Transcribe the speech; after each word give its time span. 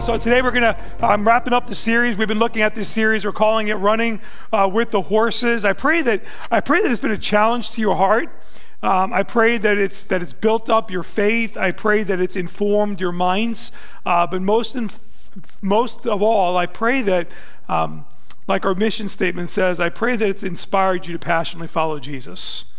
Uh, 0.00 0.02
so 0.02 0.16
today 0.16 0.40
we're 0.40 0.50
to, 0.50 0.74
I'm 1.02 1.28
wrapping 1.28 1.52
up 1.52 1.66
the 1.66 1.74
series. 1.74 2.16
We've 2.16 2.26
been 2.26 2.38
looking 2.38 2.62
at 2.62 2.74
this 2.74 2.88
series. 2.88 3.26
We're 3.26 3.32
calling 3.32 3.68
it 3.68 3.74
Running 3.74 4.22
uh, 4.50 4.66
with 4.72 4.92
the 4.92 5.02
Horses. 5.02 5.62
I 5.66 5.74
pray 5.74 6.00
that, 6.00 6.24
I 6.50 6.60
pray 6.60 6.80
that 6.80 6.90
it's 6.90 7.02
been 7.02 7.10
a 7.10 7.18
challenge 7.18 7.72
to 7.72 7.82
your 7.82 7.96
heart. 7.96 8.30
Um, 8.82 9.12
I 9.12 9.24
pray 9.24 9.58
that 9.58 9.76
it's, 9.76 10.02
that 10.04 10.22
it's 10.22 10.32
built 10.32 10.70
up 10.70 10.90
your 10.90 11.02
faith. 11.02 11.58
I 11.58 11.72
pray 11.72 12.02
that 12.02 12.18
it's 12.18 12.34
informed 12.34 12.98
your 12.98 13.12
minds. 13.12 13.72
Uh, 14.06 14.26
but 14.26 14.40
most, 14.40 14.74
most 15.60 16.06
of 16.06 16.22
all, 16.22 16.56
I 16.56 16.64
pray 16.64 17.02
that, 17.02 17.28
um, 17.68 18.06
like 18.48 18.64
our 18.64 18.74
mission 18.74 19.06
statement 19.06 19.50
says, 19.50 19.80
I 19.80 19.90
pray 19.90 20.16
that 20.16 20.26
it's 20.26 20.42
inspired 20.42 21.08
you 21.08 21.12
to 21.12 21.18
passionately 21.18 21.68
follow 21.68 22.00
Jesus. 22.00 22.69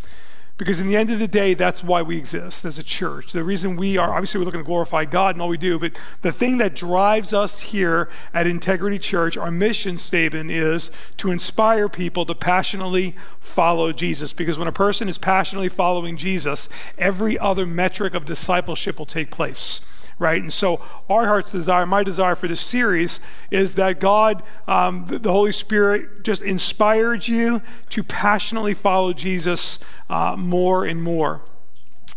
Because 0.61 0.79
in 0.79 0.87
the 0.87 0.95
end 0.95 1.09
of 1.09 1.17
the 1.17 1.27
day, 1.27 1.55
that's 1.55 1.83
why 1.83 2.03
we 2.03 2.17
exist 2.17 2.65
as 2.65 2.77
a 2.77 2.83
church. 2.83 3.31
The 3.31 3.43
reason 3.43 3.77
we 3.77 3.97
are, 3.97 4.13
obviously, 4.13 4.39
we're 4.39 4.45
looking 4.45 4.59
to 4.59 4.63
glorify 4.63 5.05
God 5.05 5.33
and 5.33 5.41
all 5.41 5.47
we 5.47 5.57
do, 5.57 5.79
but 5.79 5.93
the 6.21 6.31
thing 6.31 6.59
that 6.59 6.75
drives 6.75 7.33
us 7.33 7.61
here 7.61 8.09
at 8.31 8.45
Integrity 8.45 8.99
Church, 8.99 9.37
our 9.37 9.49
mission 9.49 9.97
statement 9.97 10.51
is 10.51 10.91
to 11.17 11.31
inspire 11.31 11.89
people 11.89 12.27
to 12.27 12.35
passionately 12.35 13.15
follow 13.39 13.91
Jesus. 13.91 14.33
Because 14.33 14.59
when 14.59 14.67
a 14.67 14.71
person 14.71 15.09
is 15.09 15.17
passionately 15.17 15.67
following 15.67 16.15
Jesus, 16.15 16.69
every 16.95 17.39
other 17.39 17.65
metric 17.65 18.13
of 18.13 18.25
discipleship 18.25 18.99
will 18.99 19.07
take 19.07 19.31
place 19.31 19.81
right? 20.19 20.41
And 20.41 20.51
so, 20.51 20.81
our 21.09 21.25
heart's 21.27 21.51
desire, 21.51 21.85
my 21.85 22.03
desire 22.03 22.35
for 22.35 22.47
this 22.47 22.61
series, 22.61 23.19
is 23.49 23.75
that 23.75 23.99
God, 23.99 24.43
um, 24.67 25.05
the, 25.07 25.31
Holy 25.31 25.51
Spirit, 25.51 26.23
just 26.23 26.41
inspired 26.41 27.27
you 27.27 27.61
to 27.89 28.03
passionately 28.03 28.73
follow 28.73 29.13
Jesus 29.13 29.79
uh, 30.09 30.35
more 30.37 30.85
and 30.85 31.01
more. 31.01 31.41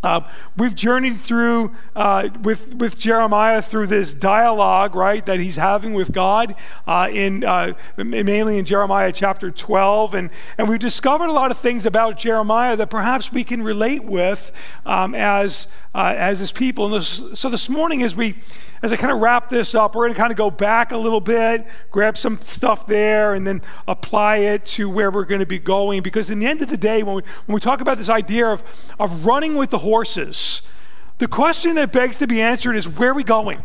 Uh, 0.05 0.29
we've 0.57 0.75
journeyed 0.75 1.17
through 1.17 1.75
uh, 1.97 2.29
with 2.43 2.75
with 2.75 2.99
Jeremiah 2.99 3.63
through 3.63 3.87
this 3.87 4.13
dialogue, 4.13 4.95
right, 4.95 5.25
that 5.25 5.41
he's 5.41 5.57
having 5.57 5.95
with 5.95 6.13
God 6.13 6.55
uh, 6.87 7.09
in 7.11 7.43
uh, 7.43 7.73
mainly 7.97 8.59
in 8.59 8.65
Jeremiah 8.65 9.13
chapter 9.13 9.51
12, 9.51 10.15
and 10.15 10.31
and 10.59 10.69
we've 10.69 10.79
discovered 10.79 11.29
a 11.29 11.33
lot 11.33 11.51
of 11.51 11.57
things 11.57 11.87
about 11.87 12.19
Jeremiah 12.19 12.77
that 12.77 12.91
perhaps 12.91 13.33
we 13.33 13.45
can 13.45 13.63
relate 13.63 14.05
with 14.05 14.53
um, 14.85 15.15
as 15.15 15.69
uh, 15.95 16.15
as 16.17 16.39
his 16.39 16.53
people. 16.53 16.91
This, 16.91 17.25
so 17.33 17.49
this 17.49 17.69
morning, 17.69 18.03
as 18.03 18.15
we 18.15 18.37
as 18.85 18.93
I 18.93 18.97
kind 18.97 19.11
of 19.11 19.21
wrap 19.21 19.49
this 19.49 19.75
up, 19.75 19.95
we're 19.95 20.05
going 20.05 20.13
to 20.13 20.21
kind 20.21 20.31
of 20.31 20.37
go 20.37 20.51
back 20.51 20.93
a 20.93 20.99
little 20.99 21.23
bit, 21.23 21.67
grab 21.91 22.19
some 22.19 22.37
stuff 22.37 22.87
there, 22.87 23.33
and 23.33 23.47
then 23.47 23.63
apply 23.89 24.37
it 24.37 24.67
to 24.67 24.91
where 24.91 25.11
we're 25.11 25.25
going 25.25 25.41
to 25.41 25.47
be 25.47 25.59
going. 25.59 26.03
Because 26.03 26.31
in 26.31 26.39
the 26.39 26.47
end 26.47 26.61
of 26.61 26.69
the 26.69 26.77
day, 26.77 27.03
when 27.03 27.17
we, 27.17 27.23
when 27.47 27.55
we 27.55 27.61
talk 27.61 27.81
about 27.81 27.97
this 27.97 28.11
idea 28.11 28.47
of, 28.47 28.63
of 29.01 29.25
running 29.25 29.55
with 29.55 29.71
the 29.71 29.79
horses, 29.79 30.69
the 31.17 31.27
question 31.27 31.77
that 31.77 31.93
begs 31.93 32.19
to 32.19 32.27
be 32.27 32.43
answered 32.43 32.77
is 32.77 32.87
where 32.87 33.13
are 33.13 33.15
we 33.15 33.25
going? 33.25 33.65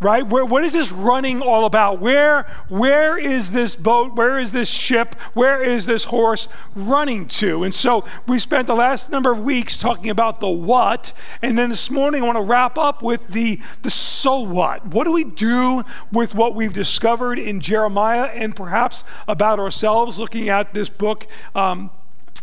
Right? 0.00 0.26
Where, 0.26 0.44
what 0.46 0.64
is 0.64 0.72
this 0.72 0.90
running 0.90 1.42
all 1.42 1.66
about? 1.66 2.00
Where, 2.00 2.44
where 2.68 3.18
is 3.18 3.52
this 3.52 3.76
boat? 3.76 4.16
Where 4.16 4.38
is 4.38 4.52
this 4.52 4.68
ship? 4.68 5.14
Where 5.34 5.62
is 5.62 5.84
this 5.84 6.04
horse 6.04 6.48
running 6.74 7.26
to? 7.28 7.64
And 7.64 7.74
so 7.74 8.04
we 8.26 8.38
spent 8.38 8.66
the 8.66 8.74
last 8.74 9.10
number 9.10 9.30
of 9.30 9.40
weeks 9.40 9.76
talking 9.76 10.10
about 10.10 10.40
the 10.40 10.48
what, 10.48 11.12
and 11.42 11.58
then 11.58 11.68
this 11.68 11.90
morning 11.90 12.22
I 12.22 12.26
want 12.26 12.38
to 12.38 12.44
wrap 12.44 12.78
up 12.78 13.02
with 13.02 13.28
the, 13.28 13.60
the 13.82 13.90
so 13.90 14.40
what. 14.40 14.86
What 14.86 15.04
do 15.04 15.12
we 15.12 15.24
do 15.24 15.84
with 16.10 16.34
what 16.34 16.54
we've 16.54 16.72
discovered 16.72 17.38
in 17.38 17.60
Jeremiah 17.60 18.24
and 18.24 18.56
perhaps 18.56 19.04
about 19.28 19.58
ourselves 19.58 20.18
looking 20.18 20.48
at 20.48 20.72
this 20.72 20.88
book? 20.88 21.26
Um, 21.54 21.90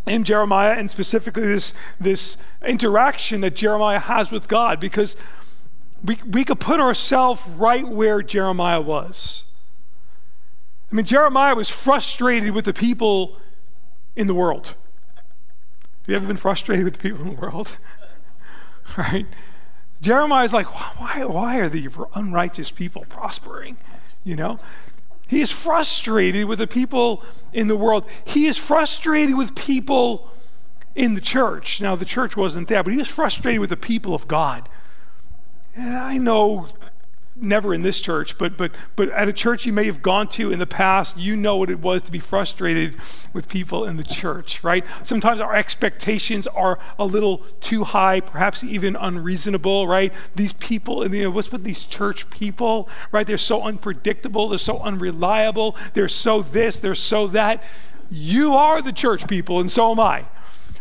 in 0.06 0.24
Jeremiah, 0.24 0.72
and 0.72 0.90
specifically 0.90 1.44
this, 1.44 1.74
this 2.00 2.38
interaction 2.66 3.42
that 3.42 3.58
Jeremiah 3.58 4.00
has 4.00 4.32
with 4.32 4.48
God, 4.48 4.80
because 4.80 5.18
we, 6.04 6.20
we 6.26 6.44
could 6.44 6.60
put 6.60 6.80
ourselves 6.80 7.48
right 7.50 7.88
where 7.88 8.22
Jeremiah 8.22 8.82
was. 8.82 9.46
I 10.92 10.96
mean, 10.96 11.06
Jeremiah 11.06 11.56
was 11.56 11.70
frustrated 11.70 12.52
with 12.52 12.66
the 12.66 12.74
people 12.74 13.38
in 14.16 14.28
the 14.28 14.34
world. 14.34 14.68
Have 14.68 16.08
you 16.08 16.16
ever 16.16 16.28
been 16.28 16.38
frustrated 16.38 16.86
with 16.86 16.94
the 16.94 17.00
people 17.00 17.22
in 17.22 17.36
the 17.36 17.42
world? 17.42 17.78
right? 18.98 19.26
Jeremiah's 20.02 20.54
like, 20.54 20.68
why, 21.00 21.26
why 21.26 21.58
are 21.58 21.68
the 21.68 21.90
unrighteous 22.16 22.72
people 22.72 23.06
prospering? 23.10 23.78
You 24.24 24.36
know? 24.36 24.60
He 25.28 25.42
is 25.42 25.52
frustrated 25.52 26.46
with 26.46 26.60
the 26.60 26.68
people 26.68 27.24
in 27.52 27.68
the 27.68 27.76
world. 27.76 28.06
He 28.24 28.46
is 28.46 28.58
frustrated 28.58 29.38
with 29.38 29.56
people 29.56 30.32
in 30.96 31.16
the 31.16 31.22
church. 31.22 31.82
Now, 31.82 31.96
the 31.96 32.06
church 32.06 32.38
wasn't 32.38 32.70
there, 32.70 32.82
but 32.84 32.92
he 32.92 32.98
was 32.98 33.10
frustrated 33.10 33.60
with 33.60 33.70
the 33.70 33.78
people 33.78 34.16
of 34.16 34.28
God. 34.28 34.70
And 35.78 35.96
I 35.96 36.18
know 36.18 36.68
never 37.40 37.72
in 37.72 37.84
this 37.84 38.02
church, 38.02 38.36
but 38.40 38.58
but 38.58 38.72
but 38.96 39.10
at 39.10 39.28
a 39.28 39.34
church 39.34 39.64
you 39.68 39.72
may 39.72 39.84
have 39.86 40.02
gone 40.02 40.28
to 40.28 40.52
in 40.52 40.58
the 40.58 40.66
past, 40.66 41.18
you 41.18 41.36
know 41.36 41.58
what 41.58 41.70
it 41.70 41.80
was 41.80 42.02
to 42.02 42.12
be 42.12 42.18
frustrated 42.18 42.96
with 43.32 43.48
people 43.48 43.86
in 43.86 43.96
the 43.96 44.04
church, 44.04 44.64
right? 44.64 44.84
Sometimes 45.04 45.40
our 45.40 45.54
expectations 45.54 46.48
are 46.48 46.80
a 46.98 47.06
little 47.06 47.46
too 47.62 47.84
high, 47.84 48.22
perhaps 48.22 48.64
even 48.64 48.96
unreasonable, 48.96 49.88
right? 49.88 50.12
These 50.36 50.54
people, 50.54 51.08
you 51.14 51.24
know, 51.24 51.30
what's 51.30 51.52
with 51.52 51.64
these 51.64 51.86
church 51.86 52.28
people, 52.32 52.90
right? 53.12 53.28
They're 53.28 53.38
so 53.38 53.62
unpredictable, 53.62 54.50
they're 54.50 54.58
so 54.58 54.80
unreliable, 54.80 55.76
they're 55.94 56.10
so 56.10 56.42
this, 56.42 56.80
they're 56.80 56.96
so 56.96 57.28
that. 57.28 57.64
You 58.10 58.56
are 58.56 58.82
the 58.82 58.94
church 58.94 59.28
people, 59.28 59.60
and 59.60 59.70
so 59.70 59.92
am 59.92 60.00
I 60.00 60.26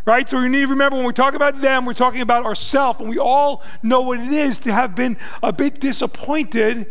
right? 0.07 0.27
So 0.29 0.41
we 0.41 0.49
need 0.49 0.63
to 0.63 0.69
remember 0.69 0.97
when 0.97 1.05
we 1.05 1.13
talk 1.13 1.35
about 1.35 1.61
them, 1.61 1.85
we're 1.85 1.93
talking 1.93 2.23
about 2.23 2.47
ourselves, 2.47 3.01
and 3.01 3.11
we 3.11 3.19
all 3.19 3.63
know 3.83 4.01
what 4.01 4.21
it 4.21 4.33
is 4.33 4.59
to 4.61 4.73
have 4.73 4.95
been 4.95 5.19
a 5.43 5.53
bit 5.53 5.81
disappointed 5.81 6.91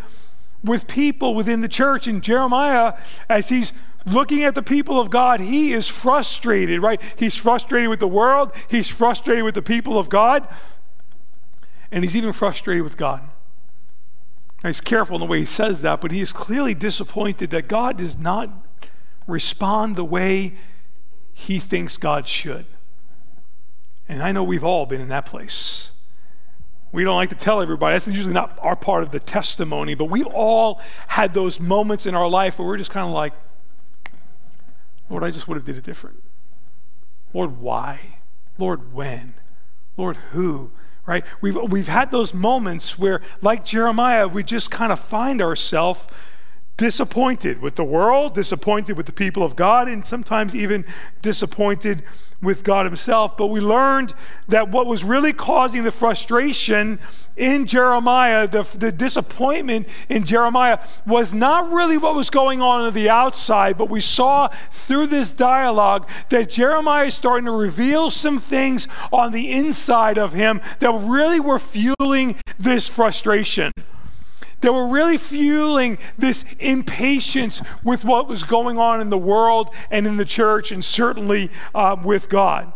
with 0.63 0.87
people 0.87 1.33
within 1.33 1.61
the 1.61 1.67
church. 1.67 2.07
And 2.07 2.21
Jeremiah, 2.21 2.97
as 3.29 3.49
he's 3.49 3.71
looking 4.05 4.43
at 4.43 4.53
the 4.53 4.61
people 4.61 4.99
of 4.99 5.09
God, 5.09 5.39
he 5.39 5.73
is 5.73 5.87
frustrated, 5.87 6.81
right? 6.81 7.01
He's 7.17 7.35
frustrated 7.35 7.89
with 7.89 7.99
the 7.99 8.07
world, 8.07 8.51
he's 8.69 8.89
frustrated 8.89 9.43
with 9.43 9.55
the 9.55 9.63
people 9.63 9.97
of 9.97 10.09
God, 10.09 10.47
and 11.91 12.03
he's 12.03 12.17
even 12.17 12.33
frustrated 12.33 12.83
with 12.83 12.97
God. 12.97 13.21
Now, 14.63 14.69
he's 14.69 14.81
careful 14.81 15.15
in 15.15 15.21
the 15.21 15.27
way 15.27 15.39
he 15.39 15.45
says 15.45 15.81
that, 15.83 16.01
but 16.01 16.11
he 16.11 16.21
is 16.21 16.33
clearly 16.33 16.73
disappointed 16.73 17.51
that 17.51 17.67
God 17.67 17.97
does 17.97 18.17
not 18.17 18.49
respond 19.27 19.95
the 19.95 20.03
way 20.03 20.55
he 21.33 21.59
thinks 21.59 21.97
God 21.97 22.27
should. 22.27 22.65
And 24.07 24.21
I 24.21 24.31
know 24.31 24.43
we've 24.43 24.63
all 24.63 24.85
been 24.85 25.01
in 25.01 25.09
that 25.09 25.25
place. 25.25 25.91
We 26.91 27.03
don't 27.03 27.15
like 27.15 27.29
to 27.29 27.35
tell 27.35 27.61
everybody. 27.61 27.95
That's 27.95 28.07
usually 28.07 28.33
not 28.33 28.57
our 28.61 28.75
part 28.75 29.03
of 29.03 29.11
the 29.11 29.19
testimony, 29.19 29.95
but 29.95 30.05
we've 30.05 30.27
all 30.27 30.79
had 31.07 31.33
those 31.33 31.59
moments 31.59 32.05
in 32.05 32.15
our 32.15 32.29
life 32.29 32.57
where 32.57 32.67
we're 32.67 32.77
just 32.77 32.91
kind 32.91 33.05
of 33.07 33.13
like, 33.13 33.33
Lord, 35.09 35.23
I 35.23 35.31
just 35.31 35.47
would 35.47 35.55
have 35.55 35.65
did 35.65 35.75
it 35.75 35.83
different. 35.83 36.23
Lord, 37.33 37.59
why? 37.59 38.19
Lord, 38.57 38.93
when? 38.93 39.33
Lord, 39.97 40.15
who? 40.31 40.71
Right? 41.05 41.25
We've, 41.41 41.55
we've 41.55 41.87
had 41.87 42.11
those 42.11 42.33
moments 42.33 42.97
where, 42.97 43.21
like 43.41 43.65
Jeremiah, 43.65 44.27
we 44.27 44.43
just 44.43 44.71
kind 44.71 44.91
of 44.91 44.99
find 44.99 45.41
ourselves 45.41 46.07
disappointed 46.77 47.61
with 47.61 47.75
the 47.75 47.83
world, 47.83 48.35
disappointed 48.35 48.97
with 48.97 49.05
the 49.05 49.13
people 49.13 49.43
of 49.43 49.55
God, 49.55 49.87
and 49.87 50.05
sometimes 50.05 50.55
even 50.55 50.85
disappointed 51.21 52.03
with 52.41 52.63
God 52.63 52.85
Himself. 52.85 53.37
But 53.37 53.47
we 53.47 53.61
learned 53.61 54.13
that 54.49 54.69
what 54.69 54.85
was 54.85 55.03
really 55.03 55.31
causing 55.33 55.83
the 55.83 55.91
frustration 55.91 56.99
in 57.37 57.65
Jeremiah, 57.65 58.47
the, 58.47 58.63
the 58.77 58.91
disappointment 58.91 59.87
in 60.09 60.25
Jeremiah, 60.25 60.79
was 61.05 61.33
not 61.33 61.71
really 61.71 61.97
what 61.97 62.15
was 62.15 62.29
going 62.29 62.61
on 62.61 62.81
on 62.81 62.93
the 62.93 63.09
outside, 63.09 63.77
but 63.77 63.89
we 63.89 64.01
saw 64.01 64.49
through 64.69 65.07
this 65.07 65.31
dialogue 65.31 66.09
that 66.29 66.49
Jeremiah 66.49 67.05
is 67.05 67.15
starting 67.15 67.45
to 67.45 67.51
reveal 67.51 68.09
some 68.09 68.39
things 68.39 68.87
on 69.11 69.31
the 69.31 69.51
inside 69.51 70.17
of 70.17 70.33
him 70.33 70.61
that 70.79 70.91
really 70.91 71.39
were 71.39 71.59
fueling 71.59 72.35
this 72.57 72.87
frustration 72.87 73.71
that 74.61 74.73
were 74.73 74.87
really 74.87 75.17
fueling 75.17 75.97
this 76.17 76.45
impatience 76.59 77.61
with 77.83 78.05
what 78.05 78.27
was 78.27 78.43
going 78.43 78.77
on 78.77 79.01
in 79.01 79.09
the 79.09 79.17
world 79.17 79.73
and 79.91 80.07
in 80.07 80.17
the 80.17 80.25
church, 80.25 80.71
and 80.71 80.83
certainly 80.83 81.49
uh, 81.73 81.95
with 82.03 82.29
God. 82.29 82.71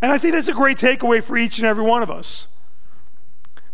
And 0.00 0.10
I 0.10 0.18
think 0.18 0.34
that's 0.34 0.48
a 0.48 0.52
great 0.52 0.78
takeaway 0.78 1.22
for 1.22 1.36
each 1.36 1.58
and 1.58 1.66
every 1.66 1.84
one 1.84 2.02
of 2.02 2.10
us. 2.10 2.48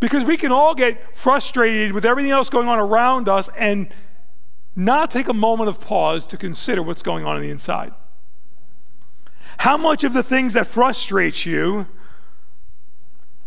Because 0.00 0.24
we 0.24 0.36
can 0.36 0.52
all 0.52 0.74
get 0.74 1.16
frustrated 1.16 1.92
with 1.92 2.04
everything 2.04 2.30
else 2.30 2.50
going 2.50 2.68
on 2.68 2.78
around 2.78 3.28
us 3.28 3.48
and 3.56 3.88
not 4.76 5.10
take 5.10 5.26
a 5.26 5.34
moment 5.34 5.68
of 5.68 5.80
pause 5.80 6.26
to 6.28 6.36
consider 6.36 6.82
what's 6.82 7.02
going 7.02 7.24
on 7.24 7.34
on 7.34 7.42
the 7.42 7.50
inside. 7.50 7.92
How 9.58 9.76
much 9.76 10.04
of 10.04 10.12
the 10.12 10.22
things 10.22 10.52
that 10.52 10.66
frustrate 10.66 11.44
you 11.44 11.88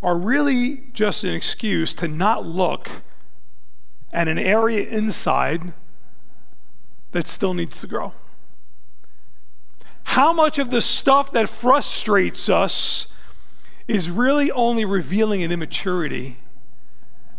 are 0.03 0.17
really 0.17 0.87
just 0.91 1.23
an 1.23 1.33
excuse 1.33 1.93
to 1.95 2.07
not 2.07 2.45
look 2.45 2.89
and 4.11 4.29
an 4.29 4.37
area 4.37 4.87
inside 4.87 5.73
that 7.11 7.27
still 7.27 7.53
needs 7.53 7.79
to 7.81 7.87
grow. 7.87 8.13
How 10.03 10.33
much 10.33 10.59
of 10.59 10.71
the 10.71 10.81
stuff 10.81 11.31
that 11.31 11.47
frustrates 11.47 12.49
us 12.49 13.13
is 13.87 14.09
really 14.09 14.51
only 14.51 14.85
revealing 14.85 15.43
an 15.43 15.51
immaturity 15.51 16.37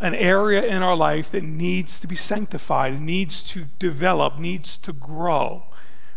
an 0.03 0.17
area 0.17 0.65
in 0.65 0.83
our 0.83 0.97
life 0.97 1.31
that 1.31 1.45
needs 1.45 2.01
to 2.01 2.09
be 2.09 2.17
sanctified, 2.17 3.01
needs 3.01 3.41
to 3.41 3.67
develop, 3.79 4.37
needs 4.39 4.77
to 4.77 4.93
grow. 4.93 5.63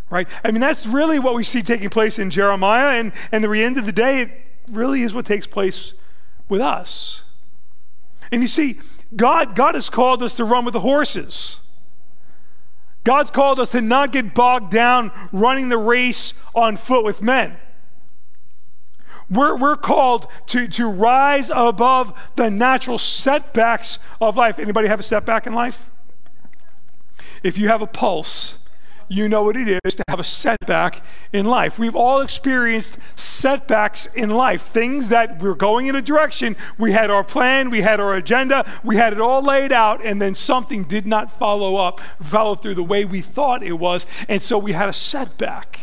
Right? 0.10 0.28
I 0.44 0.52
mean, 0.52 0.62
that's 0.62 0.88
really 0.88 1.20
what 1.20 1.36
we 1.36 1.44
see 1.44 1.62
taking 1.62 1.90
place 1.90 2.18
in 2.18 2.32
Jeremiah, 2.32 2.98
and, 2.98 3.14
and 3.32 3.44
the 3.44 3.64
end 3.64 3.78
of 3.78 3.86
the 3.86 3.92
day, 3.92 4.22
it 4.22 4.32
really 4.68 5.04
is 5.04 5.14
what 5.14 5.26
takes 5.26 5.46
place 5.46 5.94
with 6.50 6.62
us. 6.62 7.22
And 8.32 8.42
you 8.42 8.48
see, 8.48 8.80
God, 9.14 9.56
God 9.56 9.76
has 9.76 9.90
called 9.90 10.24
us 10.24 10.34
to 10.36 10.46
run 10.46 10.66
with 10.66 10.74
the 10.74 10.80
horses. 10.80 11.60
God's 13.04 13.32
called 13.32 13.60
us 13.60 13.72
to 13.72 13.82
not 13.82 14.12
get 14.12 14.34
bogged 14.34 14.72
down 14.72 15.12
running 15.32 15.70
the 15.70 15.78
race 15.78 16.34
on 16.56 16.76
foot 16.76 17.06
with 17.06 17.22
men. 17.22 17.58
We're, 19.30 19.56
we're 19.58 19.76
called 19.76 20.28
to, 20.48 20.68
to 20.68 20.90
rise 20.90 21.52
above 21.54 22.14
the 22.36 22.50
natural 22.50 22.98
setbacks 22.98 24.00
of 24.22 24.38
life. 24.38 24.60
Anybody 24.60 24.88
have 24.88 25.00
a 25.00 25.04
setback 25.04 25.48
in 25.48 25.54
life? 25.54 25.92
If 27.44 27.58
you 27.58 27.68
have 27.68 27.82
a 27.82 27.88
pulse, 27.88 28.65
you 29.08 29.30
know 29.30 29.44
what 29.44 29.56
it 29.58 29.80
is 29.84 29.96
to 29.96 30.04
have 30.08 30.20
a 30.20 30.24
setback 30.24 31.04
in 31.32 31.46
life. 31.46 31.78
We've 31.78 31.96
all 31.96 32.22
experienced 32.22 32.98
setbacks 33.16 34.08
in 34.08 34.30
life, 34.30 34.62
things 34.62 35.10
that 35.10 35.42
we're 35.42 35.56
going 35.56 35.88
in 35.88 35.96
a 35.96 36.02
direction. 36.02 36.56
We 36.78 36.92
had 36.92 37.10
our 37.10 37.24
plan, 37.24 37.70
we 37.70 37.82
had 37.82 38.00
our 38.00 38.16
agenda, 38.16 38.70
we 38.84 38.96
had 38.96 39.14
it 39.14 39.22
all 39.22 39.44
laid 39.44 39.72
out, 39.72 40.04
and 40.04 40.22
then 40.22 40.36
something 40.36 40.84
did 40.84 41.06
not 41.06 41.32
follow 41.32 41.76
up, 41.76 42.00
follow 42.22 42.56
through 42.56 42.76
the 42.76 42.84
way 42.84 43.06
we 43.06 43.22
thought 43.22 43.64
it 43.64 43.74
was, 43.74 44.08
and 44.28 44.42
so 44.42 44.58
we 44.58 44.72
had 44.72 44.90
a 44.90 44.94
setback. 44.94 45.80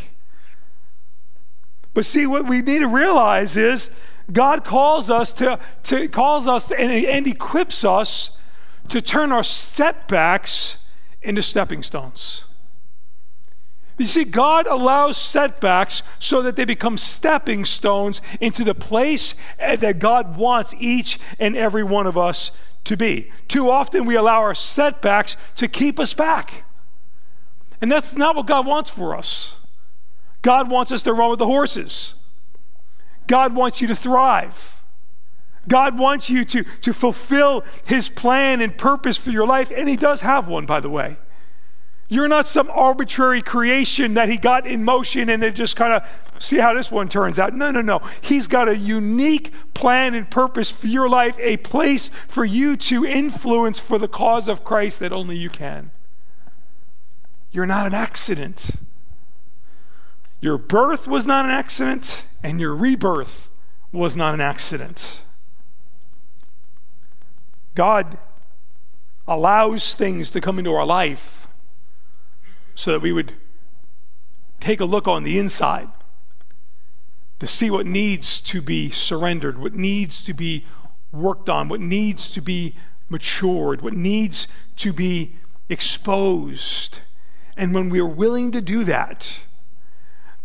But 1.94 2.04
see, 2.04 2.26
what 2.26 2.46
we 2.46 2.62
need 2.62 2.78
to 2.80 2.88
realize 2.88 3.56
is 3.56 3.90
God 4.32 4.64
calls 4.64 5.10
us 5.10 5.32
to, 5.34 5.58
to 5.84 6.08
calls 6.08 6.48
us 6.48 6.70
and, 6.70 6.90
and 6.90 7.26
equips 7.26 7.84
us 7.84 8.38
to 8.88 9.00
turn 9.00 9.30
our 9.30 9.44
setbacks 9.44 10.84
into 11.22 11.42
stepping 11.42 11.82
stones. 11.82 12.46
You 14.02 14.08
see, 14.08 14.25
God 14.25 14.66
allows 14.66 15.16
setbacks 15.16 16.02
so 16.19 16.43
that 16.43 16.56
they 16.56 16.64
become 16.64 16.99
stepping 16.99 17.64
stones 17.64 18.20
into 18.40 18.64
the 18.64 18.75
place 18.75 19.37
eh, 19.60 19.76
that 19.76 20.00
God 20.00 20.37
wants 20.37 20.75
each 20.81 21.20
and 21.38 21.56
every 21.56 21.84
one 21.84 22.08
of 22.08 22.19
us 22.19 22.50
to 22.82 22.96
be. 22.96 23.31
Too 23.46 23.70
often 23.70 24.04
we 24.04 24.16
allow 24.16 24.40
our 24.40 24.56
setbacks 24.56 25.37
to 25.54 25.69
keep 25.69 26.00
us 26.00 26.14
back. 26.14 26.64
And 27.81 27.93
that's 27.93 28.16
not 28.16 28.34
what 28.34 28.49
God 28.49 28.66
wants 28.66 28.90
for 28.90 29.16
us. 29.16 29.56
God 30.43 30.69
wants 30.69 30.90
us 30.90 31.02
to 31.02 31.12
run 31.12 31.31
with 31.31 31.38
the 31.38 31.46
horses. 31.46 32.14
God 33.28 33.55
wants 33.55 33.81
you 33.81 33.87
to 33.87 33.94
thrive. 33.94 34.82
God 35.69 35.96
wants 35.96 36.28
you 36.28 36.44
to, 36.44 36.64
to 36.64 36.93
fulfill 36.93 37.64
His 37.84 38.08
plan 38.08 38.60
and 38.60 38.76
purpose 38.76 39.16
for 39.16 39.31
your 39.31 39.46
life, 39.46 39.70
and 39.72 39.88
He 39.88 39.94
does 39.94 40.22
have 40.22 40.48
one, 40.48 40.66
by 40.66 40.81
the 40.81 40.90
way. 40.90 41.19
You're 42.12 42.29
not 42.29 42.47
some 42.47 42.69
arbitrary 42.69 43.41
creation 43.41 44.12
that 44.14 44.29
He 44.29 44.37
got 44.37 44.67
in 44.67 44.85
motion 44.85 45.31
and 45.31 45.43
then 45.43 45.55
just 45.55 45.76
kind 45.76 45.94
of 45.94 46.32
see 46.38 46.59
how 46.59 46.75
this 46.75 46.93
one 46.93 47.09
turns 47.09 47.38
out. 47.38 47.55
No, 47.55 47.70
no, 47.70 47.81
no. 47.81 48.03
He's 48.20 48.47
got 48.47 48.69
a 48.69 48.76
unique 48.76 49.50
plan 49.73 50.14
and 50.14 50.31
purpose 50.31 50.70
for 50.70 50.88
your 50.88 51.09
life, 51.09 51.38
a 51.41 51.56
place 51.56 52.09
for 52.29 52.44
you 52.44 52.76
to 52.76 53.06
influence 53.06 53.79
for 53.79 53.97
the 53.99 54.09
cause 54.09 54.47
of 54.47 54.62
Christ 54.62 55.00
that 55.00 55.11
only 55.11 55.38
you 55.38 55.49
can. 55.49 55.91
You're 57.50 57.64
not 57.64 57.87
an 57.87 57.94
accident. 57.94 58.73
Your 60.43 60.58
birth 60.58 61.08
was 61.08 61.26
not 61.26 61.47
an 61.47 61.50
accident, 61.50 62.26
and 62.43 62.61
your 62.61 62.75
rebirth 62.75 63.50
was 63.91 64.19
not 64.19 64.35
an 64.35 64.43
accident. 64.43 65.23
God 67.75 68.19
allows 69.26 69.94
things 69.94 70.31
to 70.32 70.43
come 70.43 70.58
into 70.58 70.75
our 70.75 70.85
life 70.85 71.43
so 72.74 72.92
that 72.92 73.00
we 73.00 73.12
would 73.12 73.34
take 74.60 74.80
a 74.80 74.84
look 74.84 75.08
on 75.08 75.24
the 75.24 75.38
inside 75.38 75.88
to 77.38 77.46
see 77.46 77.70
what 77.70 77.86
needs 77.86 78.40
to 78.40 78.62
be 78.62 78.90
surrendered, 78.90 79.58
what 79.58 79.74
needs 79.74 80.22
to 80.22 80.32
be 80.32 80.64
worked 81.10 81.48
on, 81.48 81.69
what 81.69 81.80
needs 81.80 82.30
to 82.30 82.40
be 82.40 82.76
matured, 83.08 83.82
what 83.82 83.94
needs 83.94 84.46
to 84.76 84.92
be 84.92 85.34
exposed. 85.69 87.00
And 87.56 87.74
when 87.74 87.90
we 87.90 87.98
are 88.00 88.06
willing 88.06 88.52
to 88.52 88.60
do 88.60 88.84
that, 88.84 89.42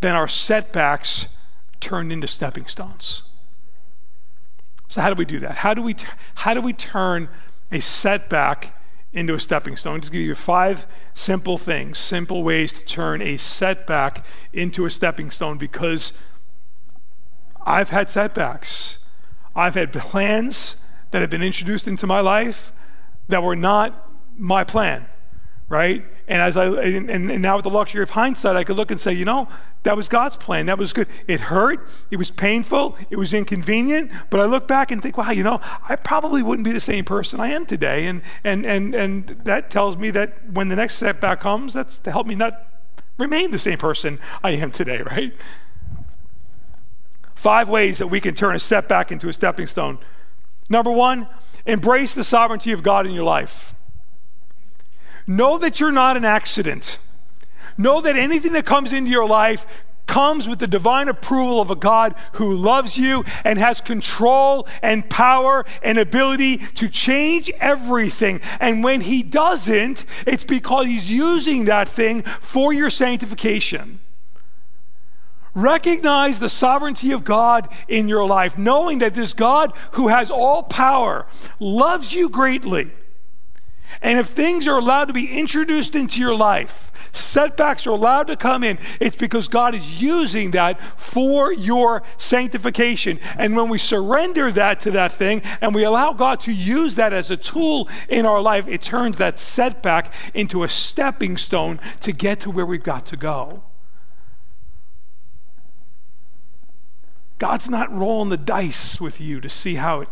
then 0.00 0.14
our 0.14 0.28
setbacks 0.28 1.34
turn 1.80 2.10
into 2.10 2.26
stepping 2.26 2.66
stones. 2.66 3.22
So 4.88 5.00
how 5.00 5.08
do 5.08 5.14
we 5.14 5.24
do 5.24 5.38
that? 5.40 5.56
How 5.56 5.74
do 5.74 5.82
we 5.82 5.94
how 6.34 6.54
do 6.54 6.60
we 6.60 6.72
turn 6.72 7.28
a 7.70 7.80
setback 7.80 8.74
into 9.12 9.34
a 9.34 9.40
stepping 9.40 9.76
stone? 9.76 10.00
Just 10.00 10.12
give 10.12 10.22
you 10.22 10.34
five 10.34 10.86
simple 11.14 11.58
things, 11.58 11.98
simple 11.98 12.42
ways 12.42 12.72
to 12.72 12.84
turn 12.84 13.22
a 13.22 13.36
setback 13.36 14.24
into 14.52 14.84
a 14.84 14.90
stepping 14.90 15.30
stone 15.30 15.58
because 15.58 16.12
I've 17.64 17.90
had 17.90 18.08
setbacks. 18.10 18.98
I've 19.54 19.74
had 19.74 19.92
plans 19.92 20.82
that 21.10 21.20
have 21.20 21.30
been 21.30 21.42
introduced 21.42 21.88
into 21.88 22.06
my 22.06 22.20
life 22.20 22.72
that 23.28 23.42
were 23.42 23.56
not 23.56 24.10
my 24.36 24.64
plan 24.64 25.06
right? 25.68 26.04
And 26.28 26.42
as 26.42 26.58
I 26.58 26.66
and, 26.66 27.10
and, 27.10 27.40
now 27.40 27.56
with 27.56 27.64
the 27.64 27.70
luxury 27.70 28.02
of 28.02 28.10
hindsight, 28.10 28.54
I 28.54 28.62
could 28.62 28.76
look 28.76 28.90
and 28.90 29.00
say, 29.00 29.14
you 29.14 29.24
know, 29.24 29.48
that 29.84 29.96
was 29.96 30.08
God's 30.10 30.36
plan. 30.36 30.66
That 30.66 30.76
was 30.76 30.92
good. 30.92 31.08
It 31.26 31.40
hurt. 31.40 31.88
It 32.10 32.16
was 32.16 32.30
painful. 32.30 32.98
It 33.08 33.16
was 33.16 33.32
inconvenient. 33.32 34.12
But 34.28 34.40
I 34.40 34.44
look 34.44 34.68
back 34.68 34.90
and 34.90 35.02
think, 35.02 35.16
wow, 35.16 35.30
you 35.30 35.42
know, 35.42 35.58
I 35.88 35.96
probably 35.96 36.42
wouldn't 36.42 36.66
be 36.66 36.72
the 36.72 36.80
same 36.80 37.06
person 37.06 37.40
I 37.40 37.48
am 37.48 37.64
today. 37.64 38.06
And 38.06 38.20
and 38.44 38.66
and 38.66 38.94
and 38.94 39.28
that 39.44 39.70
tells 39.70 39.96
me 39.96 40.10
that 40.10 40.50
when 40.50 40.68
the 40.68 40.76
next 40.76 40.96
setback 40.96 41.40
comes, 41.40 41.72
that's 41.72 41.96
to 41.98 42.12
help 42.12 42.26
me 42.26 42.34
not 42.34 42.66
remain 43.16 43.50
the 43.50 43.58
same 43.58 43.78
person 43.78 44.18
I 44.44 44.50
am 44.50 44.70
today, 44.70 45.00
right? 45.02 45.34
Five 47.34 47.70
ways 47.70 47.98
that 47.98 48.08
we 48.08 48.20
can 48.20 48.34
turn 48.34 48.54
a 48.54 48.58
setback 48.58 49.10
into 49.10 49.28
a 49.28 49.32
stepping 49.32 49.66
stone. 49.66 49.98
Number 50.68 50.90
one, 50.90 51.26
embrace 51.64 52.14
the 52.14 52.24
sovereignty 52.24 52.72
of 52.72 52.82
God 52.82 53.06
in 53.06 53.12
your 53.12 53.24
life. 53.24 53.74
Know 55.28 55.58
that 55.58 55.78
you're 55.78 55.92
not 55.92 56.16
an 56.16 56.24
accident. 56.24 56.98
Know 57.76 58.00
that 58.00 58.16
anything 58.16 58.54
that 58.54 58.64
comes 58.64 58.94
into 58.94 59.10
your 59.10 59.28
life 59.28 59.66
comes 60.06 60.48
with 60.48 60.58
the 60.58 60.66
divine 60.66 61.06
approval 61.06 61.60
of 61.60 61.70
a 61.70 61.76
God 61.76 62.14
who 62.32 62.54
loves 62.54 62.96
you 62.96 63.24
and 63.44 63.58
has 63.58 63.82
control 63.82 64.66
and 64.82 65.08
power 65.10 65.66
and 65.82 65.98
ability 65.98 66.56
to 66.56 66.88
change 66.88 67.50
everything. 67.60 68.40
And 68.58 68.82
when 68.82 69.02
He 69.02 69.22
doesn't, 69.22 70.06
it's 70.26 70.44
because 70.44 70.86
He's 70.86 71.10
using 71.10 71.66
that 71.66 71.90
thing 71.90 72.22
for 72.22 72.72
your 72.72 72.88
sanctification. 72.88 74.00
Recognize 75.54 76.40
the 76.40 76.48
sovereignty 76.48 77.12
of 77.12 77.24
God 77.24 77.68
in 77.86 78.08
your 78.08 78.24
life, 78.24 78.56
knowing 78.56 79.00
that 79.00 79.12
this 79.12 79.34
God 79.34 79.72
who 79.92 80.08
has 80.08 80.30
all 80.30 80.62
power 80.62 81.26
loves 81.60 82.14
you 82.14 82.30
greatly 82.30 82.90
and 84.02 84.18
if 84.18 84.26
things 84.26 84.68
are 84.68 84.78
allowed 84.78 85.06
to 85.06 85.12
be 85.12 85.38
introduced 85.38 85.94
into 85.94 86.20
your 86.20 86.36
life, 86.36 86.92
setbacks 87.12 87.86
are 87.86 87.90
allowed 87.90 88.28
to 88.28 88.36
come 88.36 88.62
in, 88.62 88.78
it's 89.00 89.16
because 89.16 89.48
God 89.48 89.74
is 89.74 90.00
using 90.00 90.52
that 90.52 90.80
for 90.80 91.52
your 91.52 92.02
sanctification. 92.16 93.18
And 93.36 93.56
when 93.56 93.68
we 93.68 93.78
surrender 93.78 94.52
that 94.52 94.80
to 94.80 94.90
that 94.92 95.12
thing 95.12 95.42
and 95.60 95.74
we 95.74 95.84
allow 95.84 96.12
God 96.12 96.40
to 96.40 96.52
use 96.52 96.96
that 96.96 97.12
as 97.12 97.30
a 97.30 97.36
tool 97.36 97.88
in 98.08 98.26
our 98.26 98.40
life, 98.40 98.68
it 98.68 98.82
turns 98.82 99.18
that 99.18 99.38
setback 99.38 100.12
into 100.34 100.62
a 100.62 100.68
stepping 100.68 101.36
stone 101.36 101.80
to 102.00 102.12
get 102.12 102.40
to 102.40 102.50
where 102.50 102.66
we've 102.66 102.82
got 102.82 103.06
to 103.06 103.16
go. 103.16 103.62
God's 107.38 107.70
not 107.70 107.92
rolling 107.92 108.30
the 108.30 108.36
dice 108.36 109.00
with 109.00 109.20
you 109.20 109.40
to 109.40 109.48
see 109.48 109.76
how 109.76 110.00
it, 110.00 110.08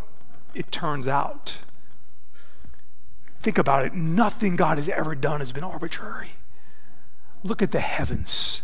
it 0.55 0.71
turns 0.71 1.09
out. 1.09 1.59
Think 3.47 3.59
about 3.59 3.85
it. 3.85 3.95
Nothing 3.95 4.57
God 4.57 4.77
has 4.77 4.89
ever 4.89 5.15
done 5.15 5.39
has 5.39 5.53
been 5.53 5.63
arbitrary. 5.63 6.31
Look 7.45 7.63
at 7.63 7.71
the 7.71 7.79
heavens, 7.79 8.63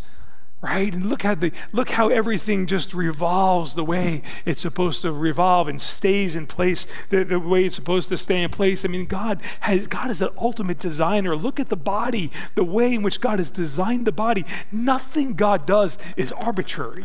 right? 0.61 0.93
And 0.93 1.05
look 1.05 1.23
how 1.23 1.37
the 1.37 1.53
look 1.71 1.91
how 1.91 2.09
everything 2.09 2.67
just 2.67 2.93
revolves 2.93 3.77
the 3.77 3.85
way 3.85 4.23
it's 4.45 4.62
supposed 4.62 5.03
to 5.03 5.12
revolve 5.12 5.69
and 5.69 5.81
stays 5.81 6.35
in 6.35 6.49
place 6.49 6.85
the, 7.11 7.23
the 7.23 7.39
way 7.39 7.65
it's 7.65 7.77
supposed 7.77 8.09
to 8.09 8.17
stay 8.17 8.43
in 8.43 8.51
place. 8.51 8.85
I 8.85 8.89
mean, 8.89 9.07
God 9.07 9.41
has 9.61 9.87
God 9.87 10.11
is 10.11 10.19
the 10.19 10.33
ultimate 10.37 10.81
designer. 10.81 11.37
Look 11.37 11.61
at 11.61 11.69
the 11.69 11.77
body, 11.77 12.33
the 12.57 12.65
way 12.65 12.93
in 12.93 13.03
which 13.03 13.21
God 13.21 13.39
has 13.39 13.53
designed 13.53 14.05
the 14.05 14.11
body. 14.11 14.45
Nothing 14.73 15.35
God 15.35 15.65
does 15.65 15.97
is 16.17 16.33
arbitrary. 16.33 17.05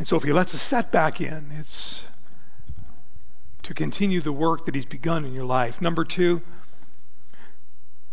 And 0.00 0.08
so 0.08 0.16
if 0.16 0.24
he 0.24 0.32
lets 0.32 0.52
a 0.52 0.58
setback 0.58 1.20
in, 1.20 1.52
it's 1.56 2.08
to 3.64 3.74
continue 3.74 4.20
the 4.20 4.32
work 4.32 4.64
that 4.66 4.74
He's 4.74 4.86
begun 4.86 5.24
in 5.24 5.34
your 5.34 5.44
life. 5.44 5.80
Number 5.80 6.04
two, 6.04 6.42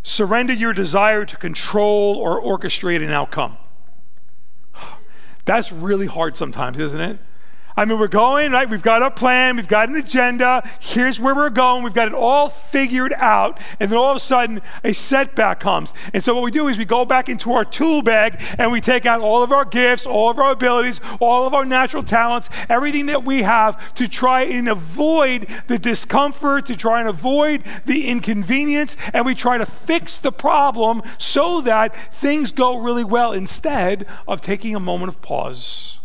surrender 0.02 0.52
your 0.52 0.72
desire 0.72 1.24
to 1.24 1.36
control 1.36 2.16
or 2.16 2.42
orchestrate 2.42 3.02
an 3.02 3.10
outcome. 3.10 3.56
That's 5.44 5.72
really 5.72 6.06
hard 6.06 6.36
sometimes, 6.36 6.78
isn't 6.78 7.00
it? 7.00 7.18
I 7.76 7.86
mean, 7.86 7.98
we're 7.98 8.08
going, 8.08 8.52
right? 8.52 8.68
We've 8.68 8.82
got 8.82 9.02
a 9.02 9.10
plan, 9.10 9.56
we've 9.56 9.68
got 9.68 9.88
an 9.88 9.96
agenda. 9.96 10.68
Here's 10.78 11.18
where 11.18 11.34
we're 11.34 11.50
going. 11.50 11.82
We've 11.82 11.94
got 11.94 12.08
it 12.08 12.14
all 12.14 12.48
figured 12.48 13.14
out. 13.16 13.58
And 13.80 13.90
then 13.90 13.98
all 13.98 14.10
of 14.10 14.16
a 14.16 14.20
sudden, 14.20 14.60
a 14.84 14.92
setback 14.92 15.60
comes. 15.60 15.94
And 16.12 16.22
so, 16.22 16.34
what 16.34 16.42
we 16.42 16.50
do 16.50 16.68
is 16.68 16.76
we 16.76 16.84
go 16.84 17.04
back 17.04 17.28
into 17.28 17.52
our 17.52 17.64
tool 17.64 18.02
bag 18.02 18.42
and 18.58 18.70
we 18.70 18.80
take 18.80 19.06
out 19.06 19.20
all 19.20 19.42
of 19.42 19.52
our 19.52 19.64
gifts, 19.64 20.06
all 20.06 20.30
of 20.30 20.38
our 20.38 20.52
abilities, 20.52 21.00
all 21.18 21.46
of 21.46 21.54
our 21.54 21.64
natural 21.64 22.02
talents, 22.02 22.50
everything 22.68 23.06
that 23.06 23.24
we 23.24 23.42
have 23.42 23.94
to 23.94 24.06
try 24.06 24.42
and 24.42 24.68
avoid 24.68 25.48
the 25.66 25.78
discomfort, 25.78 26.66
to 26.66 26.76
try 26.76 27.00
and 27.00 27.08
avoid 27.08 27.64
the 27.86 28.06
inconvenience. 28.06 28.96
And 29.14 29.24
we 29.24 29.34
try 29.34 29.56
to 29.56 29.66
fix 29.66 30.18
the 30.18 30.32
problem 30.32 31.02
so 31.16 31.62
that 31.62 31.96
things 32.12 32.52
go 32.52 32.78
really 32.78 33.04
well 33.04 33.32
instead 33.32 34.06
of 34.28 34.42
taking 34.42 34.76
a 34.76 34.80
moment 34.80 35.08
of 35.08 35.22
pause 35.22 36.01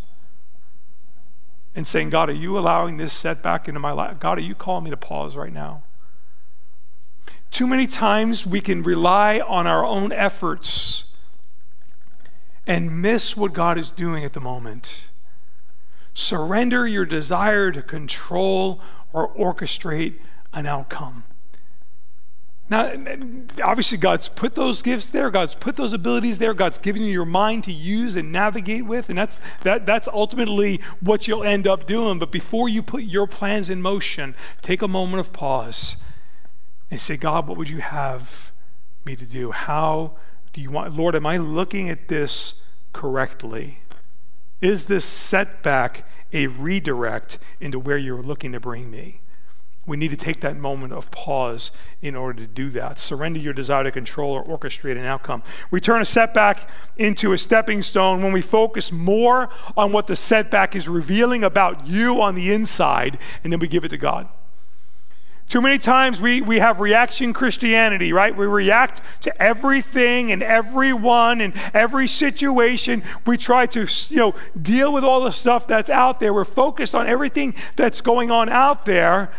and 1.78 1.86
saying, 1.86 2.10
God, 2.10 2.28
are 2.28 2.32
you 2.32 2.58
allowing 2.58 2.96
this 2.96 3.12
setback 3.12 3.68
into 3.68 3.78
my 3.78 3.92
life? 3.92 4.18
God, 4.18 4.36
are 4.38 4.42
you 4.42 4.56
calling 4.56 4.82
me 4.82 4.90
to 4.90 4.96
pause 4.96 5.36
right 5.36 5.52
now? 5.52 5.84
Too 7.52 7.68
many 7.68 7.86
times 7.86 8.44
we 8.44 8.60
can 8.60 8.82
rely 8.82 9.38
on 9.38 9.68
our 9.68 9.86
own 9.86 10.10
efforts 10.10 11.14
and 12.66 13.00
miss 13.00 13.36
what 13.36 13.52
God 13.52 13.78
is 13.78 13.92
doing 13.92 14.24
at 14.24 14.32
the 14.32 14.40
moment. 14.40 15.06
Surrender 16.14 16.84
your 16.84 17.04
desire 17.04 17.70
to 17.70 17.80
control 17.80 18.80
or 19.12 19.32
orchestrate 19.34 20.14
an 20.52 20.66
outcome. 20.66 21.22
Now, 22.70 22.92
obviously, 23.64 23.96
God's 23.96 24.28
put 24.28 24.54
those 24.54 24.82
gifts 24.82 25.10
there. 25.10 25.30
God's 25.30 25.54
put 25.54 25.76
those 25.76 25.94
abilities 25.94 26.38
there. 26.38 26.52
God's 26.52 26.76
given 26.76 27.00
you 27.00 27.08
your 27.08 27.24
mind 27.24 27.64
to 27.64 27.72
use 27.72 28.14
and 28.14 28.30
navigate 28.30 28.84
with, 28.84 29.08
and 29.08 29.16
that's 29.16 29.40
that, 29.62 29.86
that's 29.86 30.06
ultimately 30.08 30.80
what 31.00 31.26
you'll 31.26 31.44
end 31.44 31.66
up 31.66 31.86
doing. 31.86 32.18
But 32.18 32.30
before 32.30 32.68
you 32.68 32.82
put 32.82 33.04
your 33.04 33.26
plans 33.26 33.70
in 33.70 33.80
motion, 33.80 34.34
take 34.60 34.82
a 34.82 34.88
moment 34.88 35.20
of 35.20 35.32
pause 35.32 35.96
and 36.90 37.00
say, 37.00 37.16
God, 37.16 37.48
what 37.48 37.56
would 37.56 37.70
you 37.70 37.80
have 37.80 38.52
me 39.04 39.16
to 39.16 39.24
do? 39.24 39.50
How 39.50 40.12
do 40.52 40.60
you 40.60 40.70
want, 40.70 40.94
Lord? 40.94 41.14
Am 41.14 41.26
I 41.26 41.38
looking 41.38 41.88
at 41.88 42.08
this 42.08 42.60
correctly? 42.92 43.78
Is 44.60 44.86
this 44.86 45.06
setback 45.06 46.06
a 46.34 46.48
redirect 46.48 47.38
into 47.60 47.78
where 47.78 47.96
you're 47.96 48.22
looking 48.22 48.52
to 48.52 48.60
bring 48.60 48.90
me? 48.90 49.20
We 49.88 49.96
need 49.96 50.10
to 50.10 50.16
take 50.16 50.40
that 50.42 50.56
moment 50.56 50.92
of 50.92 51.10
pause 51.10 51.72
in 52.02 52.14
order 52.14 52.40
to 52.42 52.46
do 52.46 52.68
that. 52.70 52.98
Surrender 52.98 53.40
your 53.40 53.54
desire 53.54 53.84
to 53.84 53.90
control 53.90 54.32
or 54.32 54.44
orchestrate 54.44 54.98
an 54.98 55.04
outcome. 55.04 55.42
We 55.70 55.80
turn 55.80 56.02
a 56.02 56.04
setback 56.04 56.68
into 56.98 57.32
a 57.32 57.38
stepping 57.38 57.80
stone 57.82 58.22
when 58.22 58.32
we 58.32 58.42
focus 58.42 58.92
more 58.92 59.48
on 59.76 59.90
what 59.90 60.06
the 60.06 60.14
setback 60.14 60.76
is 60.76 60.88
revealing 60.88 61.42
about 61.42 61.86
you 61.86 62.20
on 62.20 62.34
the 62.34 62.52
inside, 62.52 63.18
and 63.42 63.52
then 63.52 63.60
we 63.60 63.66
give 63.66 63.84
it 63.84 63.88
to 63.88 63.96
God. 63.96 64.28
Too 65.48 65.62
many 65.62 65.78
times 65.78 66.20
we, 66.20 66.42
we 66.42 66.58
have 66.58 66.78
reaction 66.78 67.32
Christianity, 67.32 68.12
right? 68.12 68.36
We 68.36 68.44
react 68.44 69.00
to 69.22 69.42
everything 69.42 70.30
and 70.30 70.42
everyone 70.42 71.40
and 71.40 71.54
every 71.72 72.06
situation. 72.06 73.02
We 73.24 73.38
try 73.38 73.64
to, 73.64 73.86
you 74.10 74.16
know, 74.16 74.34
deal 74.60 74.92
with 74.92 75.04
all 75.04 75.24
the 75.24 75.30
stuff 75.30 75.66
that's 75.66 75.88
out 75.88 76.20
there. 76.20 76.34
We're 76.34 76.44
focused 76.44 76.94
on 76.94 77.06
everything 77.06 77.54
that's 77.76 78.02
going 78.02 78.30
on 78.30 78.50
out 78.50 78.84
there 78.84 79.32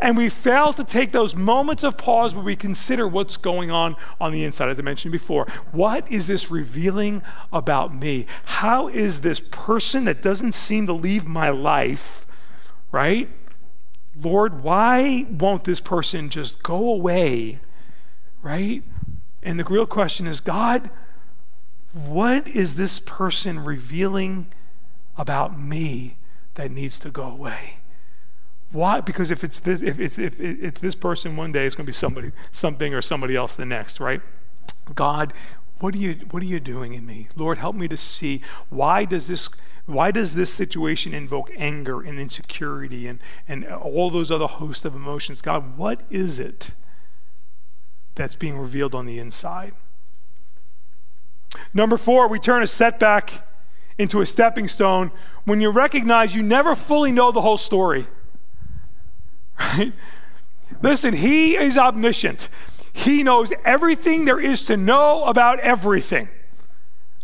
and 0.00 0.16
we 0.16 0.28
fail 0.28 0.72
to 0.74 0.84
take 0.84 1.12
those 1.12 1.34
moments 1.34 1.82
of 1.82 1.96
pause 1.96 2.34
where 2.34 2.44
we 2.44 2.56
consider 2.56 3.08
what's 3.08 3.36
going 3.36 3.70
on 3.70 3.96
on 4.20 4.32
the 4.32 4.44
inside, 4.44 4.68
as 4.68 4.78
I 4.78 4.82
mentioned 4.82 5.12
before. 5.12 5.46
What 5.72 6.10
is 6.10 6.26
this 6.26 6.50
revealing 6.50 7.22
about 7.52 7.94
me? 7.94 8.26
How 8.44 8.88
is 8.88 9.20
this 9.20 9.40
person 9.40 10.04
that 10.04 10.22
doesn't 10.22 10.52
seem 10.52 10.86
to 10.86 10.92
leave 10.92 11.26
my 11.26 11.48
life, 11.50 12.26
right? 12.92 13.28
Lord, 14.20 14.62
why 14.62 15.26
won't 15.30 15.64
this 15.64 15.80
person 15.80 16.30
just 16.30 16.62
go 16.62 16.90
away, 16.90 17.60
right? 18.42 18.82
And 19.42 19.60
the 19.60 19.64
real 19.64 19.86
question 19.86 20.26
is 20.26 20.40
God, 20.40 20.90
what 21.92 22.46
is 22.48 22.74
this 22.74 23.00
person 23.00 23.64
revealing 23.64 24.48
about 25.16 25.58
me 25.58 26.16
that 26.54 26.70
needs 26.70 26.98
to 27.00 27.10
go 27.10 27.22
away? 27.22 27.78
Why? 28.76 29.00
Because 29.00 29.30
if 29.30 29.42
it's 29.42 29.58
this, 29.58 29.80
if 29.80 29.98
it's, 29.98 30.18
if 30.18 30.38
it's 30.38 30.80
this 30.82 30.94
person 30.94 31.34
one 31.34 31.50
day, 31.50 31.64
it's 31.64 31.74
going 31.74 31.86
to 31.86 31.90
be 31.90 31.94
somebody, 31.94 32.32
something 32.52 32.92
or 32.92 33.00
somebody 33.00 33.34
else 33.34 33.54
the 33.54 33.64
next, 33.64 34.00
right? 34.00 34.20
God, 34.94 35.32
what 35.80 35.94
are 35.94 35.98
you, 35.98 36.16
what 36.30 36.42
are 36.42 36.46
you 36.46 36.60
doing 36.60 36.92
in 36.92 37.06
me? 37.06 37.28
Lord, 37.36 37.56
help 37.56 37.74
me 37.74 37.88
to 37.88 37.96
see 37.96 38.42
why 38.68 39.06
does 39.06 39.28
this, 39.28 39.48
why 39.86 40.10
does 40.10 40.34
this 40.34 40.52
situation 40.52 41.14
invoke 41.14 41.50
anger 41.56 42.02
and 42.02 42.20
insecurity 42.20 43.06
and, 43.06 43.18
and 43.48 43.66
all 43.66 44.10
those 44.10 44.30
other 44.30 44.46
host 44.46 44.84
of 44.84 44.94
emotions? 44.94 45.40
God, 45.40 45.78
what 45.78 46.02
is 46.10 46.38
it 46.38 46.72
that's 48.14 48.34
being 48.34 48.58
revealed 48.58 48.94
on 48.94 49.06
the 49.06 49.18
inside? 49.18 49.72
Number 51.72 51.96
four, 51.96 52.28
we 52.28 52.38
turn 52.38 52.62
a 52.62 52.66
setback 52.66 53.42
into 53.96 54.20
a 54.20 54.26
stepping 54.26 54.68
stone 54.68 55.12
when 55.46 55.62
you 55.62 55.70
recognize 55.70 56.34
you 56.34 56.42
never 56.42 56.76
fully 56.76 57.10
know 57.10 57.32
the 57.32 57.40
whole 57.40 57.56
story. 57.56 58.06
Right? 59.78 59.92
Listen, 60.82 61.14
he 61.14 61.56
is 61.56 61.78
omniscient. 61.78 62.48
He 62.92 63.22
knows 63.22 63.52
everything 63.64 64.24
there 64.24 64.40
is 64.40 64.64
to 64.66 64.76
know 64.76 65.24
about 65.24 65.60
everything. 65.60 66.28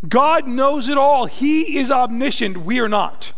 God 0.08 0.46
knows 0.46 0.88
it 0.88 0.96
all. 0.96 1.26
He 1.26 1.76
is 1.76 1.90
omniscient. 1.90 2.58
We 2.58 2.80
are 2.80 2.88
not. 2.88 3.32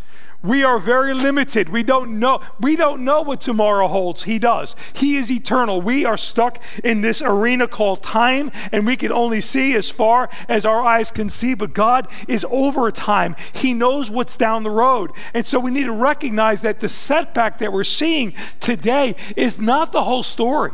We 0.44 0.62
are 0.62 0.78
very 0.78 1.14
limited. 1.14 1.70
We 1.70 1.82
don't 1.82 2.18
know. 2.18 2.38
We 2.60 2.76
don't 2.76 3.02
know 3.02 3.22
what 3.22 3.40
tomorrow 3.40 3.88
holds. 3.88 4.24
He 4.24 4.38
does. 4.38 4.76
He 4.92 5.16
is 5.16 5.30
eternal. 5.30 5.80
We 5.80 6.04
are 6.04 6.18
stuck 6.18 6.62
in 6.84 7.00
this 7.00 7.22
arena 7.22 7.66
called 7.66 8.02
time, 8.02 8.52
and 8.70 8.84
we 8.84 8.96
can 8.96 9.10
only 9.10 9.40
see 9.40 9.74
as 9.74 9.90
far 9.90 10.28
as 10.46 10.66
our 10.66 10.82
eyes 10.82 11.10
can 11.10 11.30
see. 11.30 11.54
But 11.54 11.72
God 11.72 12.08
is 12.28 12.44
over 12.50 12.90
time. 12.92 13.36
He 13.54 13.72
knows 13.72 14.10
what's 14.10 14.36
down 14.36 14.64
the 14.64 14.70
road. 14.70 15.12
And 15.32 15.46
so 15.46 15.58
we 15.58 15.70
need 15.70 15.84
to 15.84 15.92
recognize 15.92 16.60
that 16.60 16.80
the 16.80 16.90
setback 16.90 17.56
that 17.58 17.72
we're 17.72 17.82
seeing 17.82 18.34
today 18.60 19.14
is 19.36 19.58
not 19.58 19.92
the 19.92 20.04
whole 20.04 20.22
story. 20.22 20.72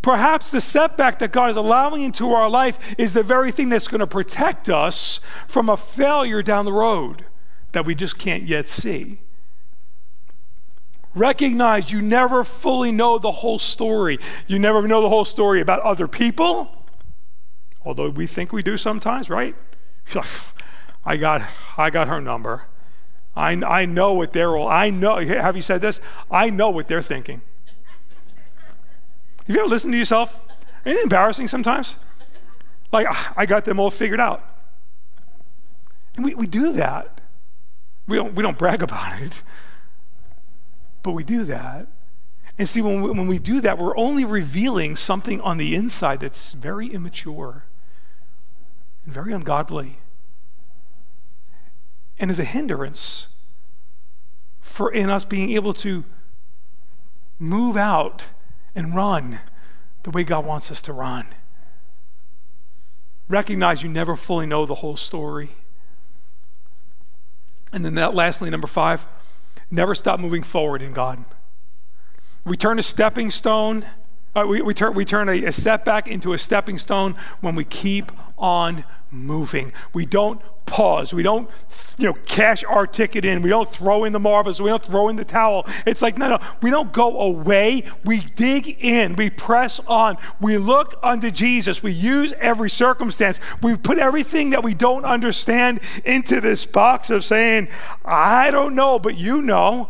Perhaps 0.00 0.50
the 0.50 0.62
setback 0.62 1.18
that 1.18 1.32
God 1.32 1.50
is 1.50 1.56
allowing 1.58 2.00
into 2.00 2.30
our 2.30 2.48
life 2.48 2.94
is 2.96 3.12
the 3.12 3.22
very 3.22 3.52
thing 3.52 3.68
that's 3.68 3.88
going 3.88 4.00
to 4.00 4.06
protect 4.06 4.70
us 4.70 5.20
from 5.46 5.68
a 5.68 5.76
failure 5.76 6.42
down 6.42 6.64
the 6.64 6.72
road 6.72 7.26
that 7.76 7.84
we 7.84 7.94
just 7.94 8.18
can't 8.18 8.44
yet 8.44 8.70
see. 8.70 9.18
Recognize 11.14 11.92
you 11.92 12.00
never 12.00 12.42
fully 12.42 12.90
know 12.90 13.18
the 13.18 13.30
whole 13.30 13.58
story. 13.58 14.18
You 14.46 14.58
never 14.58 14.88
know 14.88 15.02
the 15.02 15.10
whole 15.10 15.26
story 15.26 15.60
about 15.60 15.80
other 15.80 16.08
people, 16.08 16.74
although 17.84 18.08
we 18.08 18.26
think 18.26 18.50
we 18.50 18.62
do 18.62 18.78
sometimes, 18.78 19.28
right? 19.28 19.54
I 21.04 21.18
got, 21.18 21.46
I 21.76 21.90
got 21.90 22.08
her 22.08 22.18
number. 22.18 22.62
I, 23.36 23.52
I 23.52 23.84
know 23.84 24.14
what 24.14 24.32
they're 24.32 24.56
all, 24.56 24.68
I 24.68 24.88
know, 24.88 25.18
have 25.18 25.54
you 25.54 25.60
said 25.60 25.82
this? 25.82 26.00
I 26.30 26.48
know 26.48 26.70
what 26.70 26.88
they're 26.88 27.02
thinking. 27.02 27.42
Have 29.46 29.54
you 29.54 29.60
ever 29.60 29.68
listened 29.68 29.92
to 29.92 29.98
yourself? 29.98 30.42
Isn't 30.86 30.96
it 30.96 31.02
embarrassing 31.02 31.48
sometimes? 31.48 31.96
Like, 32.90 33.06
ah, 33.06 33.34
I 33.36 33.44
got 33.44 33.66
them 33.66 33.78
all 33.78 33.90
figured 33.90 34.18
out. 34.18 34.42
And 36.16 36.24
we, 36.24 36.34
we 36.34 36.46
do 36.46 36.72
that. 36.72 37.15
We 38.06 38.16
don't, 38.16 38.34
we 38.34 38.42
don't 38.42 38.58
brag 38.58 38.82
about 38.82 39.20
it, 39.20 39.42
but 41.02 41.12
we 41.12 41.24
do 41.24 41.44
that. 41.44 41.88
And 42.58 42.68
see, 42.68 42.80
when 42.80 43.02
we, 43.02 43.10
when 43.10 43.26
we 43.26 43.38
do 43.38 43.60
that, 43.60 43.78
we're 43.78 43.96
only 43.96 44.24
revealing 44.24 44.96
something 44.96 45.40
on 45.40 45.58
the 45.58 45.74
inside 45.74 46.20
that's 46.20 46.52
very 46.52 46.88
immature 46.88 47.64
and 49.04 49.12
very 49.12 49.32
ungodly 49.32 49.98
and 52.18 52.30
is 52.30 52.38
a 52.38 52.44
hindrance 52.44 53.28
for 54.60 54.90
in 54.90 55.10
us 55.10 55.24
being 55.24 55.50
able 55.50 55.74
to 55.74 56.04
move 57.38 57.76
out 57.76 58.26
and 58.74 58.94
run 58.94 59.40
the 60.02 60.10
way 60.10 60.24
God 60.24 60.44
wants 60.44 60.70
us 60.70 60.80
to 60.82 60.92
run. 60.92 61.26
Recognize 63.28 63.82
you 63.82 63.88
never 63.88 64.16
fully 64.16 64.46
know 64.46 64.66
the 64.66 64.76
whole 64.76 64.96
story. 64.96 65.50
And 67.76 67.84
then 67.84 67.94
that 67.96 68.14
lastly, 68.14 68.48
number 68.48 68.66
five, 68.66 69.06
never 69.70 69.94
stop 69.94 70.18
moving 70.18 70.42
forward 70.42 70.80
in 70.80 70.94
God. 70.94 71.22
We 72.42 72.56
turn 72.56 72.78
a 72.78 72.82
stepping 72.82 73.30
stone, 73.30 73.84
Uh, 74.36 74.44
we, 74.46 74.60
we, 74.60 74.74
turn, 74.74 74.92
we 74.92 75.02
turn 75.02 75.30
a, 75.30 75.44
a 75.46 75.52
setback 75.52 76.06
into 76.06 76.34
a 76.34 76.38
stepping 76.38 76.76
stone 76.76 77.14
when 77.40 77.54
we 77.54 77.64
keep 77.64 78.12
on 78.36 78.84
moving. 79.10 79.72
We 79.94 80.04
don't 80.04 80.42
pause. 80.66 81.14
We 81.14 81.22
don't, 81.22 81.48
you 81.96 82.08
know, 82.08 82.12
cash 82.12 82.62
our 82.64 82.86
ticket 82.86 83.24
in. 83.24 83.40
We 83.40 83.48
don't 83.48 83.70
throw 83.70 84.04
in 84.04 84.12
the 84.12 84.20
marbles. 84.20 84.60
We 84.60 84.68
don't 84.68 84.84
throw 84.84 85.08
in 85.08 85.16
the 85.16 85.24
towel. 85.24 85.64
It's 85.86 86.02
like, 86.02 86.18
no, 86.18 86.28
no, 86.28 86.38
we 86.60 86.70
don't 86.70 86.92
go 86.92 87.18
away. 87.18 87.84
We 88.04 88.18
dig 88.18 88.76
in. 88.78 89.16
We 89.16 89.30
press 89.30 89.80
on. 89.86 90.18
We 90.38 90.58
look 90.58 90.96
unto 91.02 91.30
Jesus. 91.30 91.82
We 91.82 91.92
use 91.92 92.34
every 92.34 92.68
circumstance. 92.68 93.40
We 93.62 93.74
put 93.74 93.96
everything 93.96 94.50
that 94.50 94.62
we 94.62 94.74
don't 94.74 95.06
understand 95.06 95.80
into 96.04 96.42
this 96.42 96.66
box 96.66 97.08
of 97.08 97.24
saying, 97.24 97.68
I 98.04 98.50
don't 98.50 98.74
know, 98.74 98.98
but 98.98 99.16
you 99.16 99.40
know. 99.40 99.88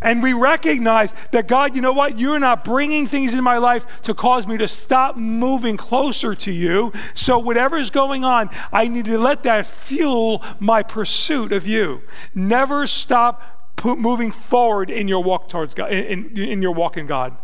And 0.00 0.22
we 0.22 0.32
recognize 0.32 1.12
that 1.32 1.48
God, 1.48 1.74
you 1.74 1.82
know 1.82 1.92
what? 1.92 2.18
You're 2.18 2.38
not 2.38 2.64
bringing 2.64 3.06
things 3.06 3.34
in 3.34 3.42
my 3.42 3.58
life 3.58 4.02
to 4.02 4.14
cause 4.14 4.46
me 4.46 4.56
to 4.58 4.68
stop 4.68 5.16
moving 5.16 5.76
closer 5.76 6.34
to 6.36 6.52
you. 6.52 6.92
So, 7.14 7.38
whatever's 7.38 7.90
going 7.90 8.24
on, 8.24 8.48
I 8.72 8.88
need 8.88 9.06
to 9.06 9.18
let 9.18 9.42
that 9.42 9.66
fuel 9.66 10.42
my 10.60 10.82
pursuit 10.82 11.52
of 11.52 11.66
you. 11.66 12.02
Never 12.34 12.86
stop 12.86 13.42
moving 13.84 14.30
forward 14.30 14.90
in 14.90 15.08
your 15.08 15.22
walk 15.22 15.48
towards 15.48 15.74
God, 15.74 15.92
in, 15.92 16.30
in, 16.30 16.38
in 16.38 16.62
your 16.62 16.72
walk 16.72 16.96
in 16.96 17.06
God. 17.06 17.36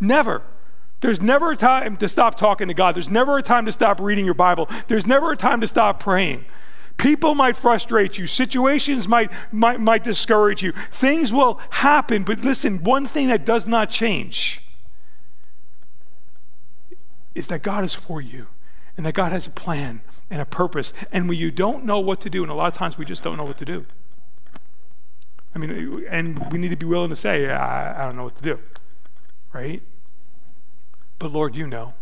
Never. 0.00 0.42
There's 1.00 1.20
never 1.20 1.52
a 1.52 1.56
time 1.56 1.96
to 1.98 2.08
stop 2.08 2.36
talking 2.36 2.68
to 2.68 2.74
God. 2.74 2.94
There's 2.94 3.10
never 3.10 3.38
a 3.38 3.42
time 3.42 3.66
to 3.66 3.72
stop 3.72 4.00
reading 4.00 4.24
your 4.24 4.34
Bible. 4.34 4.68
There's 4.88 5.06
never 5.06 5.32
a 5.32 5.36
time 5.36 5.60
to 5.60 5.66
stop 5.66 6.00
praying. 6.00 6.44
People 6.96 7.34
might 7.34 7.56
frustrate 7.56 8.16
you. 8.18 8.26
Situations 8.26 9.06
might, 9.06 9.30
might, 9.52 9.80
might 9.80 10.02
discourage 10.02 10.62
you. 10.62 10.72
Things 10.72 11.32
will 11.32 11.60
happen, 11.70 12.24
but 12.24 12.40
listen, 12.40 12.82
one 12.82 13.06
thing 13.06 13.28
that 13.28 13.44
does 13.44 13.66
not 13.66 13.90
change 13.90 14.62
is 17.34 17.48
that 17.48 17.62
God 17.62 17.84
is 17.84 17.94
for 17.94 18.20
you 18.20 18.46
and 18.96 19.04
that 19.04 19.14
God 19.14 19.30
has 19.30 19.46
a 19.46 19.50
plan 19.50 20.00
and 20.30 20.40
a 20.40 20.46
purpose. 20.46 20.92
And 21.12 21.28
when 21.28 21.38
you 21.38 21.50
don't 21.50 21.84
know 21.84 22.00
what 22.00 22.20
to 22.22 22.30
do, 22.30 22.42
and 22.42 22.50
a 22.50 22.54
lot 22.54 22.68
of 22.68 22.74
times 22.74 22.96
we 22.96 23.04
just 23.04 23.22
don't 23.22 23.36
know 23.36 23.44
what 23.44 23.58
to 23.58 23.64
do. 23.64 23.84
I 25.54 25.58
mean, 25.58 26.04
and 26.10 26.52
we 26.52 26.58
need 26.58 26.70
to 26.70 26.76
be 26.76 26.86
willing 26.86 27.10
to 27.10 27.16
say, 27.16 27.50
I, 27.50 28.02
I 28.02 28.04
don't 28.06 28.16
know 28.16 28.24
what 28.24 28.36
to 28.36 28.42
do, 28.42 28.58
right? 29.52 29.82
But 31.18 31.32
Lord, 31.32 31.56
you 31.56 31.66
know. 31.66 31.94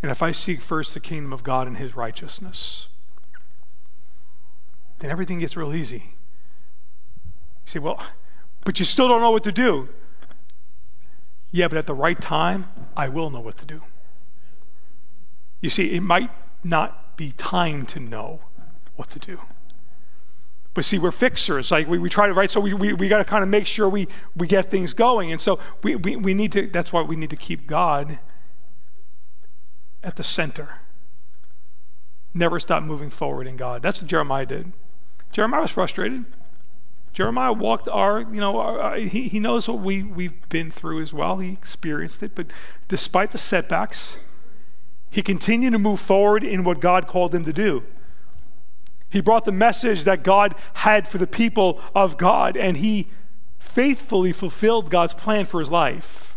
And 0.00 0.10
if 0.10 0.22
I 0.22 0.32
seek 0.32 0.60
first 0.60 0.94
the 0.94 1.00
kingdom 1.00 1.32
of 1.32 1.44
God 1.44 1.68
and 1.68 1.76
his 1.76 1.94
righteousness, 1.94 2.88
then 5.02 5.10
everything 5.10 5.40
gets 5.40 5.56
real 5.56 5.74
easy. 5.74 6.14
You 7.64 7.66
say, 7.66 7.78
well, 7.80 8.00
but 8.64 8.78
you 8.78 8.84
still 8.84 9.08
don't 9.08 9.20
know 9.20 9.32
what 9.32 9.42
to 9.44 9.52
do. 9.52 9.88
Yeah, 11.50 11.66
but 11.66 11.76
at 11.76 11.86
the 11.86 11.94
right 11.94 12.18
time, 12.20 12.68
I 12.96 13.08
will 13.08 13.28
know 13.28 13.40
what 13.40 13.58
to 13.58 13.66
do. 13.66 13.82
You 15.60 15.70
see, 15.70 15.92
it 15.92 16.02
might 16.02 16.30
not 16.62 17.16
be 17.16 17.32
time 17.32 17.84
to 17.86 17.98
know 17.98 18.42
what 18.94 19.10
to 19.10 19.18
do. 19.18 19.40
But 20.72 20.84
see, 20.84 21.00
we're 21.00 21.10
fixers. 21.10 21.72
Like 21.72 21.88
we, 21.88 21.98
we 21.98 22.08
try 22.08 22.28
to, 22.28 22.32
right? 22.32 22.50
So 22.50 22.60
we, 22.60 22.72
we, 22.72 22.92
we 22.92 23.08
got 23.08 23.18
to 23.18 23.24
kind 23.24 23.42
of 23.42 23.48
make 23.48 23.66
sure 23.66 23.88
we, 23.88 24.06
we 24.36 24.46
get 24.46 24.70
things 24.70 24.94
going. 24.94 25.32
And 25.32 25.40
so 25.40 25.58
we, 25.82 25.96
we, 25.96 26.14
we 26.14 26.32
need 26.32 26.52
to, 26.52 26.68
that's 26.68 26.92
why 26.92 27.02
we 27.02 27.16
need 27.16 27.30
to 27.30 27.36
keep 27.36 27.66
God 27.66 28.20
at 30.02 30.14
the 30.14 30.22
center. 30.22 30.78
Never 32.32 32.60
stop 32.60 32.84
moving 32.84 33.10
forward 33.10 33.48
in 33.48 33.56
God. 33.56 33.82
That's 33.82 34.00
what 34.00 34.08
Jeremiah 34.08 34.46
did. 34.46 34.72
Jeremiah 35.32 35.62
was 35.62 35.70
frustrated. 35.70 36.24
Jeremiah 37.12 37.52
walked 37.52 37.88
our, 37.88 38.20
you 38.20 38.40
know, 38.40 38.58
our, 38.58 38.96
he, 38.96 39.28
he 39.28 39.38
knows 39.38 39.68
what 39.68 39.80
we, 39.80 40.02
we've 40.02 40.48
been 40.48 40.70
through 40.70 41.02
as 41.02 41.12
well. 41.12 41.38
He 41.38 41.52
experienced 41.52 42.22
it. 42.22 42.34
But 42.34 42.46
despite 42.88 43.32
the 43.32 43.38
setbacks, 43.38 44.18
he 45.10 45.22
continued 45.22 45.72
to 45.72 45.78
move 45.78 46.00
forward 46.00 46.42
in 46.42 46.64
what 46.64 46.80
God 46.80 47.06
called 47.06 47.34
him 47.34 47.44
to 47.44 47.52
do. 47.52 47.82
He 49.10 49.20
brought 49.20 49.44
the 49.44 49.52
message 49.52 50.04
that 50.04 50.22
God 50.22 50.54
had 50.74 51.06
for 51.06 51.18
the 51.18 51.26
people 51.26 51.80
of 51.94 52.16
God, 52.16 52.56
and 52.56 52.78
he 52.78 53.08
faithfully 53.58 54.32
fulfilled 54.32 54.90
God's 54.90 55.12
plan 55.12 55.44
for 55.44 55.60
his 55.60 55.70
life. 55.70 56.34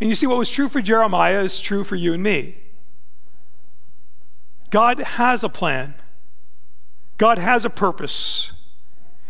And 0.00 0.08
you 0.08 0.14
see, 0.14 0.26
what 0.26 0.38
was 0.38 0.50
true 0.50 0.68
for 0.68 0.80
Jeremiah 0.80 1.40
is 1.40 1.60
true 1.60 1.82
for 1.82 1.96
you 1.96 2.14
and 2.14 2.22
me. 2.22 2.61
God 4.72 4.98
has 5.00 5.44
a 5.44 5.48
plan, 5.48 5.94
God 7.18 7.38
has 7.38 7.64
a 7.64 7.70
purpose. 7.70 8.50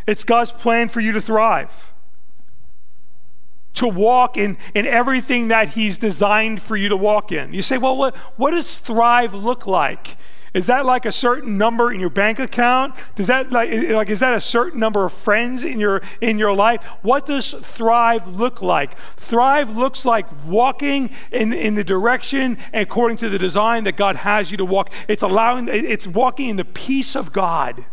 It's 0.06 0.24
God's 0.24 0.50
plan 0.50 0.88
for 0.88 1.00
you 1.00 1.12
to 1.12 1.20
thrive, 1.20 1.92
to 3.74 3.86
walk 3.86 4.36
in, 4.36 4.56
in 4.74 4.86
everything 4.86 5.48
that 5.48 5.70
He's 5.70 5.98
designed 5.98 6.62
for 6.62 6.76
you 6.76 6.88
to 6.88 6.96
walk 6.96 7.30
in. 7.30 7.52
You 7.52 7.62
say, 7.62 7.78
well, 7.78 7.96
what, 7.96 8.16
what 8.36 8.52
does 8.52 8.78
thrive 8.78 9.34
look 9.34 9.66
like? 9.66 10.16
Is 10.54 10.66
that 10.66 10.84
like 10.84 11.06
a 11.06 11.12
certain 11.12 11.56
number 11.56 11.92
in 11.92 11.98
your 11.98 12.10
bank 12.10 12.38
account? 12.38 12.94
Does 13.14 13.28
that 13.28 13.50
like, 13.52 13.70
like 13.90 14.10
is 14.10 14.20
that 14.20 14.34
a 14.34 14.40
certain 14.40 14.78
number 14.78 15.04
of 15.04 15.12
friends 15.12 15.64
in 15.64 15.80
your 15.80 16.02
in 16.20 16.38
your 16.38 16.54
life? 16.54 16.84
What 17.00 17.24
does 17.24 17.52
thrive 17.52 18.26
look 18.26 18.60
like? 18.60 18.98
Thrive 18.98 19.74
looks 19.74 20.04
like 20.04 20.26
walking 20.44 21.08
in, 21.30 21.54
in 21.54 21.74
the 21.74 21.84
direction 21.84 22.58
according 22.74 23.16
to 23.18 23.30
the 23.30 23.38
design 23.38 23.84
that 23.84 23.96
God 23.96 24.16
has 24.16 24.50
you 24.50 24.58
to 24.58 24.64
walk. 24.66 24.92
It's 25.08 25.22
allowing 25.22 25.68
it's 25.68 26.06
walking 26.06 26.50
in 26.50 26.56
the 26.56 26.66
peace 26.66 27.16
of 27.16 27.32
God 27.32 27.86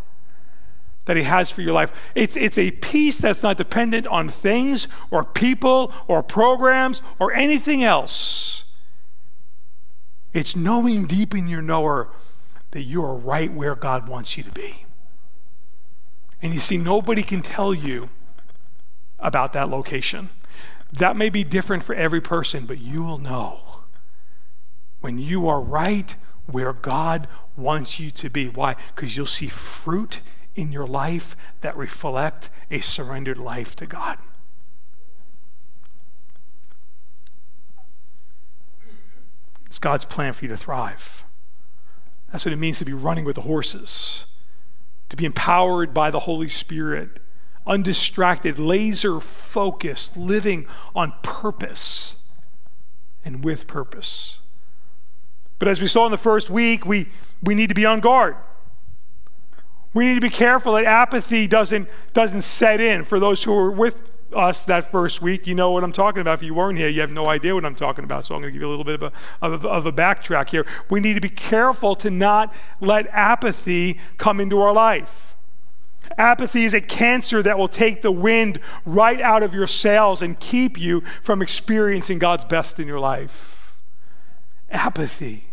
that 1.05 1.15
He 1.15 1.23
has 1.23 1.49
for 1.49 1.61
your 1.61 1.73
life. 1.73 2.11
It's, 2.13 2.35
it's 2.35 2.57
a 2.57 2.69
peace 2.69 3.17
that's 3.17 3.41
not 3.41 3.57
dependent 3.57 4.05
on 4.05 4.29
things 4.29 4.87
or 5.09 5.23
people 5.23 5.91
or 6.07 6.21
programs 6.21 7.01
or 7.17 7.33
anything 7.33 7.83
else. 7.83 8.65
It's 10.33 10.55
knowing 10.55 11.05
deep 11.05 11.33
in 11.33 11.47
your 11.47 11.63
knower 11.63 12.09
that 12.71 12.83
you 12.83 13.03
are 13.03 13.15
right 13.15 13.51
where 13.51 13.75
God 13.75 14.07
wants 14.07 14.37
you 14.37 14.43
to 14.43 14.51
be. 14.51 14.85
And 16.41 16.53
you 16.53 16.59
see, 16.59 16.77
nobody 16.77 17.23
can 17.23 17.41
tell 17.41 17.73
you 17.73 18.09
about 19.19 19.53
that 19.53 19.69
location. 19.69 20.29
That 20.91 21.15
may 21.15 21.29
be 21.29 21.43
different 21.43 21.83
for 21.83 21.93
every 21.93 22.21
person, 22.21 22.65
but 22.65 22.79
you 22.79 23.03
will 23.03 23.17
know 23.17 23.61
when 25.01 25.17
you 25.17 25.47
are 25.47 25.61
right 25.61 26.15
where 26.45 26.73
God 26.73 27.27
wants 27.55 27.99
you 27.99 28.11
to 28.11 28.29
be. 28.29 28.47
Why? 28.47 28.75
Because 28.95 29.15
you'll 29.15 29.25
see 29.25 29.47
fruit 29.47 30.21
in 30.55 30.71
your 30.71 30.87
life 30.87 31.35
that 31.61 31.75
reflect 31.77 32.49
a 32.71 32.79
surrendered 32.79 33.37
life 33.37 33.75
to 33.77 33.85
God. 33.85 34.17
It's 39.65 39.79
God's 39.79 40.05
plan 40.05 40.33
for 40.33 40.45
you 40.45 40.49
to 40.49 40.57
thrive. 40.57 41.23
That's 42.31 42.45
what 42.45 42.53
it 42.53 42.57
means 42.57 42.79
to 42.79 42.85
be 42.85 42.93
running 42.93 43.25
with 43.25 43.35
the 43.35 43.41
horses, 43.41 44.25
to 45.09 45.17
be 45.17 45.25
empowered 45.25 45.93
by 45.93 46.11
the 46.11 46.19
Holy 46.19 46.47
Spirit, 46.47 47.19
undistracted, 47.65 48.59
laser 48.59 49.19
focused, 49.19 50.15
living 50.15 50.67
on 50.95 51.13
purpose 51.23 52.19
and 53.25 53.43
with 53.43 53.67
purpose. 53.67 54.39
But 55.57 55.67
as 55.67 55.81
we 55.81 55.87
saw 55.87 56.05
in 56.05 56.11
the 56.11 56.17
first 56.17 56.49
week, 56.49 56.85
we, 56.85 57.09
we 57.43 57.53
need 57.53 57.67
to 57.69 57.75
be 57.75 57.85
on 57.85 57.99
guard. 57.99 58.35
We 59.93 60.07
need 60.07 60.15
to 60.15 60.21
be 60.21 60.29
careful 60.29 60.73
that 60.73 60.85
apathy 60.85 61.47
doesn't, 61.47 61.89
doesn't 62.13 62.43
set 62.43 62.79
in 62.79 63.03
for 63.03 63.19
those 63.19 63.43
who 63.43 63.53
are 63.53 63.71
with 63.71 64.01
us 64.33 64.65
that 64.65 64.89
first 64.89 65.21
week, 65.21 65.47
you 65.47 65.55
know 65.55 65.71
what 65.71 65.83
I'm 65.83 65.91
talking 65.91 66.21
about. 66.21 66.35
If 66.35 66.43
you 66.43 66.53
weren't 66.53 66.77
here, 66.77 66.89
you 66.89 67.01
have 67.01 67.11
no 67.11 67.27
idea 67.27 67.55
what 67.55 67.65
I'm 67.65 67.75
talking 67.75 68.03
about. 68.03 68.25
So 68.25 68.35
I'm 68.35 68.41
going 68.41 68.51
to 68.51 68.53
give 68.53 68.61
you 68.61 68.67
a 68.67 68.69
little 68.69 68.85
bit 68.85 68.95
of 68.95 69.03
a, 69.03 69.11
of, 69.41 69.65
a, 69.65 69.67
of 69.67 69.85
a 69.85 69.91
backtrack 69.91 70.49
here. 70.49 70.65
We 70.89 70.99
need 70.99 71.15
to 71.15 71.21
be 71.21 71.29
careful 71.29 71.95
to 71.95 72.09
not 72.09 72.53
let 72.79 73.07
apathy 73.07 73.99
come 74.17 74.39
into 74.39 74.59
our 74.59 74.73
life. 74.73 75.35
Apathy 76.17 76.65
is 76.65 76.73
a 76.73 76.81
cancer 76.81 77.43
that 77.43 77.57
will 77.57 77.67
take 77.67 78.01
the 78.01 78.11
wind 78.11 78.59
right 78.85 79.21
out 79.21 79.43
of 79.43 79.53
your 79.53 79.67
sails 79.67 80.21
and 80.21 80.39
keep 80.39 80.79
you 80.79 81.01
from 81.21 81.41
experiencing 81.41 82.19
God's 82.19 82.45
best 82.45 82.79
in 82.79 82.87
your 82.87 82.99
life. 82.99 83.75
Apathy. 84.71 85.48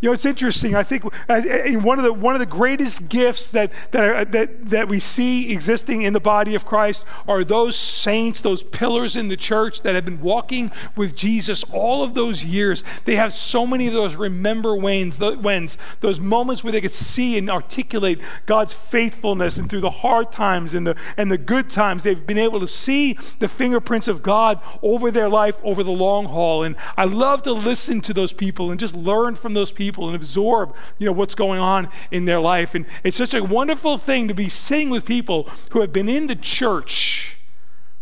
You 0.00 0.08
know, 0.08 0.12
it's 0.12 0.24
interesting. 0.24 0.76
I 0.76 0.84
think 0.84 1.04
uh, 1.28 1.40
one 1.80 1.98
of 1.98 2.04
the 2.04 2.12
one 2.12 2.34
of 2.34 2.38
the 2.38 2.46
greatest 2.46 3.08
gifts 3.08 3.50
that 3.50 3.72
that, 3.90 4.04
are, 4.04 4.24
that 4.26 4.70
that 4.70 4.88
we 4.88 5.00
see 5.00 5.50
existing 5.52 6.02
in 6.02 6.12
the 6.12 6.20
body 6.20 6.54
of 6.54 6.64
Christ 6.64 7.04
are 7.26 7.42
those 7.42 7.74
saints, 7.74 8.40
those 8.40 8.62
pillars 8.62 9.16
in 9.16 9.26
the 9.26 9.36
church 9.36 9.82
that 9.82 9.96
have 9.96 10.04
been 10.04 10.20
walking 10.20 10.70
with 10.94 11.16
Jesus 11.16 11.64
all 11.72 12.04
of 12.04 12.14
those 12.14 12.44
years. 12.44 12.84
They 13.06 13.16
have 13.16 13.32
so 13.32 13.66
many 13.66 13.88
of 13.88 13.92
those 13.92 14.14
remember 14.14 14.76
wins, 14.76 15.18
those 15.18 16.20
moments 16.20 16.62
where 16.62 16.72
they 16.72 16.80
could 16.80 16.92
see 16.92 17.36
and 17.36 17.50
articulate 17.50 18.20
God's 18.46 18.72
faithfulness, 18.72 19.58
and 19.58 19.68
through 19.68 19.80
the 19.80 19.90
hard 19.90 20.30
times 20.30 20.74
and 20.74 20.86
the 20.86 20.96
and 21.16 21.32
the 21.32 21.38
good 21.38 21.70
times, 21.70 22.04
they've 22.04 22.24
been 22.24 22.38
able 22.38 22.60
to 22.60 22.68
see 22.68 23.14
the 23.40 23.48
fingerprints 23.48 24.06
of 24.06 24.22
God 24.22 24.60
over 24.80 25.10
their 25.10 25.28
life 25.28 25.60
over 25.64 25.82
the 25.82 25.90
long 25.90 26.26
haul. 26.26 26.62
And 26.62 26.76
I 26.96 27.04
love 27.04 27.42
to 27.42 27.52
listen 27.52 28.00
to 28.02 28.14
those 28.14 28.32
people 28.32 28.70
and 28.70 28.78
just 28.78 28.94
learn 28.94 29.34
from 29.34 29.54
those 29.54 29.72
people 29.72 29.87
people 29.88 30.06
and 30.06 30.16
absorb, 30.16 30.74
you 30.98 31.06
know, 31.06 31.12
what's 31.12 31.34
going 31.34 31.60
on 31.60 31.88
in 32.10 32.26
their 32.26 32.40
life. 32.40 32.74
And 32.74 32.84
it's 33.02 33.16
such 33.16 33.32
a 33.32 33.42
wonderful 33.42 33.96
thing 33.96 34.28
to 34.28 34.34
be 34.34 34.48
sitting 34.48 34.90
with 34.90 35.06
people 35.06 35.48
who 35.70 35.80
have 35.80 35.92
been 35.92 36.08
in 36.08 36.26
the 36.26 36.36
church 36.36 37.36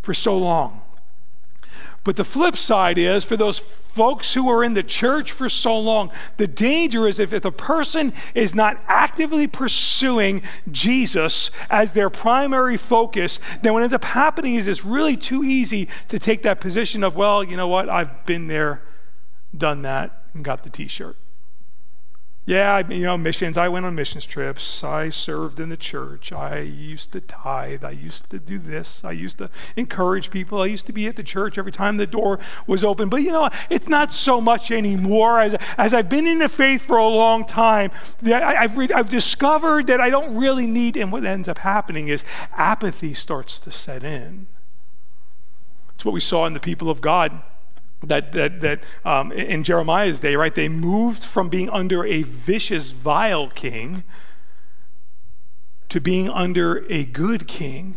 for 0.03 0.12
so 0.12 0.37
long. 0.37 0.83
But 2.03 2.14
the 2.14 2.25
flip 2.25 2.57
side 2.57 2.99
is 2.99 3.25
for 3.25 3.37
those 3.37 3.59
folks 3.59 4.35
who 4.35 4.49
are 4.49 4.62
in 4.62 4.75
the 4.75 4.83
church 4.85 5.33
for 5.33 5.49
so 5.49 5.77
long, 5.77 6.12
the 6.37 6.46
danger 6.46 7.09
is 7.09 7.18
if, 7.18 7.33
if 7.33 7.44
a 7.44 7.51
person 7.51 8.12
is 8.33 8.55
not 8.55 8.81
actively 8.87 9.49
pursuing 9.49 10.42
Jesus 10.70 11.51
as 11.68 11.94
their 11.94 12.09
primary 12.09 12.77
focus, 12.77 13.40
then 13.62 13.72
what 13.72 13.83
ends 13.83 13.94
up 13.94 14.05
happening 14.05 14.55
is 14.55 14.68
it's 14.68 14.85
really 14.85 15.16
too 15.16 15.42
easy 15.42 15.88
to 16.07 16.20
take 16.20 16.42
that 16.42 16.61
position 16.61 17.03
of, 17.03 17.16
well, 17.16 17.42
you 17.42 17.57
know 17.57 17.66
what, 17.66 17.88
I've 17.88 18.25
been 18.25 18.46
there, 18.46 18.83
done 19.57 19.83
that, 19.83 20.27
and 20.33 20.44
got 20.44 20.62
the 20.62 20.70
t 20.70 20.87
shirt. 20.87 21.16
Yeah, 22.49 22.89
you 22.89 23.03
know, 23.03 23.19
missions. 23.19 23.57
I 23.57 23.69
went 23.69 23.87
on 23.87 23.97
missions 23.97 24.25
trips. 24.25 24.85
I 24.85 25.09
served 25.09 25.59
in 25.59 25.69
the 25.69 25.77
church. 25.77 26.31
I 26.31 26.61
used 26.61 27.11
to 27.11 27.21
tithe. 27.21 27.83
I 27.83 27.91
used 27.91 28.31
to 28.31 28.39
do 28.39 28.61
this. 28.61 29.05
I 29.05 29.11
used 29.11 29.39
to 29.39 29.51
encourage 29.75 30.31
people. 30.31 30.63
I 30.63 30.67
used 30.67 30.87
to 30.87 30.93
be 30.93 31.09
at 31.09 31.17
the 31.17 31.25
church 31.25 31.59
every 31.59 31.73
time 31.73 31.97
the 31.97 32.07
door 32.07 32.39
was 32.69 32.85
open. 32.85 33.09
But 33.09 33.23
you 33.23 33.33
know, 33.33 33.51
it's 33.69 33.89
not 33.89 34.13
so 34.13 34.41
much 34.41 34.71
anymore. 34.71 35.41
As, 35.41 35.57
as 35.77 35.93
I've 35.93 36.09
been 36.09 36.29
in 36.29 36.39
the 36.39 36.49
faith 36.49 36.83
for 36.83 36.99
a 36.99 37.09
long 37.09 37.45
time, 37.45 37.91
I, 38.25 38.55
I've, 38.55 38.77
re- 38.79 38.93
I've 38.95 39.11
discovered 39.11 39.89
that 39.89 40.01
I 40.01 40.09
don't 40.09 40.37
really 40.37 40.69
need, 40.69 40.97
and 40.97 41.11
what 41.11 41.25
ends 41.25 41.49
up 41.49 41.59
happening 41.59 42.07
is 42.07 42.25
apathy 42.53 43.13
starts 43.13 43.59
to 43.59 43.73
set 43.73 44.05
in. 44.05 44.47
It's 45.97 46.05
what 46.05 46.15
we 46.15 46.21
saw 46.21 46.47
in 46.47 46.55
the 46.55 46.61
people 46.61 46.91
of 46.91 47.01
God 47.01 47.43
that, 48.03 48.33
that, 48.33 48.61
that 48.61 48.83
um, 49.05 49.33
in 49.33 49.65
Jeremiah's 49.65 50.21
day, 50.21 50.37
right, 50.37 50.55
they 50.55 50.69
moved 50.69 51.25
from 51.25 51.49
being 51.49 51.69
under 51.71 52.05
a 52.05 52.23
vicious, 52.23 52.91
vile 52.91 53.49
king 53.49 54.05
to 55.89 56.01
being 56.01 56.29
under 56.29 56.85
a 56.91 57.05
good 57.05 57.47
king. 57.47 57.97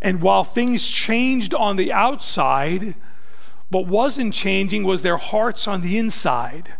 And 0.00 0.22
while 0.22 0.44
things 0.44 0.86
changed 0.86 1.54
on 1.54 1.76
the 1.76 1.92
outside, 1.92 2.94
what 3.70 3.86
wasn't 3.86 4.34
changing 4.34 4.84
was 4.84 5.02
their 5.02 5.16
hearts 5.16 5.66
on 5.66 5.80
the 5.80 5.98
inside. 5.98 6.74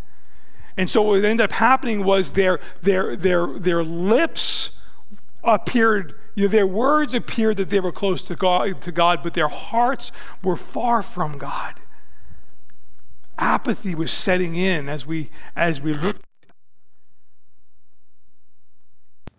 And 0.77 0.89
so 0.89 1.01
what 1.01 1.25
ended 1.25 1.41
up 1.41 1.51
happening 1.53 2.03
was 2.03 2.31
their, 2.31 2.59
their, 2.81 3.15
their, 3.15 3.47
their 3.47 3.83
lips 3.83 4.79
appeared, 5.43 6.13
you 6.35 6.43
know, 6.43 6.49
their 6.49 6.67
words 6.67 7.13
appeared 7.13 7.57
that 7.57 7.69
they 7.69 7.79
were 7.79 7.91
close 7.91 8.21
to 8.23 8.35
God, 8.35 8.81
to 8.81 8.91
God, 8.91 9.23
but 9.23 9.33
their 9.33 9.47
hearts 9.47 10.11
were 10.43 10.55
far 10.55 11.01
from 11.01 11.37
God 11.37 11.79
apathy 13.37 13.95
was 13.95 14.11
setting 14.11 14.55
in 14.55 14.89
as 14.89 15.05
we 15.05 15.29
as 15.55 15.81
we 15.81 15.93
looked. 15.93 16.21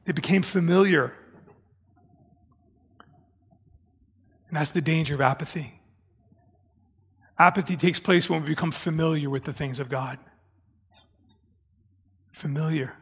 It 0.06 0.14
became 0.14 0.42
familiar. 0.42 1.12
And 4.48 4.56
that's 4.56 4.70
the 4.70 4.80
danger 4.80 5.14
of 5.14 5.20
apathy. 5.20 5.80
Apathy 7.38 7.76
takes 7.76 8.00
place 8.00 8.30
when 8.30 8.40
we 8.40 8.48
become 8.48 8.72
familiar 8.72 9.28
with 9.28 9.44
the 9.44 9.52
things 9.52 9.78
of 9.78 9.88
god. 9.88 10.18
Familiar. 12.32 12.94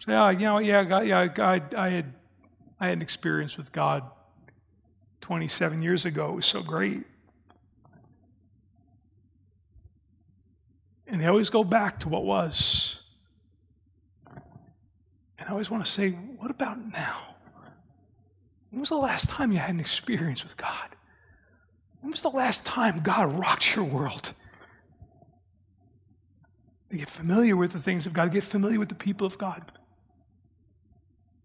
So, 0.00 0.10
yeah 0.10 0.30
you 0.30 0.38
know 0.40 0.58
yeah 0.58 0.84
god, 0.84 1.06
yeah 1.06 1.26
god 1.26 1.74
i 1.74 1.88
had 1.88 2.14
i 2.78 2.86
had 2.86 2.98
an 2.98 3.02
experience 3.02 3.56
with 3.56 3.72
god 3.72 4.02
27 5.20 5.82
years 5.82 6.04
ago. 6.04 6.30
It 6.30 6.34
was 6.36 6.46
so 6.46 6.62
great 6.62 7.04
And 11.06 11.20
they 11.20 11.26
always 11.26 11.50
go 11.50 11.62
back 11.62 12.00
to 12.00 12.08
what 12.08 12.24
was. 12.24 12.98
And 15.38 15.48
I 15.48 15.52
always 15.52 15.70
want 15.70 15.84
to 15.84 15.90
say, 15.90 16.10
what 16.10 16.50
about 16.50 16.92
now? 16.92 17.36
When 18.70 18.80
was 18.80 18.88
the 18.88 18.96
last 18.96 19.30
time 19.30 19.52
you 19.52 19.58
had 19.58 19.70
an 19.70 19.80
experience 19.80 20.42
with 20.42 20.56
God? 20.56 20.96
When 22.00 22.10
was 22.10 22.22
the 22.22 22.28
last 22.28 22.64
time 22.64 23.00
God 23.02 23.38
rocked 23.38 23.74
your 23.74 23.84
world? 23.84 24.32
To 26.90 26.96
get 26.96 27.08
familiar 27.08 27.56
with 27.56 27.72
the 27.72 27.78
things 27.78 28.06
of 28.06 28.12
God, 28.12 28.32
get 28.32 28.44
familiar 28.44 28.78
with 28.78 28.88
the 28.88 28.94
people 28.94 29.26
of 29.26 29.38
God. 29.38 29.72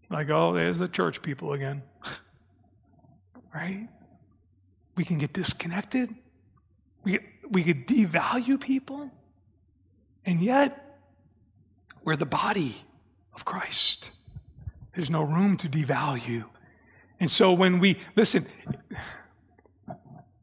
Like, 0.08 0.28
oh, 0.30 0.52
there's 0.52 0.78
the 0.78 0.88
church 0.88 1.22
people 1.22 1.52
again. 1.52 1.82
right? 3.54 3.88
We 4.96 5.04
can 5.04 5.18
get 5.18 5.32
disconnected. 5.32 6.14
We, 7.02 7.20
we 7.50 7.64
could 7.64 7.86
devalue 7.86 8.60
people. 8.60 9.10
And 10.24 10.40
yet, 10.40 10.98
we're 12.04 12.16
the 12.16 12.26
body 12.26 12.76
of 13.34 13.44
Christ. 13.44 14.10
There's 14.94 15.10
no 15.10 15.22
room 15.22 15.56
to 15.58 15.68
devalue. 15.68 16.44
And 17.18 17.30
so 17.30 17.52
when 17.52 17.78
we, 17.78 17.98
listen, 18.16 18.46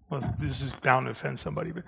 well, 0.09 0.35
this 0.39 0.61
is 0.61 0.75
bound 0.75 1.05
to 1.05 1.11
offend 1.11 1.37
somebody, 1.39 1.71
but 1.71 1.83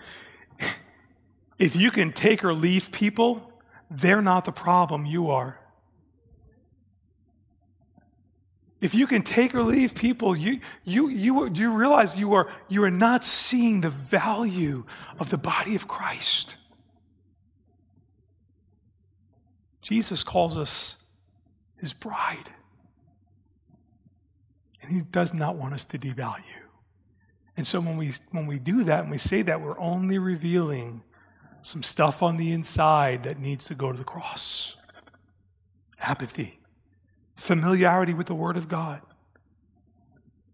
if 1.57 1.75
you 1.75 1.91
can 1.91 2.11
take 2.11 2.43
or 2.43 2.53
leave 2.53 2.91
people, 2.91 3.51
they're 3.89 4.21
not 4.21 4.45
the 4.45 4.51
problem, 4.51 5.05
you 5.05 5.29
are. 5.29 5.59
If 8.79 8.95
you 8.95 9.05
can 9.05 9.21
take 9.21 9.53
or 9.53 9.61
leave 9.61 9.93
people, 9.93 10.35
you, 10.35 10.59
you, 10.83 11.07
you, 11.07 11.49
you 11.53 11.71
realize 11.71 12.15
you 12.15 12.33
are, 12.33 12.49
you 12.67 12.83
are 12.83 12.91
not 12.91 13.23
seeing 13.23 13.81
the 13.81 13.91
value 13.91 14.85
of 15.19 15.29
the 15.29 15.37
body 15.37 15.75
of 15.75 15.87
Christ. 15.87 16.55
Jesus 19.81 20.23
calls 20.23 20.57
us 20.57 20.97
his 21.77 21.93
bride. 21.93 22.51
And 24.81 24.91
he 24.91 25.01
does 25.01 25.33
not 25.33 25.55
want 25.55 25.73
us 25.73 25.85
to 25.85 25.97
devalue. 25.97 26.43
And 27.57 27.67
so 27.67 27.79
when 27.79 27.97
we, 27.97 28.13
when 28.31 28.47
we 28.47 28.59
do 28.59 28.83
that 28.85 29.01
and 29.01 29.11
we 29.11 29.17
say 29.17 29.41
that, 29.43 29.61
we're 29.61 29.79
only 29.79 30.17
revealing 30.17 31.03
some 31.63 31.83
stuff 31.83 32.23
on 32.23 32.37
the 32.37 32.51
inside 32.51 33.23
that 33.23 33.39
needs 33.39 33.65
to 33.65 33.75
go 33.75 33.91
to 33.91 33.97
the 33.97 34.03
cross 34.03 34.75
apathy, 35.99 36.59
familiarity 37.35 38.13
with 38.13 38.27
the 38.27 38.33
Word 38.33 38.57
of 38.57 38.67
God. 38.67 39.01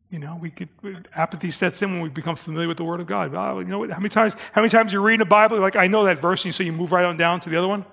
You 0.10 0.20
know, 0.20 0.38
we 0.40 0.50
could 0.50 0.70
apathy 1.13 1.52
sets 1.52 1.82
in 1.82 1.94
when 1.94 2.02
we 2.02 2.10
become 2.10 2.36
familiar 2.36 2.68
with 2.68 2.78
the 2.78 2.84
Word 2.84 3.00
of 3.00 3.08
God. 3.08 3.34
Oh, 3.34 3.60
you 3.60 3.68
know 3.68 3.80
what? 3.80 3.90
How 3.90 4.00
many 4.00 4.10
times? 4.10 4.36
How 4.54 4.62
many 4.62 4.70
times 4.70 4.94
you 4.94 5.02
read 5.02 5.20
the 5.20 5.26
Bible? 5.26 5.60
Like 5.60 5.76
I 5.76 5.88
know 5.88 6.06
that 6.06 6.22
verse, 6.22 6.46
and 6.46 6.54
so 6.54 6.63
you 6.63 6.72
move 6.72 6.92
right 6.92 7.06
on 7.06 7.18
down 7.18 7.40
to 7.42 7.50
the 7.50 7.58
other 7.58 7.68
one. 7.68 7.86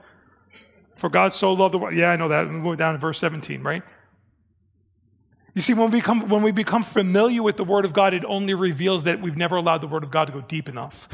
For 0.94 1.08
God 1.08 1.34
so 1.34 1.52
loved 1.52 1.74
the 1.74 1.78
world. 1.78 1.94
Yeah, 1.94 2.10
I 2.10 2.16
know 2.16 2.28
that. 2.28 2.48
We're 2.48 2.76
down 2.76 2.94
to 2.94 2.98
verse 2.98 3.18
17, 3.18 3.62
right? 3.62 3.82
You 5.54 5.60
see, 5.60 5.74
when 5.74 5.90
we, 5.90 5.98
become, 5.98 6.28
when 6.28 6.42
we 6.42 6.52
become 6.52 6.82
familiar 6.82 7.42
with 7.42 7.56
the 7.56 7.64
Word 7.64 7.84
of 7.84 7.92
God, 7.92 8.14
it 8.14 8.24
only 8.24 8.54
reveals 8.54 9.04
that 9.04 9.20
we've 9.20 9.36
never 9.36 9.56
allowed 9.56 9.80
the 9.80 9.86
Word 9.86 10.02
of 10.02 10.10
God 10.10 10.26
to 10.26 10.32
go 10.32 10.40
deep 10.40 10.68
enough. 10.68 11.08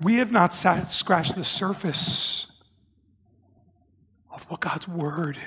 We 0.00 0.16
have 0.16 0.32
not 0.32 0.54
sat, 0.54 0.90
scratched 0.90 1.34
the 1.34 1.44
surface 1.44 2.46
of 4.30 4.44
what 4.50 4.60
God's 4.60 4.88
Word 4.88 5.38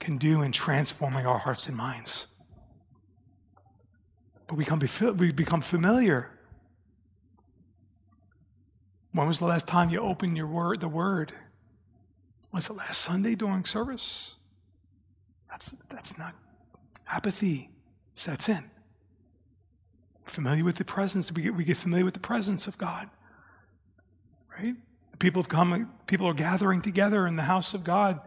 can 0.00 0.18
do 0.18 0.42
in 0.42 0.52
transforming 0.52 1.26
our 1.26 1.38
hearts 1.38 1.66
and 1.66 1.76
minds. 1.76 2.26
But 4.46 4.56
we 4.56 4.64
become, 4.64 4.80
we 5.16 5.32
become 5.32 5.60
familiar. 5.60 6.30
When 9.12 9.28
was 9.28 9.38
the 9.38 9.46
last 9.46 9.66
time 9.66 9.90
you 9.90 10.00
opened 10.00 10.36
your 10.36 10.46
word, 10.46 10.80
the 10.80 10.88
Word? 10.88 11.32
Was 12.52 12.70
it 12.70 12.74
last 12.74 13.00
Sunday 13.00 13.34
during 13.34 13.64
service? 13.64 14.34
That's, 15.50 15.72
that's 15.88 16.18
not 16.18 16.34
apathy 17.06 17.70
sets 18.14 18.48
in. 18.48 18.70
We're 20.22 20.30
familiar 20.30 20.64
with 20.64 20.76
the 20.76 20.84
presence, 20.84 21.32
we 21.32 21.42
get, 21.42 21.54
we 21.54 21.64
get 21.64 21.76
familiar 21.76 22.04
with 22.04 22.14
the 22.14 22.20
presence 22.20 22.66
of 22.66 22.78
God. 22.78 23.08
Right? 24.58 24.74
People 25.18 25.42
have 25.42 25.48
come, 25.48 25.90
people 26.06 26.26
are 26.26 26.34
gathering 26.34 26.80
together 26.80 27.26
in 27.26 27.36
the 27.36 27.42
house 27.42 27.74
of 27.74 27.84
God. 27.84 28.20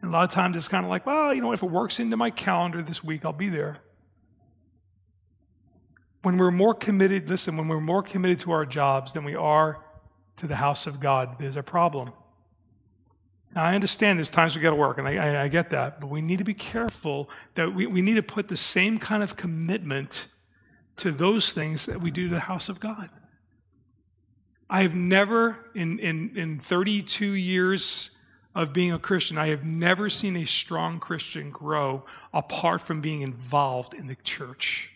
And 0.00 0.10
a 0.10 0.12
lot 0.12 0.24
of 0.24 0.30
times 0.30 0.56
it's 0.56 0.68
kind 0.68 0.84
of 0.84 0.90
like, 0.90 1.04
well, 1.04 1.34
you 1.34 1.42
know, 1.42 1.52
if 1.52 1.62
it 1.62 1.70
works 1.70 2.00
into 2.00 2.16
my 2.16 2.30
calendar 2.30 2.82
this 2.82 3.04
week, 3.04 3.24
I'll 3.24 3.32
be 3.32 3.48
there. 3.48 3.78
When 6.22 6.36
we're 6.36 6.50
more 6.50 6.74
committed, 6.74 7.28
listen, 7.28 7.56
when 7.56 7.68
we're 7.68 7.80
more 7.80 8.02
committed 8.02 8.40
to 8.40 8.52
our 8.52 8.66
jobs 8.66 9.12
than 9.14 9.24
we 9.24 9.34
are 9.34 9.84
to 10.36 10.46
the 10.46 10.56
house 10.56 10.86
of 10.86 11.00
God, 11.00 11.36
there's 11.38 11.56
a 11.56 11.62
problem. 11.62 12.12
Now, 13.54 13.64
I 13.64 13.74
understand 13.74 14.18
there's 14.18 14.30
times 14.30 14.54
we 14.54 14.62
got 14.62 14.70
to 14.70 14.76
work, 14.76 14.98
and 14.98 15.08
I, 15.08 15.16
I, 15.16 15.42
I, 15.42 15.48
get 15.48 15.70
that, 15.70 16.00
but 16.00 16.08
we 16.08 16.22
need 16.22 16.38
to 16.38 16.44
be 16.44 16.54
careful 16.54 17.28
that 17.54 17.74
we, 17.74 17.86
we 17.86 18.00
need 18.00 18.14
to 18.14 18.22
put 18.22 18.46
the 18.46 18.56
same 18.56 18.98
kind 18.98 19.22
of 19.22 19.36
commitment 19.36 20.28
to 20.96 21.10
those 21.10 21.52
things 21.52 21.86
that 21.86 22.00
we 22.00 22.10
do 22.10 22.28
to 22.28 22.34
the 22.34 22.40
house 22.40 22.68
of 22.68 22.78
God. 22.78 23.10
I 24.68 24.82
have 24.82 24.94
never, 24.94 25.58
in, 25.74 25.98
in, 25.98 26.36
in 26.36 26.58
32 26.60 27.32
years 27.32 28.10
of 28.54 28.72
being 28.72 28.92
a 28.92 28.98
Christian, 29.00 29.36
I 29.36 29.48
have 29.48 29.64
never 29.64 30.08
seen 30.08 30.36
a 30.36 30.44
strong 30.44 31.00
Christian 31.00 31.50
grow 31.50 32.04
apart 32.32 32.80
from 32.80 33.00
being 33.00 33.22
involved 33.22 33.94
in 33.94 34.06
the 34.06 34.16
church. 34.16 34.92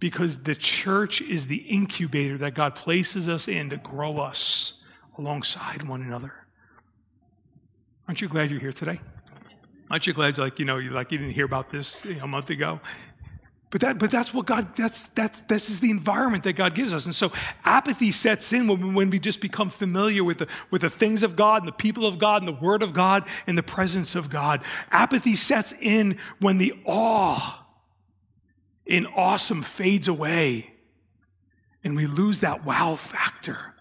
Because 0.00 0.42
the 0.42 0.54
church 0.54 1.22
is 1.22 1.46
the 1.46 1.56
incubator 1.56 2.36
that 2.38 2.54
God 2.54 2.74
places 2.74 3.26
us 3.26 3.48
in 3.48 3.70
to 3.70 3.78
grow 3.78 4.18
us 4.18 4.74
alongside 5.16 5.82
one 5.82 6.02
another. 6.02 6.43
Aren't 8.06 8.20
you 8.20 8.28
glad 8.28 8.50
you're 8.50 8.60
here 8.60 8.72
today? 8.72 9.00
Aren't 9.90 10.06
you 10.06 10.12
glad, 10.12 10.38
like, 10.38 10.58
you 10.58 10.64
know, 10.64 10.78
you 10.78 10.90
like 10.90 11.12
you 11.12 11.18
didn't 11.18 11.34
hear 11.34 11.44
about 11.44 11.70
this 11.70 12.04
you 12.04 12.16
know, 12.16 12.24
a 12.24 12.26
month 12.26 12.50
ago? 12.50 12.80
But, 13.70 13.80
that, 13.80 13.98
but 13.98 14.10
that's 14.10 14.32
what 14.32 14.46
God, 14.46 14.74
that's, 14.76 15.08
that's, 15.10 15.40
this 15.42 15.68
is 15.68 15.80
the 15.80 15.90
environment 15.90 16.44
that 16.44 16.52
God 16.52 16.74
gives 16.74 16.92
us. 16.92 17.06
And 17.06 17.14
so 17.14 17.32
apathy 17.64 18.12
sets 18.12 18.52
in 18.52 18.68
when, 18.68 18.94
when 18.94 19.10
we 19.10 19.18
just 19.18 19.40
become 19.40 19.68
familiar 19.68 20.22
with 20.22 20.38
the, 20.38 20.48
with 20.70 20.82
the 20.82 20.90
things 20.90 21.24
of 21.24 21.34
God 21.34 21.62
and 21.62 21.68
the 21.68 21.72
people 21.72 22.06
of 22.06 22.18
God 22.18 22.40
and 22.40 22.48
the 22.48 22.60
word 22.64 22.84
of 22.84 22.94
God 22.94 23.26
and 23.48 23.58
the 23.58 23.64
presence 23.64 24.14
of 24.14 24.30
God. 24.30 24.62
Apathy 24.92 25.34
sets 25.34 25.74
in 25.80 26.18
when 26.38 26.58
the 26.58 26.72
awe 26.84 27.66
in 28.86 29.06
awesome 29.06 29.62
fades 29.62 30.06
away 30.06 30.70
and 31.82 31.96
we 31.96 32.06
lose 32.06 32.40
that 32.40 32.64
wow 32.64 32.94
factor 32.94 33.74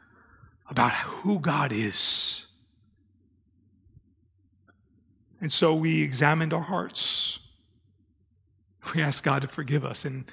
about 0.69 0.91
who 0.91 1.39
God 1.39 1.71
is. 1.71 2.42
And 5.43 5.53
so 5.53 5.75
we 5.75 6.01
examined 6.01 6.53
our 6.53 6.61
hearts 6.61 7.39
we 8.93 9.01
asked 9.01 9.23
God 9.23 9.41
to 9.41 9.47
forgive 9.47 9.85
us. 9.85 10.05
And 10.05 10.25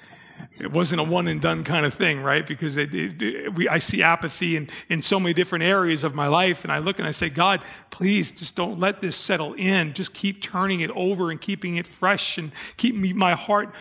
it 0.59 0.71
wasn't 0.71 1.01
a 1.01 1.03
one 1.03 1.27
and 1.27 1.39
done 1.39 1.63
kind 1.63 1.85
of 1.85 1.93
thing, 1.93 2.21
right? 2.21 2.45
Because 2.45 2.77
it, 2.77 2.93
it, 2.93 3.21
it, 3.21 3.55
we, 3.55 3.69
I 3.69 3.77
see 3.77 4.01
apathy 4.01 4.55
in, 4.55 4.69
in 4.89 5.01
so 5.01 5.19
many 5.19 5.33
different 5.33 5.63
areas 5.63 6.03
of 6.03 6.15
my 6.15 6.27
life. 6.27 6.63
And 6.63 6.71
I 6.71 6.79
look 6.79 6.99
and 6.99 7.07
I 7.07 7.11
say, 7.11 7.29
God, 7.29 7.61
please 7.91 8.31
just 8.31 8.55
don't 8.55 8.79
let 8.79 9.01
this 9.01 9.15
settle 9.15 9.53
in. 9.53 9.93
Just 9.93 10.13
keep 10.13 10.41
turning 10.41 10.79
it 10.79 10.89
over 10.91 11.29
and 11.29 11.39
keeping 11.39 11.77
it 11.77 11.85
fresh 11.85 12.37
and 12.37 12.51
keep 12.77 12.95
me, 12.95 13.13
my 13.13 13.33
heart 13.33 13.73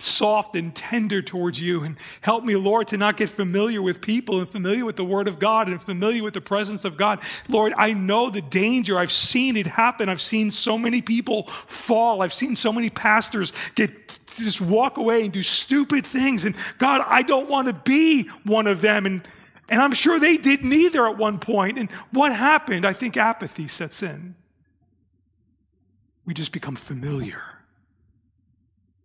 soft 0.00 0.56
and 0.56 0.74
tender 0.74 1.22
towards 1.22 1.60
you. 1.60 1.84
And 1.84 1.96
help 2.20 2.44
me, 2.44 2.56
Lord, 2.56 2.88
to 2.88 2.96
not 2.96 3.16
get 3.16 3.30
familiar 3.30 3.80
with 3.82 4.00
people 4.00 4.38
and 4.38 4.48
familiar 4.48 4.84
with 4.84 4.96
the 4.96 5.04
Word 5.04 5.28
of 5.28 5.38
God 5.38 5.68
and 5.68 5.82
familiar 5.82 6.22
with 6.22 6.34
the 6.34 6.40
presence 6.40 6.84
of 6.84 6.96
God. 6.96 7.22
Lord, 7.48 7.72
I 7.76 7.92
know 7.92 8.30
the 8.30 8.42
danger. 8.42 8.98
I've 8.98 9.12
seen 9.12 9.56
it 9.56 9.66
happen. 9.66 10.08
I've 10.08 10.20
seen 10.20 10.50
so 10.50 10.76
many 10.76 11.02
people 11.02 11.44
fall. 11.44 12.22
I've 12.22 12.32
seen 12.32 12.56
so 12.56 12.72
many 12.72 12.90
pastors 12.90 13.52
get 13.74 14.18
just 14.36 14.60
walk 14.60 14.96
away 14.96 15.22
and 15.22 15.32
do 15.32 15.42
stupid 15.42 16.04
things. 16.04 16.44
And 16.44 16.56
God, 16.78 17.02
I 17.06 17.22
don't 17.22 17.48
want 17.48 17.68
to 17.68 17.74
be 17.74 18.24
one 18.44 18.66
of 18.66 18.80
them. 18.80 19.06
And, 19.06 19.28
and 19.68 19.80
I'm 19.80 19.92
sure 19.92 20.18
they 20.18 20.36
didn't 20.36 20.72
either 20.72 21.06
at 21.06 21.16
one 21.16 21.38
point. 21.38 21.78
And 21.78 21.90
what 22.10 22.34
happened? 22.34 22.84
I 22.84 22.92
think 22.92 23.16
apathy 23.16 23.68
sets 23.68 24.02
in. 24.02 24.34
We 26.24 26.34
just 26.34 26.52
become 26.52 26.74
familiar 26.74 27.53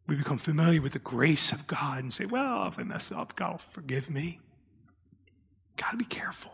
we 0.09 0.15
become 0.15 0.39
familiar 0.39 0.81
with 0.81 0.93
the 0.93 0.99
grace 0.99 1.51
of 1.51 1.67
God 1.67 1.99
and 1.99 2.11
say, 2.11 2.25
well, 2.25 2.67
if 2.67 2.79
I 2.79 2.83
mess 2.83 3.11
up, 3.11 3.35
God 3.35 3.51
will 3.51 3.57
forgive 3.59 4.09
me. 4.09 4.39
Got 5.77 5.91
to 5.91 5.97
be 5.97 6.05
careful. 6.05 6.51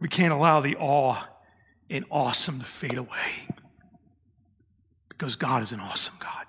We 0.00 0.08
can't 0.08 0.32
allow 0.32 0.60
the 0.60 0.74
awe 0.76 1.28
and 1.90 2.06
awesome 2.10 2.60
to 2.60 2.64
fade 2.64 2.96
away 2.96 3.48
because 5.10 5.36
God 5.36 5.62
is 5.62 5.72
an 5.72 5.80
awesome 5.80 6.14
God. 6.18 6.46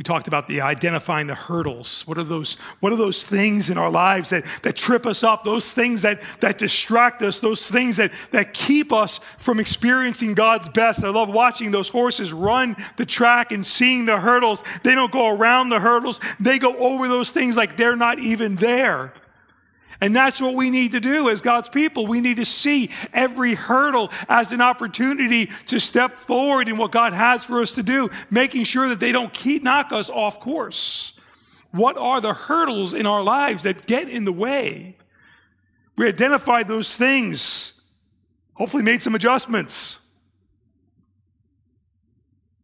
We 0.00 0.04
talked 0.04 0.28
about 0.28 0.48
the 0.48 0.62
identifying 0.62 1.26
the 1.26 1.34
hurdles. 1.34 2.06
What 2.06 2.16
are 2.16 2.24
those, 2.24 2.54
what 2.80 2.90
are 2.90 2.96
those 2.96 3.22
things 3.22 3.68
in 3.68 3.76
our 3.76 3.90
lives 3.90 4.30
that, 4.30 4.46
that 4.62 4.74
trip 4.74 5.04
us 5.04 5.22
up, 5.22 5.44
those 5.44 5.74
things 5.74 6.00
that, 6.00 6.22
that 6.40 6.56
distract 6.56 7.20
us, 7.20 7.42
those 7.42 7.70
things 7.70 7.98
that, 7.98 8.10
that 8.30 8.54
keep 8.54 8.94
us 8.94 9.20
from 9.36 9.60
experiencing 9.60 10.32
God's 10.32 10.70
best. 10.70 11.04
I 11.04 11.10
love 11.10 11.28
watching 11.28 11.70
those 11.70 11.90
horses 11.90 12.32
run 12.32 12.76
the 12.96 13.04
track 13.04 13.52
and 13.52 13.66
seeing 13.66 14.06
the 14.06 14.18
hurdles. 14.18 14.62
They 14.84 14.94
don't 14.94 15.12
go 15.12 15.28
around 15.36 15.68
the 15.68 15.80
hurdles, 15.80 16.18
they 16.40 16.58
go 16.58 16.74
over 16.78 17.06
those 17.06 17.28
things 17.28 17.58
like 17.58 17.76
they're 17.76 17.94
not 17.94 18.18
even 18.18 18.56
there. 18.56 19.12
And 20.00 20.16
that's 20.16 20.40
what 20.40 20.54
we 20.54 20.70
need 20.70 20.92
to 20.92 21.00
do 21.00 21.28
as 21.28 21.42
God's 21.42 21.68
people. 21.68 22.06
We 22.06 22.20
need 22.20 22.38
to 22.38 22.44
see 22.44 22.90
every 23.12 23.54
hurdle 23.54 24.10
as 24.28 24.50
an 24.52 24.60
opportunity 24.60 25.50
to 25.66 25.78
step 25.78 26.16
forward 26.16 26.68
in 26.68 26.78
what 26.78 26.90
God 26.90 27.12
has 27.12 27.44
for 27.44 27.60
us 27.60 27.72
to 27.72 27.82
do, 27.82 28.08
making 28.30 28.64
sure 28.64 28.88
that 28.88 28.98
they 28.98 29.12
don't 29.12 29.32
keep 29.32 29.62
knock 29.62 29.92
us 29.92 30.08
off 30.08 30.40
course. 30.40 31.12
What 31.70 31.98
are 31.98 32.20
the 32.20 32.32
hurdles 32.32 32.94
in 32.94 33.04
our 33.04 33.22
lives 33.22 33.64
that 33.64 33.86
get 33.86 34.08
in 34.08 34.24
the 34.24 34.32
way? 34.32 34.96
We 35.96 36.08
identified 36.08 36.66
those 36.66 36.96
things, 36.96 37.74
hopefully 38.54 38.82
made 38.82 39.02
some 39.02 39.14
adjustments. 39.14 39.98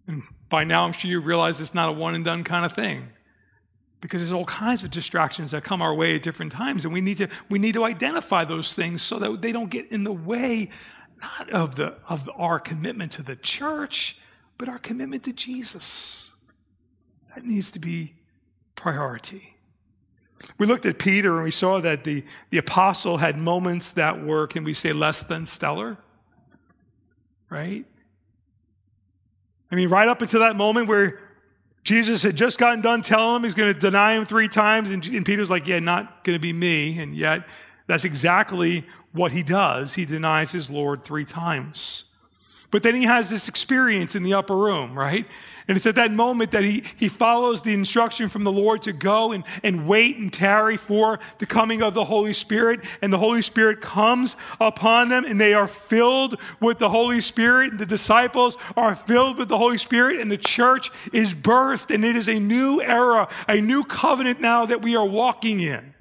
And 0.08 0.22
by 0.48 0.64
now, 0.64 0.84
I'm 0.84 0.92
sure 0.92 1.10
you 1.10 1.20
realize 1.20 1.60
it's 1.60 1.74
not 1.74 1.90
a 1.90 1.92
one 1.92 2.14
and 2.14 2.24
done 2.24 2.44
kind 2.44 2.64
of 2.64 2.72
thing 2.72 3.10
because 4.06 4.22
there's 4.22 4.32
all 4.32 4.44
kinds 4.44 4.82
of 4.84 4.90
distractions 4.90 5.50
that 5.50 5.64
come 5.64 5.82
our 5.82 5.94
way 5.94 6.14
at 6.14 6.22
different 6.22 6.52
times 6.52 6.84
and 6.84 6.94
we 6.94 7.00
need 7.00 7.18
to 7.18 7.28
we 7.48 7.58
need 7.58 7.74
to 7.74 7.84
identify 7.84 8.44
those 8.44 8.74
things 8.74 9.02
so 9.02 9.18
that 9.18 9.42
they 9.42 9.52
don't 9.52 9.70
get 9.70 9.90
in 9.90 10.04
the 10.04 10.12
way 10.12 10.70
not 11.20 11.50
of 11.50 11.74
the 11.74 11.94
of 12.08 12.30
our 12.36 12.58
commitment 12.60 13.12
to 13.12 13.22
the 13.22 13.36
church 13.36 14.16
but 14.58 14.68
our 14.68 14.78
commitment 14.78 15.24
to 15.24 15.32
Jesus 15.32 16.30
that 17.34 17.44
needs 17.44 17.70
to 17.72 17.78
be 17.78 18.14
priority 18.74 19.56
we 20.58 20.66
looked 20.66 20.86
at 20.86 20.98
Peter 20.98 21.34
and 21.34 21.44
we 21.44 21.50
saw 21.50 21.80
that 21.80 22.04
the, 22.04 22.24
the 22.50 22.58
apostle 22.58 23.18
had 23.18 23.38
moments 23.38 23.92
that 23.92 24.22
were, 24.24 24.46
can 24.46 24.64
we 24.64 24.74
say, 24.74 24.92
less 24.92 25.22
than 25.22 25.46
stellar? 25.46 25.96
Right? 27.48 27.84
I 29.70 29.74
mean, 29.74 29.88
right 29.88 30.08
up 30.08 30.22
until 30.22 30.40
that 30.40 30.56
moment 30.56 30.88
where 30.88 31.20
Jesus 31.86 32.24
had 32.24 32.34
just 32.34 32.58
gotten 32.58 32.80
done 32.80 33.00
telling 33.00 33.36
him 33.36 33.44
he's 33.44 33.54
going 33.54 33.72
to 33.72 33.78
deny 33.78 34.16
him 34.16 34.26
three 34.26 34.48
times. 34.48 34.90
And, 34.90 35.06
and 35.06 35.24
Peter's 35.24 35.48
like, 35.48 35.68
yeah, 35.68 35.78
not 35.78 36.24
going 36.24 36.34
to 36.34 36.40
be 36.40 36.52
me. 36.52 36.98
And 36.98 37.14
yet, 37.14 37.46
that's 37.86 38.04
exactly 38.04 38.84
what 39.12 39.30
he 39.30 39.44
does. 39.44 39.94
He 39.94 40.04
denies 40.04 40.50
his 40.50 40.68
Lord 40.68 41.04
three 41.04 41.24
times. 41.24 42.02
But 42.70 42.82
then 42.82 42.94
he 42.94 43.04
has 43.04 43.30
this 43.30 43.48
experience 43.48 44.14
in 44.14 44.22
the 44.22 44.34
upper 44.34 44.56
room, 44.56 44.98
right? 44.98 45.26
And 45.68 45.76
it's 45.76 45.86
at 45.86 45.96
that 45.96 46.12
moment 46.12 46.52
that 46.52 46.62
he, 46.62 46.84
he 46.96 47.08
follows 47.08 47.62
the 47.62 47.74
instruction 47.74 48.28
from 48.28 48.44
the 48.44 48.52
Lord 48.52 48.82
to 48.82 48.92
go 48.92 49.32
and, 49.32 49.42
and 49.64 49.88
wait 49.88 50.16
and 50.16 50.32
tarry 50.32 50.76
for 50.76 51.18
the 51.38 51.46
coming 51.46 51.82
of 51.82 51.92
the 51.94 52.04
Holy 52.04 52.32
Spirit. 52.32 52.84
And 53.02 53.12
the 53.12 53.18
Holy 53.18 53.42
Spirit 53.42 53.80
comes 53.80 54.36
upon 54.60 55.08
them 55.08 55.24
and 55.24 55.40
they 55.40 55.54
are 55.54 55.66
filled 55.66 56.36
with 56.60 56.78
the 56.78 56.88
Holy 56.88 57.20
Spirit. 57.20 57.78
The 57.78 57.86
disciples 57.86 58.56
are 58.76 58.94
filled 58.94 59.38
with 59.38 59.48
the 59.48 59.58
Holy 59.58 59.78
Spirit 59.78 60.20
and 60.20 60.30
the 60.30 60.36
church 60.36 60.92
is 61.12 61.34
birthed 61.34 61.92
and 61.92 62.04
it 62.04 62.14
is 62.14 62.28
a 62.28 62.38
new 62.38 62.80
era, 62.80 63.28
a 63.48 63.60
new 63.60 63.82
covenant 63.82 64.40
now 64.40 64.66
that 64.66 64.82
we 64.82 64.94
are 64.94 65.06
walking 65.06 65.58
in. 65.58 65.95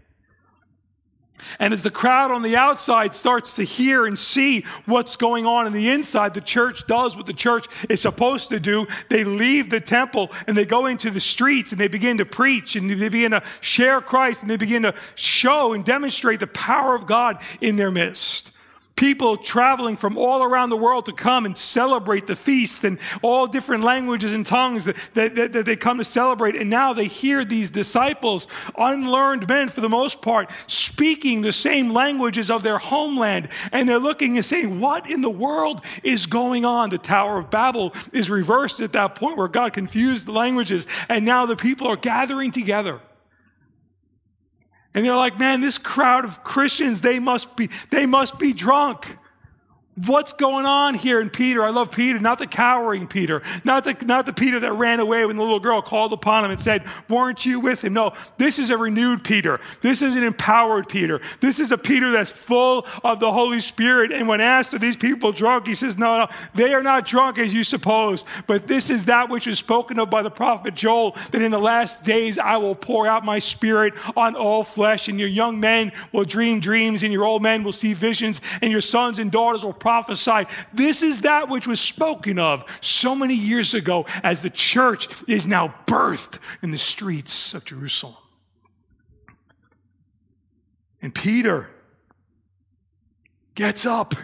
And 1.60 1.74
as 1.74 1.84
the 1.84 1.92
crowd 1.92 2.32
on 2.32 2.42
the 2.42 2.56
outside 2.56 3.14
starts 3.14 3.56
to 3.56 3.64
hear 3.64 4.06
and 4.06 4.18
see 4.18 4.66
what's 4.86 5.16
going 5.16 5.46
on 5.46 5.68
in 5.68 5.74
the 5.74 5.90
inside, 5.90 6.34
the 6.34 6.42
church 6.42 6.88
does 6.88 7.16
what 7.16 7.26
the 7.26 7.34
church 7.34 7.68
is 7.90 8.02
supposed 8.02 8.50
to 8.50 8.60
do. 8.60 8.88
They 9.10 9.24
leave 9.24 9.70
the 9.70 9.82
temple 9.82 10.32
and 10.48 10.58
they 10.58 10.66
go 10.66 10.86
into 10.86 11.12
the 11.12 11.20
streets 11.20 11.72
and 11.72 11.80
they 11.80 11.88
begin 11.88 12.18
to 12.18 12.26
preach 12.26 12.76
and 12.76 12.90
they 12.90 13.10
begin 13.10 13.32
to 13.32 13.44
share 13.62 14.02
Christ 14.02 14.42
and 14.42 14.50
they 14.50 14.58
begin 14.58 14.84
to 14.84 14.96
show 15.16 15.74
and 15.74 15.86
demonstrate 15.86 16.40
the 16.40 16.48
power 16.48 16.96
of 16.96 17.06
God 17.06 17.42
in 17.62 17.76
their 17.76 17.92
midst 17.92 18.52
people 18.96 19.36
traveling 19.36 19.98
from 19.98 20.18
all 20.18 20.44
around 20.44 20.70
the 20.70 20.78
world 20.78 21.06
to 21.06 21.14
come 21.14 21.46
and 21.46 21.58
celebrate 21.58 22.28
the 22.28 22.36
feast 22.36 22.84
and 22.84 22.98
all 23.22 23.46
different 23.46 23.84
languages 23.84 24.32
and 24.32 24.46
tongues 24.46 24.86
that, 24.86 24.96
that, 25.14 25.36
that, 25.36 25.66
they 25.66 25.76
come 25.76 25.98
to 25.98 26.06
celebrate. 26.06 26.56
And 26.56 26.70
now 26.70 26.94
they 26.94 27.08
hear 27.08 27.44
these 27.44 27.70
disciples, 27.70 28.48
unlearned 28.78 29.48
men 29.48 29.70
for 29.70 29.82
the 29.82 29.90
most 29.90 30.22
part, 30.22 30.50
speaking 30.68 31.42
the 31.42 31.52
same 31.52 31.92
languages 31.92 32.50
of 32.50 32.64
their 32.64 32.78
homeland. 32.78 33.50
And 33.72 33.90
they're 33.90 34.00
looking 34.00 34.38
and 34.38 34.46
saying, 34.46 34.80
What 34.80 35.10
in 35.10 35.22
the 35.22 35.30
world 35.30 35.82
is 36.04 36.26
going 36.26 36.64
on? 36.64 36.90
The 36.90 36.98
Tower 36.98 37.40
of 37.40 37.50
Babel 37.50 37.94
is 38.14 38.30
reversed 38.30 38.80
at 38.80 38.94
that 38.94 39.16
point 39.16 39.38
where 39.38 39.48
God 39.48 39.74
confused 39.74 40.28
the 40.28 40.32
languages. 40.32 40.88
And 41.10 41.26
now 41.26 41.46
the 41.46 41.56
people 41.56 41.88
are 41.88 41.98
gathering 41.98 42.52
together. 42.52 43.02
And 44.96 45.06
they're 45.06 45.16
like, 45.16 45.38
man, 45.38 45.60
this 45.60 45.78
crowd 45.78 46.24
of 46.24 46.44
Christians, 46.44 47.02
they 47.02 47.20
must 47.20 47.56
be, 47.58 47.70
they 47.92 48.06
must 48.06 48.40
be 48.40 48.54
drunk. 48.54 49.18
What's 50.04 50.34
going 50.34 50.66
on 50.66 50.96
here 50.96 51.22
in 51.22 51.30
Peter? 51.30 51.64
I 51.64 51.70
love 51.70 51.90
Peter, 51.90 52.20
not 52.20 52.38
the 52.38 52.48
cowering 52.48 53.08
Peter, 53.08 53.42
not 53.64 53.86
the, 53.86 53.96
not 54.06 54.26
the 54.26 54.34
Peter 54.34 54.60
that 54.60 54.74
ran 54.74 55.00
away 55.00 55.26
when 55.26 55.38
the 55.38 55.42
little 55.42 55.62
girl 55.62 55.82
called 55.82 56.12
upon 56.12 56.44
him 56.44 56.52
and 56.52 56.60
said, 56.60 56.84
Weren't 57.08 57.46
you 57.46 57.62
with 57.62 57.82
him? 57.82 57.94
No, 57.94 58.12
this 58.36 58.60
is 58.60 58.72
a 58.72 58.78
renewed 58.78 59.24
Peter. 59.24 59.58
This 59.82 60.02
is 60.02 60.18
an 60.18 60.26
empowered 60.26 60.90
Peter. 60.90 61.22
This 61.40 61.62
is 61.62 61.72
a 61.72 61.78
Peter 61.78 62.12
that's 62.12 62.34
full 62.34 62.86
of 63.06 63.22
the 63.22 63.32
Holy 63.32 63.62
Spirit. 63.62 64.12
And 64.12 64.28
when 64.28 64.42
asked, 64.42 64.74
Are 64.74 64.80
these 64.80 64.98
people 64.98 65.32
drunk? 65.32 65.66
He 65.66 65.76
says, 65.76 65.98
No, 65.98 66.18
no, 66.18 66.28
they 66.54 66.74
are 66.74 66.84
not 66.84 67.08
drunk 67.08 67.38
as 67.38 67.54
you 67.54 67.64
suppose. 67.64 68.26
But 68.48 68.68
this 68.68 68.90
is 68.90 69.06
that 69.06 69.30
which 69.30 69.48
is 69.48 69.60
spoken 69.60 69.98
of 69.98 70.10
by 70.10 70.24
the 70.24 70.32
prophet 70.32 70.76
Joel, 70.76 71.16
that 71.32 71.42
in 71.42 71.52
the 71.52 71.60
last 71.60 72.04
days 72.04 72.38
I 72.38 72.58
will 72.58 72.76
pour 72.76 73.08
out 73.08 73.24
my 73.24 73.40
spirit 73.40 73.94
on 74.18 74.36
all 74.36 74.66
flesh, 74.66 75.08
and 75.08 75.18
your 75.18 75.30
young 75.30 75.58
men 75.62 75.94
will 76.12 76.26
dream 76.26 76.60
dreams, 76.60 77.02
and 77.02 77.14
your 77.14 77.24
old 77.24 77.42
men 77.42 77.64
will 77.64 77.72
see 77.72 77.94
visions, 77.94 78.42
and 78.62 78.74
your 78.74 78.82
sons 78.82 79.20
and 79.20 79.32
daughters 79.32 79.64
will 79.64 79.85
prophesied. 79.86 80.48
This 80.74 81.04
is 81.04 81.22
that 81.22 81.48
which 81.48 81.68
was 81.68 81.80
spoken 81.80 82.40
of 82.40 82.66
so 82.82 83.14
many 83.14 83.36
years 83.36 83.76
ago 83.76 84.08
as 84.24 84.42
the 84.42 84.50
church 84.50 85.08
is 85.28 85.46
now 85.46 85.76
birthed 85.86 86.40
in 86.64 86.72
the 86.72 86.78
streets 86.80 87.54
of 87.54 87.64
Jerusalem. 87.66 88.16
And 91.04 91.14
Peter 91.14 91.70
gets 93.54 93.86
up 93.86 94.16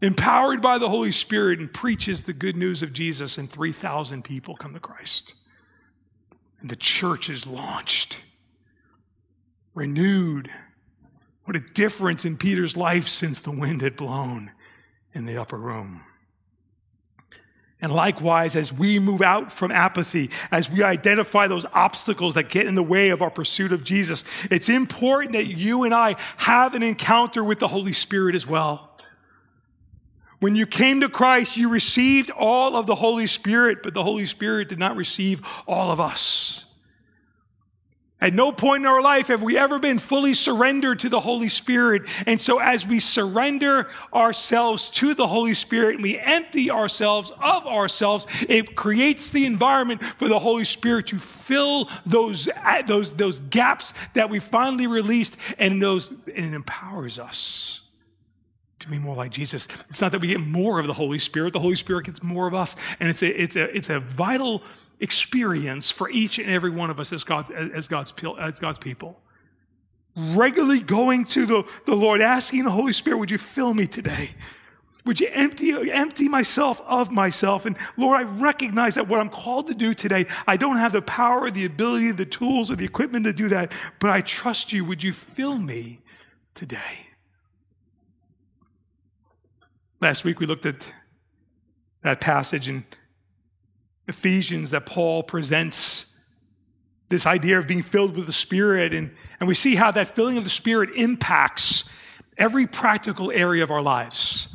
empowered 0.00 0.62
by 0.62 0.78
the 0.78 0.88
Holy 0.88 1.12
Spirit, 1.12 1.60
and 1.60 1.70
preaches 1.70 2.22
the 2.22 2.32
good 2.32 2.56
news 2.56 2.82
of 2.82 2.94
Jesus, 2.94 3.36
and 3.36 3.52
3,000 3.52 4.24
people 4.24 4.56
come 4.56 4.72
to 4.72 4.80
Christ. 4.80 5.34
And 6.62 6.70
the 6.70 6.76
church 6.76 7.28
is 7.28 7.46
launched, 7.46 8.22
renewed. 9.74 10.50
What 11.52 11.62
a 11.62 11.72
difference 11.74 12.24
in 12.24 12.38
Peter's 12.38 12.78
life 12.78 13.06
since 13.06 13.42
the 13.42 13.50
wind 13.50 13.82
had 13.82 13.94
blown 13.94 14.52
in 15.12 15.26
the 15.26 15.36
upper 15.36 15.58
room. 15.58 16.00
And 17.78 17.92
likewise, 17.92 18.56
as 18.56 18.72
we 18.72 18.98
move 18.98 19.20
out 19.20 19.52
from 19.52 19.70
apathy, 19.70 20.30
as 20.50 20.70
we 20.70 20.82
identify 20.82 21.48
those 21.48 21.66
obstacles 21.74 22.32
that 22.36 22.48
get 22.48 22.64
in 22.64 22.74
the 22.74 22.82
way 22.82 23.10
of 23.10 23.20
our 23.20 23.28
pursuit 23.28 23.70
of 23.70 23.84
Jesus, 23.84 24.24
it's 24.50 24.70
important 24.70 25.34
that 25.34 25.44
you 25.44 25.82
and 25.84 25.92
I 25.92 26.16
have 26.38 26.72
an 26.72 26.82
encounter 26.82 27.44
with 27.44 27.58
the 27.58 27.68
Holy 27.68 27.92
Spirit 27.92 28.34
as 28.34 28.46
well. 28.46 28.98
When 30.40 30.56
you 30.56 30.64
came 30.64 31.02
to 31.02 31.10
Christ, 31.10 31.58
you 31.58 31.68
received 31.68 32.30
all 32.30 32.76
of 32.76 32.86
the 32.86 32.94
Holy 32.94 33.26
Spirit, 33.26 33.82
but 33.82 33.92
the 33.92 34.02
Holy 34.02 34.24
Spirit 34.24 34.70
did 34.70 34.78
not 34.78 34.96
receive 34.96 35.42
all 35.66 35.92
of 35.92 36.00
us. 36.00 36.61
At 38.22 38.34
no 38.34 38.52
point 38.52 38.84
in 38.84 38.86
our 38.86 39.02
life 39.02 39.26
have 39.26 39.42
we 39.42 39.58
ever 39.58 39.80
been 39.80 39.98
fully 39.98 40.32
surrendered 40.32 41.00
to 41.00 41.08
the 41.08 41.18
Holy 41.18 41.48
Spirit. 41.48 42.08
And 42.24 42.40
so 42.40 42.60
as 42.60 42.86
we 42.86 43.00
surrender 43.00 43.90
ourselves 44.14 44.88
to 44.90 45.12
the 45.12 45.26
Holy 45.26 45.54
Spirit 45.54 45.96
and 45.96 46.04
we 46.04 46.16
empty 46.16 46.70
ourselves 46.70 47.32
of 47.42 47.66
ourselves, 47.66 48.28
it 48.48 48.76
creates 48.76 49.30
the 49.30 49.44
environment 49.44 50.04
for 50.04 50.28
the 50.28 50.38
Holy 50.38 50.62
Spirit 50.62 51.08
to 51.08 51.18
fill 51.18 51.90
those, 52.06 52.48
those, 52.86 53.12
those 53.14 53.40
gaps 53.40 53.92
that 54.14 54.30
we 54.30 54.38
finally 54.38 54.86
released 54.86 55.36
and 55.58 55.82
those, 55.82 56.12
and 56.12 56.46
it 56.46 56.54
empowers 56.54 57.18
us 57.18 57.80
to 58.78 58.88
be 58.88 59.00
more 59.00 59.16
like 59.16 59.32
Jesus. 59.32 59.66
It's 59.90 60.00
not 60.00 60.12
that 60.12 60.20
we 60.20 60.28
get 60.28 60.40
more 60.40 60.78
of 60.78 60.86
the 60.86 60.92
Holy 60.92 61.18
Spirit. 61.18 61.52
The 61.52 61.60
Holy 61.60 61.74
Spirit 61.74 62.06
gets 62.06 62.22
more 62.22 62.46
of 62.46 62.54
us. 62.54 62.76
And 63.00 63.08
it's 63.08 63.22
a, 63.22 63.42
it's 63.42 63.56
a, 63.56 63.76
it's 63.76 63.90
a 63.90 63.98
vital 63.98 64.62
experience 65.02 65.90
for 65.90 66.08
each 66.08 66.38
and 66.38 66.48
every 66.48 66.70
one 66.70 66.88
of 66.88 66.98
us 67.00 67.12
as, 67.12 67.24
God, 67.24 67.50
as, 67.52 67.88
God's, 67.88 68.14
as 68.40 68.58
God's 68.58 68.78
people. 68.78 69.20
Regularly 70.16 70.80
going 70.80 71.24
to 71.26 71.44
the, 71.44 71.64
the 71.86 71.94
Lord, 71.94 72.20
asking 72.20 72.64
the 72.64 72.70
Holy 72.70 72.92
Spirit, 72.92 73.18
would 73.18 73.30
you 73.30 73.38
fill 73.38 73.74
me 73.74 73.86
today? 73.86 74.30
Would 75.04 75.20
you 75.20 75.28
empty, 75.32 75.90
empty 75.90 76.28
myself 76.28 76.80
of 76.86 77.10
myself? 77.10 77.66
And 77.66 77.76
Lord, 77.96 78.20
I 78.20 78.22
recognize 78.22 78.94
that 78.94 79.08
what 79.08 79.18
I'm 79.18 79.28
called 79.28 79.66
to 79.66 79.74
do 79.74 79.92
today, 79.94 80.26
I 80.46 80.56
don't 80.56 80.76
have 80.76 80.92
the 80.92 81.02
power, 81.02 81.50
the 81.50 81.64
ability, 81.64 82.12
the 82.12 82.24
tools, 82.24 82.70
or 82.70 82.76
the 82.76 82.84
equipment 82.84 83.24
to 83.24 83.32
do 83.32 83.48
that, 83.48 83.72
but 83.98 84.10
I 84.10 84.20
trust 84.20 84.72
you. 84.72 84.84
Would 84.84 85.02
you 85.02 85.12
fill 85.12 85.58
me 85.58 86.00
today? 86.54 87.08
Last 90.00 90.22
week 90.22 90.38
we 90.38 90.46
looked 90.46 90.66
at 90.66 90.92
that 92.02 92.20
passage 92.20 92.68
in 92.68 92.84
Ephesians 94.08 94.70
that 94.70 94.86
Paul 94.86 95.22
presents 95.22 96.06
this 97.08 97.26
idea 97.26 97.58
of 97.58 97.68
being 97.68 97.82
filled 97.82 98.16
with 98.16 98.26
the 98.26 98.32
Spirit. 98.32 98.94
And, 98.94 99.14
and 99.38 99.48
we 99.48 99.54
see 99.54 99.74
how 99.74 99.90
that 99.92 100.08
filling 100.08 100.38
of 100.38 100.44
the 100.44 100.50
Spirit 100.50 100.90
impacts 100.96 101.84
every 102.38 102.66
practical 102.66 103.30
area 103.30 103.62
of 103.62 103.70
our 103.70 103.82
lives. 103.82 104.48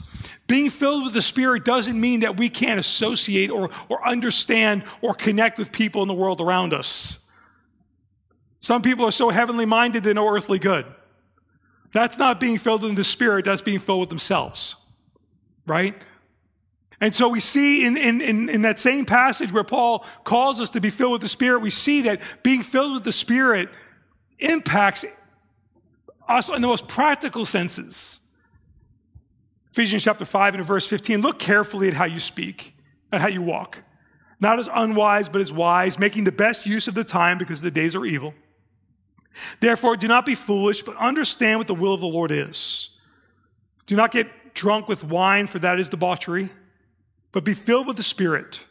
Being 0.47 0.69
filled 0.69 1.03
with 1.03 1.13
the 1.13 1.21
Spirit 1.21 1.65
doesn't 1.65 1.99
mean 1.99 2.21
that 2.21 2.38
we 2.38 2.49
can't 2.49 2.79
associate 2.79 3.51
or, 3.51 3.69
or 3.89 4.05
understand 4.07 4.83
or 5.01 5.13
connect 5.13 5.57
with 5.57 5.71
people 5.71 6.01
in 6.01 6.07
the 6.07 6.13
world 6.13 6.41
around 6.41 6.73
us. 6.73 7.19
Some 8.62 8.81
people 8.81 9.05
are 9.05 9.12
so 9.12 9.29
heavenly 9.29 9.65
minded 9.65 10.03
they 10.03 10.13
no 10.13 10.27
earthly 10.27 10.60
good. 10.60 10.86
That's 11.93 12.17
not 12.17 12.39
being 12.39 12.57
filled 12.57 12.83
with 12.83 12.95
the 12.95 13.03
Spirit, 13.03 13.45
that's 13.45 13.62
being 13.62 13.79
filled 13.79 14.01
with 14.01 14.10
themselves, 14.10 14.75
right? 15.65 15.95
And 16.99 17.13
so 17.13 17.29
we 17.29 17.39
see 17.39 17.86
in, 17.86 17.95
in, 17.95 18.21
in, 18.21 18.49
in, 18.49 18.62
that 18.63 18.79
same 18.79 19.05
passage 19.05 19.51
where 19.53 19.63
Paul 19.63 20.03
calls 20.23 20.60
us 20.60 20.71
to 20.71 20.81
be 20.81 20.89
filled 20.89 21.12
with 21.13 21.21
the 21.21 21.27
Spirit, 21.27 21.60
we 21.62 21.69
see 21.69 22.01
that 22.03 22.21
being 22.41 22.63
filled 22.63 22.93
with 22.93 23.03
the 23.03 23.12
Spirit 23.12 23.69
impacts 24.39 25.05
us 26.27 26.49
in 26.49 26.62
the 26.62 26.67
most 26.67 26.88
practical 26.88 27.45
senses. 27.45 28.21
Ephesians 29.71 30.03
chapter 30.03 30.25
5 30.25 30.55
and 30.55 30.65
verse 30.65 30.88
15 30.88 31.21
look 31.21 31.38
carefully 31.38 31.88
at 31.88 31.93
how 31.93 32.05
you 32.05 32.19
speak, 32.19 32.73
and 33.12 33.21
how 33.21 33.27
you 33.27 33.43
walk. 33.43 33.83
Not 34.39 34.60
as 34.60 34.67
unwise, 34.71 35.29
but 35.29 35.39
as 35.39 35.53
wise, 35.53 35.99
making 35.99 36.23
the 36.23 36.31
best 36.31 36.65
use 36.65 36.88
of 36.88 36.95
the 36.95 37.03
time 37.03 37.38
because 37.38 37.62
the 37.62 37.71
days 37.71 37.95
are 37.95 38.05
evil. 38.05 38.33
Therefore, 39.60 39.95
do 39.97 40.07
not 40.07 40.25
be 40.25 40.33
foolish, 40.33 40.81
but 40.81 40.95
understand 40.97 41.60
what 41.60 41.67
the 41.67 41.75
will 41.75 41.93
of 41.93 42.01
the 42.01 42.07
Lord 42.07 42.31
is. 42.31 42.89
Do 43.86 43.95
not 43.95 44.12
get 44.12 44.55
drunk 44.55 44.88
with 44.88 45.03
wine, 45.03 45.45
for 45.45 45.60
that 45.60 45.79
is 45.79 45.89
debauchery 45.89 46.49
but 47.38 47.43
be 47.43 47.54
filled 47.54 47.86
with 47.86 47.97
the 47.97 48.02
Spirit, 48.02 48.63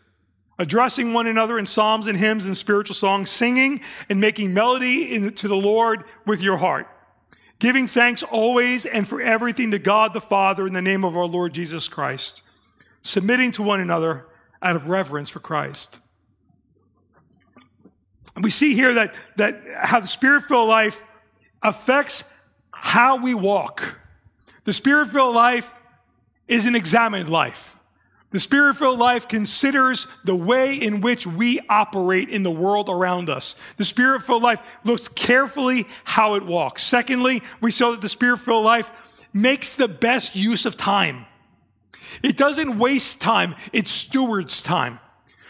addressing 0.59 1.13
one 1.13 1.29
another 1.29 1.57
in 1.57 1.67
psalms 1.67 2.09
and 2.09 2.19
hymns 2.19 2.47
and 2.47 2.57
spiritual 2.57 2.97
songs, 2.97 3.31
singing 3.31 3.81
and 4.09 4.21
making 4.21 4.53
melody 4.53 5.15
in, 5.15 5.33
to 5.35 5.47
the 5.47 5.55
Lord 5.55 6.03
with 6.27 6.43
your 6.43 6.57
heart, 6.57 6.89
giving 7.61 7.87
thanks 7.87 8.25
always 8.25 8.85
and 8.85 9.07
for 9.07 9.23
everything 9.23 9.71
to 9.71 9.79
God 9.79 10.15
the 10.15 10.21
Father 10.21 10.67
in 10.67 10.73
the 10.73 10.83
name 10.83 11.05
of 11.05 11.17
our 11.17 11.27
Lord 11.27 11.55
Jesus 11.55 11.87
Christ, 11.87 12.43
submitting 13.03 13.53
to 13.53 13.63
one 13.63 13.79
another 13.79 14.27
out 14.61 14.75
of 14.75 14.89
reverence 14.89 15.31
for 15.31 15.39
Christ. 15.39 16.01
And 18.35 18.43
we 18.43 18.51
see 18.51 18.75
here 18.75 18.95
that, 18.95 19.15
that 19.37 19.63
how 19.81 20.01
the 20.01 20.09
spirit 20.09 20.43
filled 20.43 20.69
life 20.69 21.05
affects 21.63 22.25
how 22.73 23.23
we 23.23 23.33
walk. 23.33 24.01
The 24.65 24.73
spirit 24.73 25.11
filled 25.11 25.37
life 25.37 25.73
is 26.49 26.67
an 26.67 26.75
examined 26.75 27.29
life. 27.29 27.75
The 28.37 28.41
spirit 28.41 28.77
filled 28.77 28.99
life 28.99 29.29
considers 29.29 30.07
the 30.25 30.37
way 30.37 30.75
in 30.75 31.01
which 31.01 31.27
we 31.27 31.59
operate 31.71 32.29
in 32.29 32.43
the 32.43 32.51
world 32.51 32.91
around 32.91 33.31
us. 33.31 33.57
The 33.79 33.85
spirit 33.87 34.25
filled 34.25 34.43
life 34.43 34.61
looks 34.85 35.09
carefully 35.09 35.87
how 36.05 36.35
it 36.35 36.45
walks. 36.45 36.83
Secondly, 36.83 37.43
we 37.63 37.71
saw 37.71 37.93
that 37.93 38.03
the 38.03 38.11
spirit 38.11 38.41
filled 38.41 38.67
life 38.67 38.91
makes 39.33 39.75
the 39.75 39.89
best 39.89 40.37
use 40.37 40.67
of 40.67 40.77
time. 40.77 41.25
It 42.23 42.37
doesn't 42.37 42.79
waste 42.79 43.23
time, 43.23 43.55
it 43.73 43.89
stewards 43.89 44.61
time. 44.61 44.99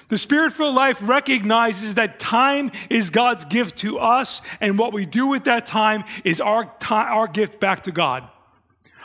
The 0.06 0.16
spirit 0.16 0.52
filled 0.52 0.76
life 0.76 1.00
recognizes 1.02 1.96
that 1.96 2.20
time 2.20 2.70
is 2.88 3.10
God's 3.10 3.44
gift 3.46 3.78
to 3.78 3.98
us, 3.98 4.42
and 4.60 4.78
what 4.78 4.92
we 4.92 5.06
do 5.06 5.26
with 5.26 5.42
that 5.46 5.66
time 5.66 6.04
is 6.22 6.40
our, 6.40 6.72
time, 6.78 7.12
our 7.12 7.26
gift 7.26 7.58
back 7.58 7.82
to 7.82 7.90
God. 7.90 8.28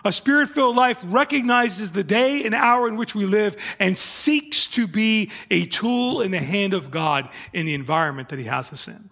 A 0.04 0.12
spirit 0.12 0.50
filled 0.50 0.76
life 0.76 1.00
recognizes 1.04 1.92
the 1.92 2.04
day 2.04 2.44
and 2.44 2.56
hour 2.56 2.88
in 2.88 2.96
which 2.96 3.14
we 3.14 3.26
live 3.26 3.56
and 3.80 3.98
seeks 3.98 4.66
to 4.68 4.88
be 4.88 5.32
a 5.52 5.66
tool 5.66 6.22
in 6.22 6.32
the 6.32 6.40
hand 6.40 6.74
of 6.74 6.90
God 6.90 7.30
in 7.54 7.66
the 7.66 7.74
environment 7.74 8.30
that 8.30 8.40
He 8.40 8.46
has 8.46 8.72
us 8.72 8.88
in. 8.88 9.10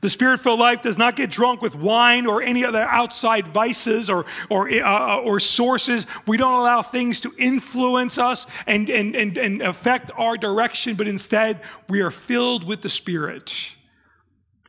The 0.00 0.10
spirit 0.10 0.40
filled 0.40 0.60
life 0.60 0.82
does 0.82 0.98
not 0.98 1.16
get 1.16 1.30
drunk 1.30 1.62
with 1.62 1.74
wine 1.76 2.26
or 2.26 2.42
any 2.42 2.64
other 2.64 2.82
outside 2.82 3.46
vices 3.46 4.10
or, 4.10 4.26
or, 4.50 4.70
uh, 4.70 5.16
or 5.18 5.40
sources. 5.40 6.06
We 6.26 6.36
don't 6.36 6.52
allow 6.52 6.82
things 6.82 7.20
to 7.22 7.32
influence 7.38 8.18
us 8.18 8.46
and, 8.66 8.90
and, 8.90 9.14
and, 9.14 9.38
and 9.38 9.62
affect 9.62 10.10
our 10.16 10.36
direction, 10.36 10.94
but 10.96 11.08
instead 11.08 11.62
we 11.88 12.00
are 12.00 12.10
filled 12.10 12.64
with 12.64 12.82
the 12.82 12.88
Spirit. 12.90 13.76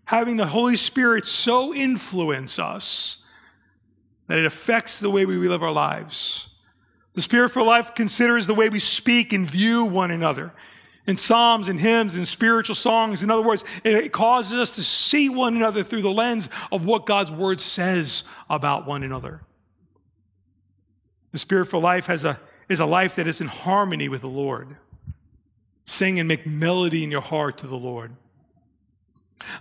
Having 0.06 0.38
the 0.38 0.48
Holy 0.48 0.76
Spirit 0.76 1.26
so 1.26 1.74
influence 1.74 2.60
us 2.60 3.25
that 4.28 4.40
it 4.40 4.46
affects 4.46 5.00
the 5.00 5.10
way 5.10 5.26
we 5.26 5.36
live 5.38 5.64
our 5.64 5.72
lives. 5.72 6.50
The 7.14 7.22
spiritual 7.22 7.66
Life 7.66 7.96
considers 7.96 8.48
the 8.48 8.54
way 8.54 8.70
we 8.70 8.80
speak 8.80 9.32
and 9.34 9.50
view 9.50 9.86
one 9.86 10.12
another 10.12 10.54
in 11.08 11.18
psalms 11.18 11.68
and 11.68 11.80
hymns 11.80 12.14
and 12.14 12.28
spiritual 12.28 12.76
songs. 12.76 13.22
In 13.24 13.30
other 13.30 13.44
words, 13.44 13.64
it 13.84 14.12
causes 14.12 14.60
us 14.60 14.72
to 14.72 14.84
see 14.84 15.30
one 15.30 15.56
another 15.56 15.84
through 15.84 16.02
the 16.02 16.12
lens 16.12 16.50
of 16.72 16.86
what 16.86 17.06
God's 17.06 17.32
Word 17.32 17.62
says 17.62 18.24
about 18.50 18.86
one 18.86 19.04
another. 19.04 19.42
The 21.32 21.38
spiritual 21.38 21.82
Life 21.82 22.08
has 22.08 22.26
a, 22.26 22.40
is 22.70 22.80
a 22.80 22.86
life 22.86 23.16
that 23.16 23.28
is 23.28 23.42
in 23.42 23.48
harmony 23.48 24.10
with 24.10 24.22
the 24.22 24.28
Lord. 24.28 24.78
Sing 25.86 26.20
and 26.20 26.28
make 26.28 26.48
melody 26.48 27.04
in 27.04 27.12
your 27.12 27.22
heart 27.22 27.60
to 27.60 27.68
the 27.68 27.78
Lord. 27.78 28.16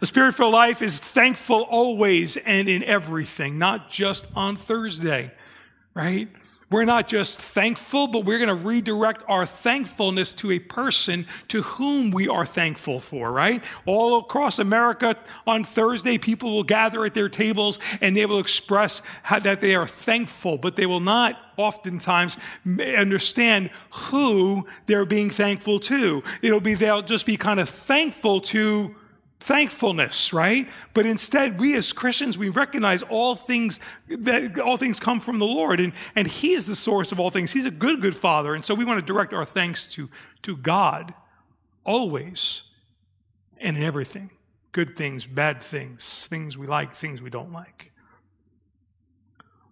A 0.01 0.07
spirit 0.07 0.35
filled 0.35 0.53
life 0.53 0.83
is 0.83 0.99
thankful 0.99 1.63
always 1.63 2.37
and 2.37 2.69
in 2.69 2.83
everything, 2.85 3.59
not 3.59 3.91
just 3.91 4.27
on 4.35 4.57
Thursday, 4.57 5.33
right? 5.95 6.29
We're 6.71 6.85
not 6.85 7.09
just 7.09 7.39
thankful, 7.39 8.09
but 8.09 8.25
we're 8.25 8.39
going 8.39 8.49
to 8.49 8.67
redirect 8.67 9.23
our 9.29 9.47
thankfulness 9.47 10.33
to 10.33 10.51
a 10.51 10.59
person 10.59 11.27
to 11.49 11.63
whom 11.63 12.11
we 12.11 12.27
are 12.27 12.47
thankful 12.47 12.99
for, 12.99 13.31
right? 13.31 13.63
All 13.87 14.19
across 14.19 14.59
America 14.59 15.17
on 15.47 15.63
Thursday, 15.63 16.19
people 16.19 16.51
will 16.51 16.65
gather 16.65 17.05
at 17.05 17.15
their 17.15 17.29
tables 17.29 17.79
and 18.01 18.17
they 18.17 18.27
will 18.27 18.41
express 18.41 19.03
how, 19.23 19.39
that 19.39 19.61
they 19.61 19.77
are 19.77 19.87
thankful, 19.87 20.59
but 20.59 20.75
they 20.75 20.87
will 20.87 21.01
not 21.01 21.37
oftentimes 21.57 22.39
understand 22.67 23.71
who 23.93 24.67
they're 24.87 25.07
being 25.07 25.31
thankful 25.31 25.79
to. 25.79 26.23
It'll 26.43 26.61
be, 26.61 26.75
they'll 26.75 27.03
just 27.03 27.27
be 27.27 27.37
kind 27.37 27.61
of 27.61 27.69
thankful 27.69 28.41
to 28.41 28.97
thankfulness, 29.45 30.33
right? 30.33 30.71
But 30.95 31.05
instead, 31.05 31.61
we 31.61 31.77
as 31.77 31.93
Christians, 31.93 32.39
we 32.39 32.49
recognize 32.49 33.03
all 33.03 33.37
things 33.37 33.79
that 34.09 34.59
all 34.59 34.79
things 34.79 34.99
come 34.99 35.21
from 35.21 35.39
the 35.39 35.45
Lord, 35.45 35.81
and, 35.81 35.93
and 36.17 36.27
He 36.27 36.55
is 36.55 36.65
the 36.65 36.75
source 36.75 37.13
of 37.13 37.21
all 37.21 37.29
things. 37.29 37.53
He's 37.53 37.67
a 37.67 37.71
good, 37.71 38.01
good 38.01 38.17
Father. 38.17 38.55
And 38.55 38.65
so 38.65 38.75
we 38.75 38.87
want 38.87 39.01
to 39.01 39.07
direct 39.07 39.35
our 39.35 39.45
thanks 39.45 39.87
to, 39.89 40.09
to 40.43 40.57
God 40.57 41.13
always 41.85 42.63
and 43.59 43.77
in 43.77 43.83
everything. 43.83 44.31
Good 44.73 44.97
things, 44.97 45.27
bad 45.27 45.63
things, 45.63 46.27
things 46.29 46.57
we 46.57 46.67
like, 46.67 46.95
things 46.95 47.21
we 47.21 47.31
don't 47.31 47.53
like. 47.53 47.93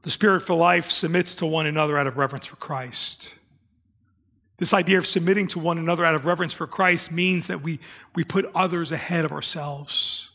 The 0.02 0.10
Spirit 0.10 0.40
for 0.40 0.54
Life 0.54 0.90
submits 0.90 1.34
to 1.36 1.46
one 1.46 1.66
another 1.66 1.96
out 1.96 2.06
of 2.06 2.18
reverence 2.18 2.46
for 2.46 2.56
Christ. 2.56 3.32
This 4.62 4.72
idea 4.72 4.98
of 4.98 5.08
submitting 5.08 5.48
to 5.48 5.58
one 5.58 5.76
another 5.76 6.04
out 6.04 6.14
of 6.14 6.24
reverence 6.24 6.52
for 6.52 6.68
Christ 6.68 7.10
means 7.10 7.48
that 7.48 7.62
we, 7.62 7.80
we 8.14 8.22
put 8.22 8.48
others 8.54 8.92
ahead 8.92 9.24
of 9.24 9.32
ourselves, 9.32 10.30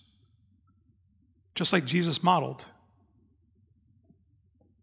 just 1.56 1.72
like 1.72 1.86
Jesus 1.86 2.22
modeled. 2.22 2.66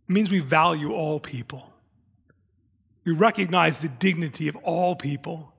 It 0.09 0.13
means 0.15 0.31
we 0.31 0.39
value 0.39 0.95
all 0.95 1.21
people. 1.21 1.71
We 3.05 3.13
recognize 3.13 3.81
the 3.81 3.91
dignity 3.91 4.49
of 4.49 4.57
all 4.57 4.97
people 4.97 5.53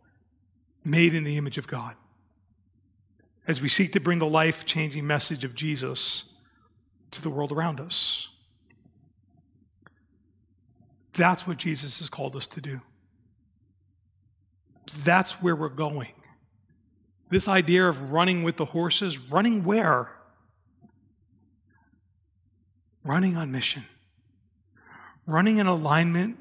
made 0.84 1.14
in 1.14 1.24
the 1.24 1.38
image 1.38 1.60
of 1.60 1.68
God 1.68 1.94
as 3.48 3.62
we 3.62 3.70
seek 3.70 3.92
to 3.92 4.00
bring 4.00 4.18
the 4.18 4.26
life 4.26 4.66
changing 4.66 5.06
message 5.06 5.44
of 5.44 5.54
Jesus 5.54 6.24
to 7.12 7.22
the 7.22 7.30
world 7.30 7.52
around 7.52 7.80
us. 7.80 8.30
That's 11.14 11.46
what 11.46 11.58
Jesus 11.58 12.00
has 12.00 12.10
called 12.10 12.36
us 12.36 12.48
to 12.48 12.62
do. 12.62 12.82
That's 15.04 15.42
where 15.42 15.56
we're 15.56 15.70
going. 15.70 16.12
This 17.30 17.48
idea 17.48 17.88
of 17.88 18.12
running 18.12 18.44
with 18.44 18.58
the 18.58 18.66
horses, 18.66 19.18
running 19.20 19.64
where? 19.64 20.12
Running 23.04 23.36
on 23.36 23.52
mission. 23.52 23.86
Running 25.26 25.58
in 25.58 25.68
alignment 25.68 26.38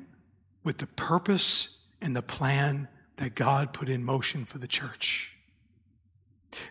with 0.62 0.78
the 0.78 0.86
purpose 0.86 1.76
and 2.00 2.14
the 2.14 2.22
plan 2.22 2.88
that 3.16 3.34
God 3.34 3.72
put 3.72 3.88
in 3.88 4.04
motion 4.04 4.44
for 4.44 4.58
the 4.58 4.66
church. 4.66 5.33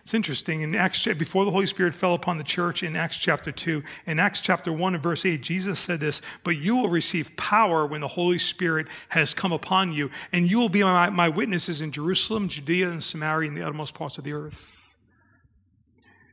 It's 0.02 0.14
interesting 0.14 0.60
in 0.62 0.74
Acts 0.74 1.04
before 1.04 1.44
the 1.44 1.50
Holy 1.50 1.66
Spirit 1.66 1.94
fell 1.94 2.14
upon 2.14 2.38
the 2.38 2.44
church 2.44 2.82
in 2.82 2.96
Acts 2.96 3.16
chapter 3.16 3.52
2, 3.52 3.82
in 4.06 4.18
Acts 4.18 4.40
chapter 4.40 4.72
1 4.72 4.94
and 4.94 5.02
verse 5.02 5.24
8, 5.24 5.42
Jesus 5.42 5.78
said 5.80 6.00
this, 6.00 6.20
"But 6.42 6.58
you 6.58 6.76
will 6.76 6.88
receive 6.88 7.36
power 7.36 7.86
when 7.86 8.00
the 8.00 8.08
Holy 8.08 8.38
Spirit 8.38 8.86
has 9.10 9.34
come 9.34 9.52
upon 9.52 9.92
you, 9.92 10.10
and 10.32 10.50
you 10.50 10.58
will 10.58 10.68
be 10.68 10.82
my, 10.82 11.10
my 11.10 11.28
witnesses 11.28 11.80
in 11.80 11.92
Jerusalem, 11.92 12.48
Judea, 12.48 12.90
and 12.90 13.02
Samaria, 13.02 13.48
and 13.48 13.56
the 13.56 13.62
uttermost 13.62 13.94
parts 13.94 14.18
of 14.18 14.24
the 14.24 14.32
earth." 14.32 14.80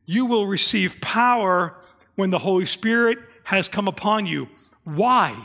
You 0.05 0.25
will 0.25 0.47
receive 0.47 0.99
power 0.99 1.75
when 2.15 2.31
the 2.31 2.39
Holy 2.39 2.65
Spirit 2.65 3.19
has 3.45 3.69
come 3.69 3.87
upon 3.87 4.25
you. 4.25 4.49
Why? 4.83 5.35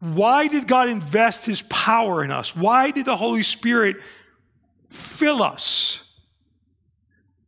Why 0.00 0.46
did 0.46 0.68
God 0.68 0.88
invest 0.88 1.44
his 1.44 1.62
power 1.62 2.22
in 2.22 2.30
us? 2.30 2.54
Why 2.54 2.92
did 2.92 3.04
the 3.04 3.16
Holy 3.16 3.42
Spirit 3.42 3.96
fill 4.90 5.42
us? 5.42 6.07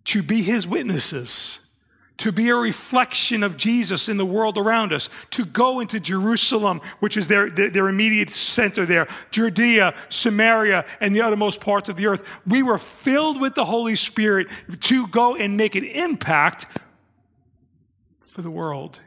To 0.05 0.23
be 0.23 0.43
his 0.43 0.67
witnesses, 0.67 1.61
to 2.19 2.33
be 2.33 2.51
a 2.51 2.55
reflection 2.55 3.43
of 3.43 3.57
Jesus 3.57 4.09
in 4.09 4.17
the 4.17 4.27
world 4.27 4.59
around 4.59 4.93
us, 4.93 5.09
to 5.31 5.45
go 5.45 5.81
into 5.81 5.99
Jerusalem, 5.99 6.81
which 7.01 7.17
is 7.17 7.29
their, 7.29 7.49
their, 7.51 7.89
immediate 7.89 8.31
center 8.31 8.85
there, 8.85 9.09
Judea, 9.31 9.95
Samaria, 10.09 10.85
and 11.01 11.15
the 11.15 11.23
uttermost 11.23 11.61
parts 11.61 11.89
of 11.89 11.97
the 11.97 12.07
earth. 12.07 12.23
We 12.47 12.63
were 12.63 12.79
filled 12.79 13.41
with 13.41 13.55
the 13.55 13.65
Holy 13.65 13.97
Spirit 13.97 14.49
to 14.81 15.07
go 15.07 15.37
and 15.37 15.57
make 15.57 15.75
an 15.75 15.85
impact 15.85 16.67
for 18.21 18.43
the 18.43 18.51
world, 18.51 19.01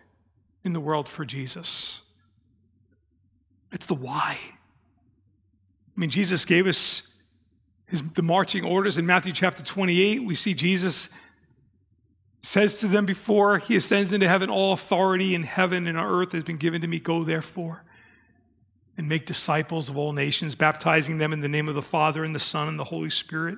in 0.63 0.73
the 0.73 0.79
world 0.79 1.07
for 1.07 1.23
Jesus. 1.23 2.01
It's 3.71 3.85
the 3.85 3.95
why. 3.95 4.37
I 5.95 5.99
mean, 5.99 6.09
Jesus 6.09 6.45
gave 6.45 6.65
us 6.65 7.12
his, 7.85 8.01
the 8.01 8.21
marching 8.21 8.65
orders 8.65 8.97
in 8.97 9.05
Matthew 9.05 9.33
chapter 9.33 9.63
28, 9.63 10.23
we 10.23 10.35
see 10.35 10.53
Jesus 10.53 11.09
says 12.41 12.79
to 12.81 12.87
them 12.87 13.05
before 13.05 13.57
he 13.57 13.75
ascends 13.75 14.11
into 14.11 14.27
heaven, 14.27 14.49
All 14.49 14.73
authority 14.73 15.33
in 15.33 15.43
heaven 15.43 15.87
and 15.87 15.97
on 15.97 16.05
earth 16.05 16.33
has 16.33 16.43
been 16.43 16.57
given 16.57 16.81
to 16.81 16.87
me. 16.87 16.99
Go 16.99 17.23
therefore 17.23 17.83
and 18.97 19.09
make 19.09 19.25
disciples 19.25 19.89
of 19.89 19.97
all 19.97 20.13
nations, 20.13 20.53
baptizing 20.53 21.17
them 21.17 21.33
in 21.33 21.41
the 21.41 21.47
name 21.47 21.67
of 21.67 21.75
the 21.75 21.81
Father 21.81 22.23
and 22.23 22.35
the 22.35 22.39
Son 22.39 22.67
and 22.67 22.77
the 22.77 22.83
Holy 22.83 23.09
Spirit, 23.09 23.57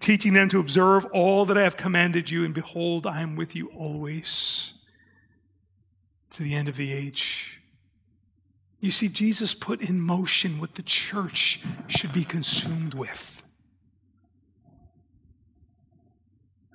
teaching 0.00 0.34
them 0.34 0.48
to 0.48 0.60
observe 0.60 1.06
all 1.06 1.46
that 1.46 1.56
I 1.56 1.62
have 1.62 1.76
commanded 1.76 2.30
you. 2.30 2.44
And 2.44 2.52
behold, 2.52 3.06
I 3.06 3.22
am 3.22 3.36
with 3.36 3.56
you 3.56 3.68
always 3.68 4.74
to 6.32 6.42
the 6.42 6.54
end 6.54 6.68
of 6.68 6.76
the 6.76 6.92
age. 6.92 7.61
You 8.82 8.90
see, 8.90 9.08
Jesus 9.08 9.54
put 9.54 9.80
in 9.80 10.00
motion 10.00 10.60
what 10.60 10.74
the 10.74 10.82
church 10.82 11.60
should 11.86 12.12
be 12.12 12.24
consumed 12.24 12.94
with. 12.94 13.44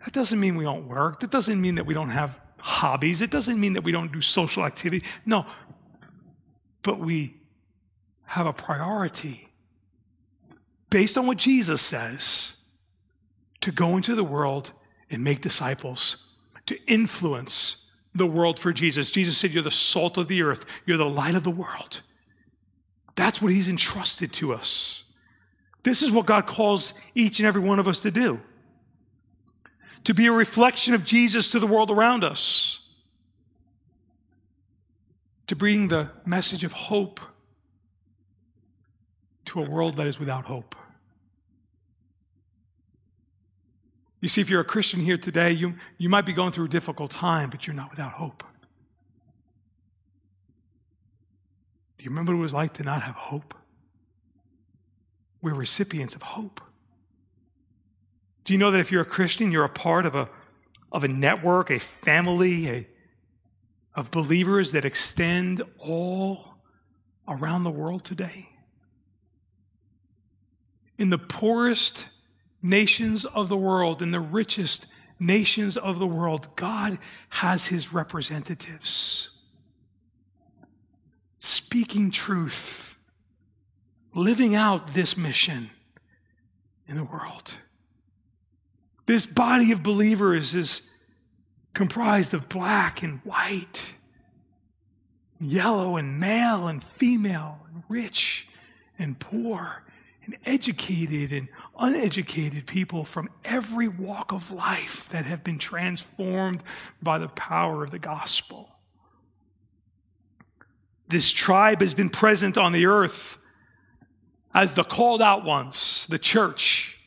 That 0.05 0.13
doesn't 0.13 0.39
mean 0.39 0.55
we 0.55 0.63
don't 0.63 0.87
work. 0.87 1.19
That 1.19 1.31
doesn't 1.31 1.59
mean 1.59 1.75
that 1.75 1.85
we 1.85 1.93
don't 1.93 2.11
have 2.11 2.39
hobbies. 2.59 3.21
It 3.21 3.29
doesn't 3.29 3.59
mean 3.59 3.73
that 3.73 3.83
we 3.83 3.91
don't 3.91 4.13
do 4.13 4.21
social 4.21 4.63
activity. 4.63 5.05
No. 5.25 5.45
But 6.81 6.97
we 6.97 7.41
have 8.23 8.47
a 8.47 8.53
priority 8.53 9.49
based 10.89 11.17
on 11.17 11.27
what 11.27 11.37
Jesus 11.37 11.81
says 11.81 12.55
to 13.59 13.69
go 13.69 13.97
into 13.97 14.15
the 14.15 14.23
world 14.23 14.71
and 15.09 15.25
make 15.25 15.41
disciples, 15.41 16.25
to 16.67 16.77
influence 16.85 17.86
the 18.17 18.27
world 18.27 18.59
for 18.59 18.73
Jesus. 18.73 19.11
Jesus 19.11 19.37
said, 19.37 19.51
You're 19.51 19.63
the 19.63 19.71
salt 19.71 20.17
of 20.17 20.27
the 20.27 20.41
earth, 20.41 20.65
you're 20.85 20.97
the 20.97 21.05
light 21.05 21.35
of 21.35 21.43
the 21.43 21.51
world. 21.51 22.01
That's 23.15 23.41
what 23.41 23.51
He's 23.51 23.69
entrusted 23.69 24.33
to 24.33 24.53
us. 24.53 25.03
This 25.83 26.03
is 26.03 26.11
what 26.11 26.25
God 26.25 26.45
calls 26.45 26.93
each 27.15 27.39
and 27.39 27.47
every 27.47 27.61
one 27.61 27.79
of 27.79 27.87
us 27.87 28.01
to 28.01 28.11
do 28.11 28.41
to 30.07 30.13
be 30.13 30.27
a 30.27 30.31
reflection 30.31 30.93
of 30.93 31.03
Jesus 31.03 31.51
to 31.51 31.59
the 31.59 31.67
world 31.67 31.91
around 31.91 32.23
us, 32.23 32.79
to 35.47 35.55
bring 35.55 35.89
the 35.89 36.09
message 36.25 36.63
of 36.63 36.71
hope 36.71 37.19
to 39.43 39.61
a 39.61 39.69
world 39.69 39.97
that 39.97 40.07
is 40.07 40.17
without 40.17 40.45
hope. 40.45 40.75
You 44.27 44.29
see, 44.29 44.41
if 44.41 44.49
you're 44.49 44.59
a 44.59 44.65
Christian 44.65 44.99
here 44.99 45.17
today, 45.17 45.53
you, 45.53 45.75
you 45.97 46.09
might 46.09 46.25
be 46.25 46.33
going 46.33 46.51
through 46.51 46.65
a 46.65 46.67
difficult 46.67 47.11
time, 47.11 47.49
but 47.49 47.65
you're 47.65 47.73
not 47.73 47.89
without 47.89 48.11
hope. 48.11 48.43
Do 51.97 52.03
you 52.03 52.09
remember 52.09 52.33
what 52.33 52.39
it 52.39 52.41
was 52.41 52.53
like 52.53 52.73
to 52.73 52.83
not 52.83 53.03
have 53.03 53.15
hope? 53.15 53.55
We're 55.41 55.53
recipients 55.53 56.13
of 56.13 56.23
hope. 56.23 56.59
Do 58.43 58.51
you 58.51 58.59
know 58.59 58.69
that 58.69 58.81
if 58.81 58.91
you're 58.91 59.03
a 59.03 59.05
Christian, 59.05 59.49
you're 59.49 59.63
a 59.63 59.69
part 59.69 60.05
of 60.05 60.13
a, 60.13 60.27
of 60.91 61.05
a 61.05 61.07
network, 61.07 61.69
a 61.69 61.79
family, 61.79 62.69
a, 62.69 62.87
of 63.95 64.11
believers 64.11 64.73
that 64.73 64.83
extend 64.83 65.63
all 65.79 66.55
around 67.29 67.63
the 67.63 67.71
world 67.71 68.03
today? 68.03 68.49
In 70.97 71.11
the 71.11 71.17
poorest 71.17 72.07
nations 72.61 73.25
of 73.25 73.49
the 73.49 73.57
world, 73.57 74.01
in 74.01 74.11
the 74.11 74.19
richest 74.19 74.87
nations 75.19 75.77
of 75.77 75.99
the 75.99 76.07
world, 76.07 76.49
God 76.55 76.99
has 77.29 77.67
his 77.67 77.93
representatives 77.93 79.31
speaking 81.39 82.11
truth, 82.11 82.97
living 84.13 84.55
out 84.55 84.87
this 84.93 85.15
mission 85.15 85.69
in 86.87 86.97
the 86.97 87.03
world. 87.03 87.55
This 89.05 89.25
body 89.25 89.71
of 89.71 89.81
believers 89.81 90.53
is 90.55 90.81
comprised 91.73 92.33
of 92.33 92.49
black 92.49 93.01
and 93.01 93.19
white, 93.23 93.93
yellow 95.39 95.95
and 95.95 96.19
male 96.19 96.67
and 96.67 96.83
female, 96.83 97.59
and 97.71 97.83
rich 97.87 98.47
and 98.99 99.17
poor, 99.17 99.83
and 100.25 100.35
educated 100.45 101.31
and 101.31 101.47
uneducated 101.79 102.67
people 102.67 103.03
from 103.03 103.29
every 103.45 103.87
walk 103.87 104.31
of 104.31 104.51
life 104.51 105.09
that 105.09 105.25
have 105.25 105.43
been 105.43 105.59
transformed 105.59 106.61
by 107.01 107.17
the 107.17 107.29
power 107.29 107.83
of 107.83 107.91
the 107.91 107.99
gospel. 107.99 108.69
This 111.07 111.31
tribe 111.31 111.81
has 111.81 111.93
been 111.93 112.09
present 112.09 112.57
on 112.57 112.73
the 112.73 112.85
earth 112.85 113.37
as 114.53 114.73
the 114.73 114.83
called 114.83 115.21
out 115.21 115.45
ones, 115.45 116.05
the 116.09 116.19
church 116.19 116.97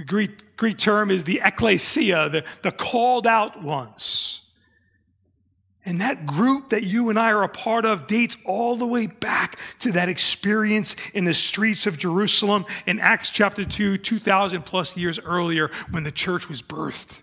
the 0.00 0.06
Greek, 0.06 0.56
Greek 0.56 0.78
term 0.78 1.10
is 1.10 1.24
the 1.24 1.42
ecclesia, 1.44 2.30
the, 2.30 2.44
the 2.62 2.72
called 2.72 3.26
out 3.26 3.62
ones. 3.62 4.39
And 5.84 6.00
that 6.02 6.26
group 6.26 6.70
that 6.70 6.82
you 6.82 7.08
and 7.08 7.18
I 7.18 7.30
are 7.30 7.42
a 7.42 7.48
part 7.48 7.86
of 7.86 8.06
dates 8.06 8.36
all 8.44 8.76
the 8.76 8.86
way 8.86 9.06
back 9.06 9.58
to 9.80 9.92
that 9.92 10.10
experience 10.10 10.94
in 11.14 11.24
the 11.24 11.32
streets 11.32 11.86
of 11.86 11.96
Jerusalem 11.96 12.66
in 12.86 13.00
Acts 13.00 13.30
chapter 13.30 13.64
2, 13.64 13.96
2,000 13.96 14.62
plus 14.62 14.96
years 14.96 15.18
earlier 15.18 15.70
when 15.90 16.02
the 16.02 16.12
church 16.12 16.48
was 16.48 16.62
birthed. 16.62 17.20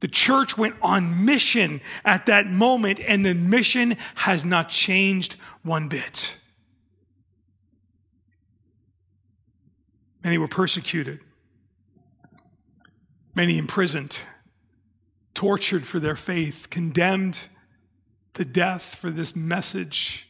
The 0.00 0.08
church 0.08 0.58
went 0.58 0.74
on 0.82 1.24
mission 1.24 1.80
at 2.04 2.26
that 2.26 2.46
moment, 2.46 3.00
and 3.00 3.24
the 3.24 3.34
mission 3.34 3.96
has 4.16 4.44
not 4.44 4.70
changed 4.70 5.36
one 5.62 5.88
bit. 5.88 6.34
Many 10.24 10.36
were 10.36 10.48
persecuted, 10.48 11.20
many 13.34 13.56
imprisoned, 13.56 14.18
tortured 15.40 15.86
for 15.86 15.98
their 15.98 16.16
faith, 16.16 16.68
condemned 16.68 17.46
to 18.34 18.44
death 18.44 18.94
for 18.94 19.08
this 19.08 19.34
message 19.34 20.28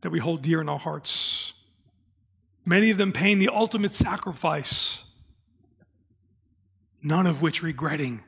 that 0.00 0.08
we 0.08 0.18
hold 0.18 0.40
dear 0.40 0.62
in 0.62 0.68
our 0.70 0.78
hearts. 0.78 1.52
Many 2.64 2.88
of 2.88 2.96
them 2.96 3.12
paying 3.12 3.38
the 3.38 3.50
ultimate 3.50 3.92
sacrifice 3.92 5.04
none 7.02 7.26
of 7.26 7.42
which 7.42 7.62
regretting 7.62 8.22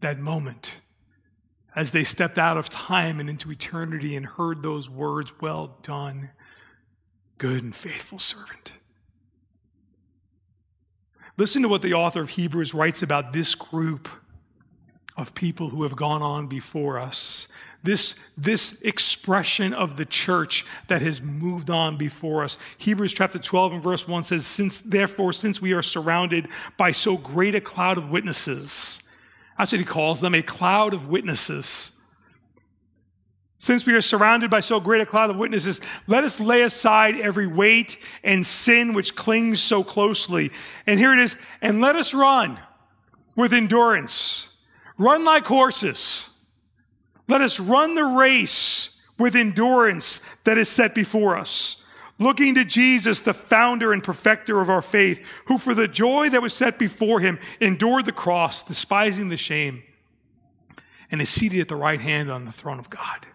that 0.00 0.18
moment 0.18 0.78
as 1.76 1.92
they 1.92 2.02
stepped 2.02 2.38
out 2.38 2.56
of 2.56 2.68
time 2.68 3.20
and 3.20 3.30
into 3.30 3.52
eternity 3.52 4.16
and 4.16 4.26
heard 4.26 4.64
those 4.64 4.90
words, 4.90 5.32
Well 5.40 5.78
done, 5.82 6.30
good 7.38 7.62
and 7.62 7.72
faithful 7.72 8.18
servant. 8.18 8.72
Listen 11.36 11.62
to 11.62 11.68
what 11.68 11.82
the 11.82 11.94
author 11.94 12.22
of 12.22 12.30
Hebrews 12.30 12.74
writes 12.74 13.02
about 13.02 13.32
this 13.32 13.54
group 13.54 14.08
of 15.16 15.34
people 15.34 15.70
who 15.70 15.82
have 15.82 15.96
gone 15.96 16.22
on 16.22 16.46
before 16.46 16.98
us 16.98 17.48
this, 17.82 18.14
this 18.36 18.80
expression 18.82 19.74
of 19.74 19.96
the 19.96 20.04
church 20.04 20.64
that 20.88 21.02
has 21.02 21.20
moved 21.20 21.68
on 21.68 21.96
before 21.96 22.44
us. 22.44 22.56
Hebrews 22.78 23.12
chapter 23.12 23.38
12 23.38 23.74
and 23.74 23.82
verse 23.82 24.06
1 24.06 24.22
says, 24.22 24.46
Since 24.46 24.80
therefore, 24.82 25.32
since 25.32 25.60
we 25.60 25.72
are 25.72 25.82
surrounded 25.82 26.48
by 26.76 26.92
so 26.92 27.16
great 27.16 27.54
a 27.54 27.60
cloud 27.60 27.98
of 27.98 28.10
witnesses, 28.10 29.02
that's 29.58 29.72
what 29.72 29.80
he 29.80 29.84
calls 29.84 30.20
them, 30.20 30.34
a 30.34 30.42
cloud 30.42 30.94
of 30.94 31.08
witnesses. 31.08 31.92
Since 33.62 33.86
we 33.86 33.92
are 33.92 34.00
surrounded 34.00 34.50
by 34.50 34.58
so 34.58 34.80
great 34.80 35.00
a 35.00 35.06
cloud 35.06 35.30
of 35.30 35.36
witnesses, 35.36 35.80
let 36.08 36.24
us 36.24 36.40
lay 36.40 36.62
aside 36.62 37.14
every 37.20 37.46
weight 37.46 37.96
and 38.24 38.44
sin 38.44 38.92
which 38.92 39.14
clings 39.14 39.62
so 39.62 39.84
closely. 39.84 40.50
And 40.86 40.98
here 40.98 41.12
it 41.12 41.20
is, 41.20 41.36
and 41.60 41.80
let 41.80 41.94
us 41.94 42.12
run 42.12 42.58
with 43.36 43.52
endurance. 43.52 44.48
Run 44.98 45.24
like 45.24 45.46
horses 45.46 46.28
let 47.28 47.40
us 47.40 47.60
run 47.60 47.94
the 47.94 48.04
race 48.04 48.96
with 49.18 49.36
endurance 49.36 50.20
that 50.44 50.58
is 50.58 50.68
set 50.68 50.94
before 50.94 51.36
us, 51.36 51.82
looking 52.18 52.54
to 52.56 52.64
Jesus, 52.64 53.20
the 53.20 53.32
founder 53.32 53.92
and 53.92 54.02
perfecter 54.02 54.60
of 54.60 54.68
our 54.68 54.82
faith, 54.82 55.24
who 55.46 55.56
for 55.56 55.72
the 55.72 55.88
joy 55.88 56.28
that 56.30 56.42
was 56.42 56.52
set 56.52 56.78
before 56.78 57.20
him 57.20 57.38
endured 57.60 58.06
the 58.06 58.12
cross, 58.12 58.62
despising 58.62 59.28
the 59.28 59.36
shame, 59.36 59.82
and 61.10 61.22
is 61.22 61.30
seated 61.30 61.60
at 61.60 61.68
the 61.68 61.76
right 61.76 62.00
hand 62.00 62.30
on 62.30 62.44
the 62.44 62.52
throne 62.52 62.78
of 62.78 62.90
God. 62.90 63.26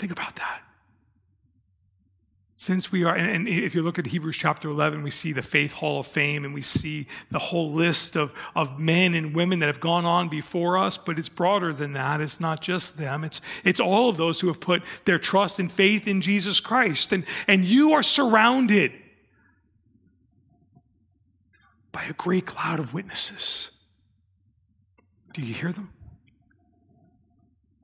Think 0.00 0.12
about 0.12 0.36
that. 0.36 0.62
Since 2.56 2.90
we 2.90 3.04
are, 3.04 3.14
and, 3.14 3.46
if 3.46 3.74
you 3.74 3.82
look 3.82 3.98
at 3.98 4.06
Hebrews 4.06 4.38
chapter 4.38 4.70
11, 4.70 5.02
we 5.02 5.10
see 5.10 5.32
the 5.32 5.42
Faith 5.42 5.72
Hall 5.72 6.00
of 6.00 6.06
Fame 6.06 6.46
and 6.46 6.54
we 6.54 6.62
see 6.62 7.06
the 7.30 7.38
whole 7.38 7.70
list 7.70 8.16
of, 8.16 8.32
of 8.56 8.78
men 8.78 9.14
and 9.14 9.34
women 9.34 9.58
that 9.58 9.66
have 9.66 9.78
gone 9.78 10.06
on 10.06 10.30
before 10.30 10.78
us, 10.78 10.96
but 10.96 11.18
it's 11.18 11.28
broader 11.28 11.74
than 11.74 11.92
that. 11.92 12.22
It's 12.22 12.40
not 12.40 12.62
just 12.62 12.96
them, 12.96 13.24
it's, 13.24 13.42
it's 13.62 13.78
all 13.78 14.08
of 14.08 14.16
those 14.16 14.40
who 14.40 14.46
have 14.48 14.58
put 14.58 14.82
their 15.04 15.18
trust 15.18 15.58
and 15.58 15.70
faith 15.70 16.08
in 16.08 16.22
Jesus 16.22 16.60
Christ. 16.60 17.12
And, 17.12 17.26
and 17.46 17.62
you 17.62 17.92
are 17.92 18.02
surrounded 18.02 18.92
by 21.92 22.04
a 22.04 22.14
great 22.14 22.46
cloud 22.46 22.78
of 22.78 22.94
witnesses. 22.94 23.70
Do 25.34 25.42
you 25.42 25.52
hear 25.52 25.72
them? 25.72 25.92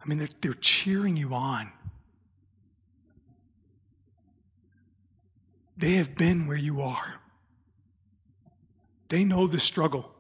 I 0.03 0.09
mean, 0.09 0.17
they're, 0.17 0.29
they're 0.41 0.55
cheering 0.55 1.19
you 1.19 1.35
on. 1.35 1.73
They 5.77 5.93
have 5.93 6.15
been 6.15 6.47
where 6.47 6.57
you 6.57 6.81
are. 6.81 7.21
They 9.09 9.25
know 9.25 9.47
the 9.47 9.61
struggle. 9.61 10.11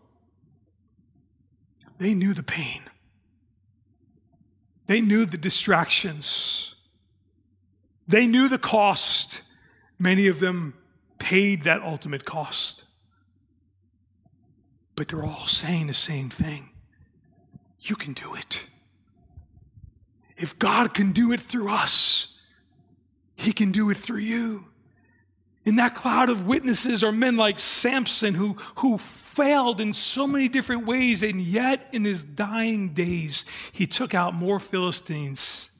They 1.99 2.15
knew 2.15 2.35
the 2.35 2.43
pain. 2.43 2.83
They 4.87 5.01
knew 5.01 5.27
the 5.27 5.39
distractions. 5.39 6.75
They 8.07 8.27
knew 8.27 8.49
the 8.49 8.59
cost. 8.59 9.41
Many 9.99 10.29
of 10.29 10.41
them 10.41 10.75
paid 11.19 11.65
that 11.65 11.83
ultimate 11.83 12.25
cost. 12.25 12.85
But 14.95 15.09
they're 15.09 15.25
all 15.25 15.47
saying 15.47 15.89
the 15.89 15.95
same 15.95 16.29
thing 16.29 16.71
you 17.81 17.97
can 17.97 18.13
do 18.13 18.35
it. 18.35 18.67
If 20.37 20.59
God 20.59 20.93
can 20.93 21.13
do 21.13 21.33
it 21.33 21.41
through 21.41 21.71
us, 21.71 22.39
He 23.35 23.53
can 23.53 23.73
do 23.73 23.91
it 23.91 23.97
through 23.97 24.19
you. 24.19 24.67
In 25.67 25.77
that 25.77 25.97
cloud 25.97 26.31
of 26.31 26.47
witnesses 26.47 27.03
are 27.03 27.11
men 27.11 27.37
like 27.37 27.59
Samson 27.59 28.35
who, 28.35 28.57
who 28.77 28.99
failed 28.99 29.81
in 29.81 29.93
so 29.93 30.25
many 30.25 30.49
different 30.49 30.87
ways, 30.87 31.25
and 31.25 31.41
yet 31.41 31.89
in 31.91 32.05
his 32.05 32.23
dying 32.23 32.91
days, 32.91 33.45
he 33.73 33.85
took 33.85 34.15
out 34.15 34.33
more 34.33 34.61
Philistines 34.61 35.71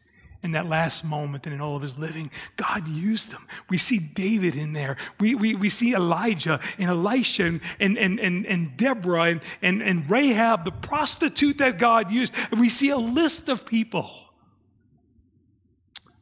in 0.43 0.53
that 0.53 0.67
last 0.67 1.05
moment 1.05 1.45
than 1.45 1.53
in 1.53 1.61
all 1.61 1.77
of 1.77 1.83
his 1.83 1.99
living. 1.99 2.33
God 2.57 2.89
used 2.89 3.31
them. 3.31 3.47
We 3.71 3.79
see 3.79 4.01
David 4.01 4.57
in 4.57 4.73
there. 4.73 4.97
We, 5.21 5.37
we, 5.37 5.55
we 5.55 5.69
see 5.71 5.95
Elijah 5.95 6.59
and 6.79 6.91
Elisha 6.91 7.45
and, 7.45 7.63
and, 7.79 8.19
and, 8.19 8.45
and, 8.45 8.77
Deborah 8.77 9.23
and, 9.23 9.41
and, 9.63 9.83
and 9.83 10.11
Rahab, 10.11 10.65
the 10.65 10.73
prostitute 10.73 11.59
that 11.59 11.79
God 11.79 12.11
used. 12.11 12.33
And 12.51 12.59
we 12.59 12.69
see 12.71 12.91
a 12.91 12.99
list 12.99 13.49
of 13.49 13.65
people. 13.65 14.11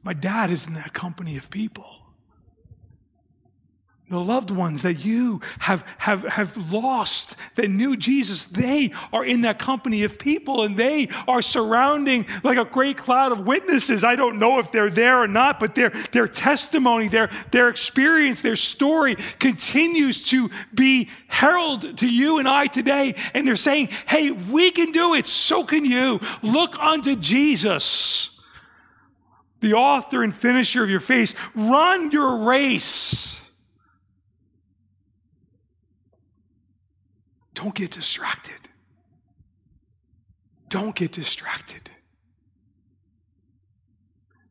My 0.03 0.12
dad 0.12 0.51
is 0.51 0.67
in 0.67 0.75
that 0.75 0.93
company 0.93 1.39
of 1.39 1.49
people 1.49 2.03
the 4.15 4.21
loved 4.21 4.51
ones 4.51 4.83
that 4.83 5.05
you 5.05 5.41
have, 5.59 5.85
have, 5.99 6.23
have 6.23 6.73
lost 6.73 7.37
that 7.57 7.69
knew 7.69 7.97
Jesus, 7.97 8.47
they 8.47 8.93
are 9.12 9.25
in 9.25 9.43
that 9.43 9.59
company 9.59 10.05
of 10.05 10.19
people 10.19 10.62
and 10.62 10.77
they 10.77 11.09
are 11.29 11.43
surrounding 11.43 12.27
like 12.43 12.59
a 12.59 12.65
great 12.65 12.97
cloud 12.97 13.33
of 13.33 13.47
witnesses. 13.47 14.05
I 14.05 14.17
don't 14.17 14.39
know 14.39 14.59
if 14.59 14.73
they're 14.73 14.91
there 14.91 15.21
or 15.21 15.29
not, 15.29 15.61
but 15.61 15.75
their, 15.75 15.91
their 16.12 16.29
testimony, 16.29 17.09
their, 17.09 17.31
their 17.51 17.69
experience, 17.69 18.43
their 18.43 18.57
story 18.57 19.17
continues 19.39 20.23
to 20.31 20.51
be 20.73 21.11
heralded 21.27 21.99
to 21.99 22.09
you 22.09 22.39
and 22.39 22.49
I 22.49 22.67
today. 22.67 23.15
And 23.35 23.47
they're 23.47 23.57
saying, 23.57 23.89
hey, 24.07 24.31
we 24.31 24.71
can 24.71 24.93
do 24.93 25.15
it. 25.15 25.27
So 25.27 25.65
can 25.65 25.85
you. 25.85 26.21
Look 26.43 26.79
unto 26.79 27.17
Jesus, 27.17 28.41
the 29.61 29.75
author 29.75 30.23
and 30.23 30.35
finisher 30.35 30.85
of 30.85 30.91
your 30.91 31.01
faith. 31.01 31.35
Run 31.55 32.11
your 32.11 32.45
race 32.49 33.41
Don't 37.55 37.74
get 37.74 37.90
distracted. 37.92 38.68
Don't 40.68 40.94
get 40.94 41.12
distracted. 41.12 41.90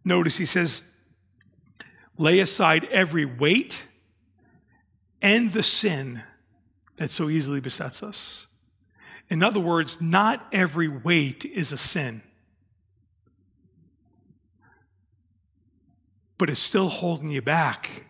Notice 0.05 0.37
he 0.37 0.45
says, 0.45 0.83
lay 2.17 2.39
aside 2.39 2.85
every 2.85 3.25
weight 3.25 3.83
and 5.21 5.51
the 5.53 5.63
sin 5.63 6.23
that 6.97 7.11
so 7.11 7.29
easily 7.29 7.59
besets 7.59 8.03
us. 8.03 8.47
In 9.29 9.41
other 9.41 9.59
words, 9.59 10.01
not 10.01 10.47
every 10.51 10.87
weight 10.87 11.45
is 11.45 11.71
a 11.71 11.77
sin, 11.77 12.21
but 16.37 16.49
it's 16.49 16.59
still 16.59 16.89
holding 16.89 17.29
you 17.29 17.41
back 17.41 18.05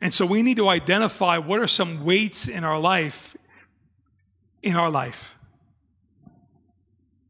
and 0.00 0.12
so 0.12 0.26
we 0.26 0.42
need 0.42 0.56
to 0.58 0.68
identify 0.68 1.38
what 1.38 1.60
are 1.60 1.66
some 1.66 2.04
weights 2.04 2.48
in 2.48 2.64
our 2.64 2.78
life, 2.78 3.36
in 4.62 4.76
our 4.76 4.90
life. 4.90 5.36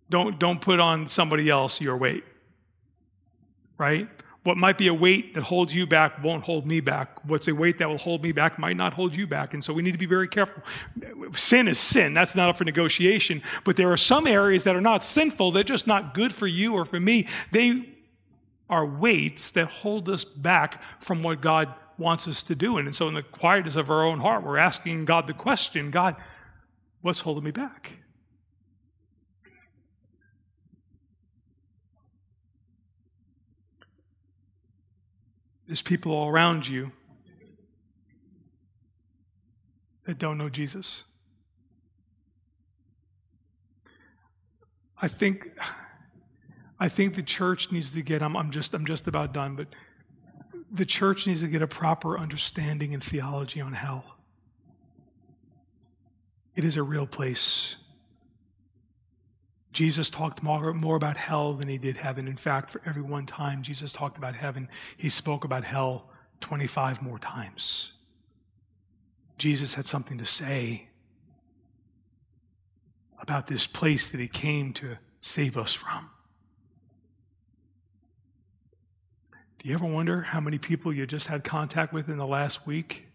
Don't, 0.08 0.38
don't 0.38 0.60
put 0.60 0.80
on 0.80 1.08
somebody 1.08 1.50
else 1.50 1.80
your 1.80 1.96
weight, 1.96 2.24
right? 3.78 4.08
What 4.46 4.56
might 4.56 4.78
be 4.78 4.86
a 4.86 4.94
weight 4.94 5.34
that 5.34 5.42
holds 5.42 5.74
you 5.74 5.88
back 5.88 6.22
won't 6.22 6.44
hold 6.44 6.68
me 6.68 6.78
back. 6.78 7.24
What's 7.24 7.48
a 7.48 7.54
weight 7.54 7.78
that 7.78 7.88
will 7.88 7.98
hold 7.98 8.22
me 8.22 8.30
back 8.30 8.60
might 8.60 8.76
not 8.76 8.92
hold 8.92 9.16
you 9.16 9.26
back. 9.26 9.54
And 9.54 9.64
so 9.64 9.72
we 9.72 9.82
need 9.82 9.90
to 9.90 9.98
be 9.98 10.06
very 10.06 10.28
careful. 10.28 10.62
Sin 11.34 11.66
is 11.66 11.80
sin. 11.80 12.14
That's 12.14 12.36
not 12.36 12.50
up 12.50 12.56
for 12.56 12.62
negotiation. 12.62 13.42
But 13.64 13.74
there 13.74 13.90
are 13.90 13.96
some 13.96 14.28
areas 14.28 14.62
that 14.62 14.76
are 14.76 14.80
not 14.80 15.02
sinful. 15.02 15.50
They're 15.50 15.64
just 15.64 15.88
not 15.88 16.14
good 16.14 16.32
for 16.32 16.46
you 16.46 16.74
or 16.74 16.84
for 16.84 17.00
me. 17.00 17.26
They 17.50 17.92
are 18.70 18.86
weights 18.86 19.50
that 19.50 19.66
hold 19.66 20.08
us 20.08 20.24
back 20.24 20.80
from 21.02 21.24
what 21.24 21.40
God 21.40 21.74
wants 21.98 22.28
us 22.28 22.42
to 22.44 22.54
do. 22.54 22.78
And 22.78 22.94
so, 22.94 23.08
in 23.08 23.14
the 23.14 23.22
quietness 23.22 23.76
of 23.76 23.90
our 23.90 24.04
own 24.04 24.20
heart, 24.20 24.44
we're 24.44 24.58
asking 24.58 25.04
God 25.04 25.26
the 25.26 25.34
question 25.34 25.90
God, 25.90 26.16
what's 27.00 27.20
holding 27.20 27.44
me 27.44 27.50
back? 27.50 27.92
There's 35.66 35.82
people 35.82 36.12
all 36.12 36.28
around 36.28 36.68
you 36.68 36.92
that 40.04 40.18
don't 40.18 40.38
know 40.38 40.48
Jesus. 40.48 41.04
I 45.00 45.08
think 45.08 45.50
I 46.78 46.88
think 46.88 47.14
the 47.14 47.22
church 47.22 47.72
needs 47.72 47.92
to 47.92 48.02
get 48.02 48.22
I'm, 48.22 48.36
I'm 48.36 48.50
just 48.50 48.72
I'm 48.74 48.86
just 48.86 49.06
about 49.06 49.34
done, 49.34 49.56
but 49.56 49.68
the 50.76 50.86
church 50.86 51.26
needs 51.26 51.40
to 51.40 51.48
get 51.48 51.62
a 51.62 51.66
proper 51.66 52.18
understanding 52.18 52.94
and 52.94 53.02
theology 53.02 53.60
on 53.60 53.72
hell. 53.72 54.04
It 56.54 56.64
is 56.64 56.76
a 56.76 56.82
real 56.82 57.06
place. 57.06 57.76
Jesus 59.72 60.08
talked 60.08 60.42
more, 60.42 60.72
more 60.72 60.96
about 60.96 61.18
hell 61.18 61.52
than 61.52 61.68
he 61.68 61.76
did 61.76 61.98
heaven. 61.98 62.26
In 62.26 62.36
fact, 62.36 62.70
for 62.70 62.80
every 62.86 63.02
one 63.02 63.26
time 63.26 63.62
Jesus 63.62 63.92
talked 63.92 64.16
about 64.16 64.34
heaven, 64.34 64.68
he 64.96 65.10
spoke 65.10 65.44
about 65.44 65.64
hell 65.64 66.08
25 66.40 67.02
more 67.02 67.18
times. 67.18 67.92
Jesus 69.36 69.74
had 69.74 69.84
something 69.84 70.16
to 70.16 70.24
say 70.24 70.88
about 73.20 73.48
this 73.48 73.66
place 73.66 74.08
that 74.08 74.20
he 74.20 74.28
came 74.28 74.72
to 74.74 74.96
save 75.20 75.58
us 75.58 75.74
from. 75.74 76.08
Do 79.66 79.70
you 79.70 79.74
ever 79.78 79.86
wonder 79.86 80.22
how 80.22 80.38
many 80.38 80.58
people 80.58 80.92
you 80.92 81.08
just 81.08 81.26
had 81.26 81.42
contact 81.42 81.92
with 81.92 82.08
in 82.08 82.18
the 82.18 82.26
last 82.26 82.68
week 82.68 83.08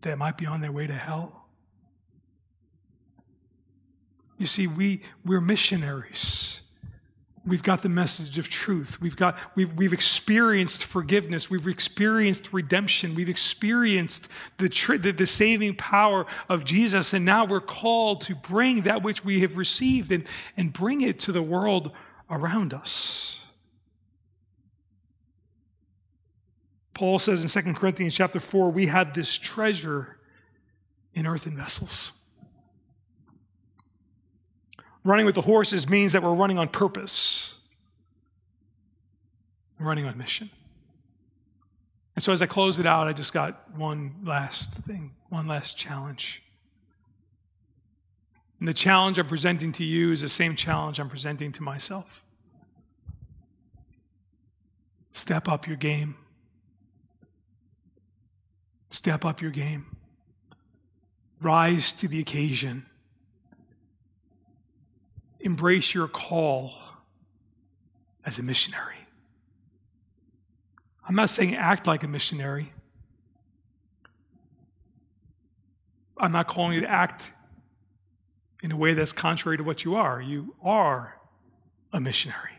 that 0.00 0.16
might 0.16 0.38
be 0.38 0.46
on 0.46 0.62
their 0.62 0.72
way 0.72 0.86
to 0.86 0.94
hell? 0.94 1.48
You 4.38 4.46
see, 4.46 4.66
we, 4.66 5.02
we're 5.22 5.42
missionaries. 5.42 6.62
We've 7.44 7.62
got 7.62 7.82
the 7.82 7.90
message 7.90 8.38
of 8.38 8.48
truth. 8.48 8.98
We've, 8.98 9.16
got, 9.16 9.36
we've, 9.54 9.70
we've 9.74 9.92
experienced 9.92 10.86
forgiveness. 10.86 11.50
We've 11.50 11.68
experienced 11.68 12.54
redemption. 12.54 13.14
We've 13.14 13.28
experienced 13.28 14.28
the, 14.56 14.68
the, 14.98 15.12
the 15.12 15.26
saving 15.26 15.76
power 15.76 16.24
of 16.48 16.64
Jesus. 16.64 17.12
And 17.12 17.26
now 17.26 17.44
we're 17.44 17.60
called 17.60 18.22
to 18.22 18.34
bring 18.34 18.80
that 18.84 19.02
which 19.02 19.22
we 19.26 19.40
have 19.40 19.58
received 19.58 20.10
and, 20.10 20.24
and 20.56 20.72
bring 20.72 21.02
it 21.02 21.20
to 21.20 21.32
the 21.32 21.42
world 21.42 21.90
around 22.30 22.72
us. 22.72 23.40
Paul 26.96 27.18
says 27.18 27.42
in 27.42 27.64
2 27.64 27.74
Corinthians 27.74 28.14
chapter 28.14 28.40
4, 28.40 28.70
we 28.70 28.86
have 28.86 29.12
this 29.12 29.36
treasure 29.36 30.16
in 31.12 31.26
earthen 31.26 31.54
vessels. 31.54 32.12
Running 35.04 35.26
with 35.26 35.34
the 35.34 35.42
horses 35.42 35.86
means 35.90 36.12
that 36.12 36.22
we're 36.22 36.34
running 36.34 36.58
on 36.58 36.68
purpose, 36.68 37.58
we're 39.78 39.86
running 39.86 40.06
on 40.06 40.16
mission. 40.16 40.48
And 42.14 42.24
so 42.24 42.32
as 42.32 42.40
I 42.40 42.46
close 42.46 42.78
it 42.78 42.86
out, 42.86 43.08
I 43.08 43.12
just 43.12 43.34
got 43.34 43.76
one 43.76 44.14
last 44.24 44.72
thing, 44.72 45.12
one 45.28 45.46
last 45.46 45.76
challenge. 45.76 46.42
And 48.58 48.66
the 48.66 48.72
challenge 48.72 49.18
I'm 49.18 49.28
presenting 49.28 49.70
to 49.72 49.84
you 49.84 50.12
is 50.12 50.22
the 50.22 50.30
same 50.30 50.56
challenge 50.56 50.98
I'm 50.98 51.10
presenting 51.10 51.52
to 51.52 51.62
myself. 51.62 52.24
Step 55.12 55.46
up 55.46 55.66
your 55.66 55.76
game. 55.76 56.16
Step 58.96 59.26
up 59.26 59.42
your 59.42 59.50
game. 59.50 59.84
Rise 61.42 61.92
to 61.92 62.08
the 62.08 62.18
occasion 62.18 62.86
embrace 65.38 65.92
your 65.92 66.08
call 66.08 66.72
as 68.24 68.38
a 68.38 68.42
missionary. 68.42 68.96
I'm 71.06 71.14
not 71.14 71.28
saying 71.28 71.54
act 71.56 71.86
like 71.86 72.04
a 72.04 72.08
missionary. 72.08 72.72
I'm 76.16 76.32
not 76.32 76.48
calling 76.48 76.72
you 76.72 76.80
to 76.80 76.90
act 76.90 77.32
in 78.62 78.72
a 78.72 78.76
way 78.78 78.94
that's 78.94 79.12
contrary 79.12 79.58
to 79.58 79.62
what 79.62 79.84
you 79.84 79.96
are. 79.96 80.22
You 80.22 80.54
are 80.62 81.20
a 81.92 82.00
missionary. 82.00 82.58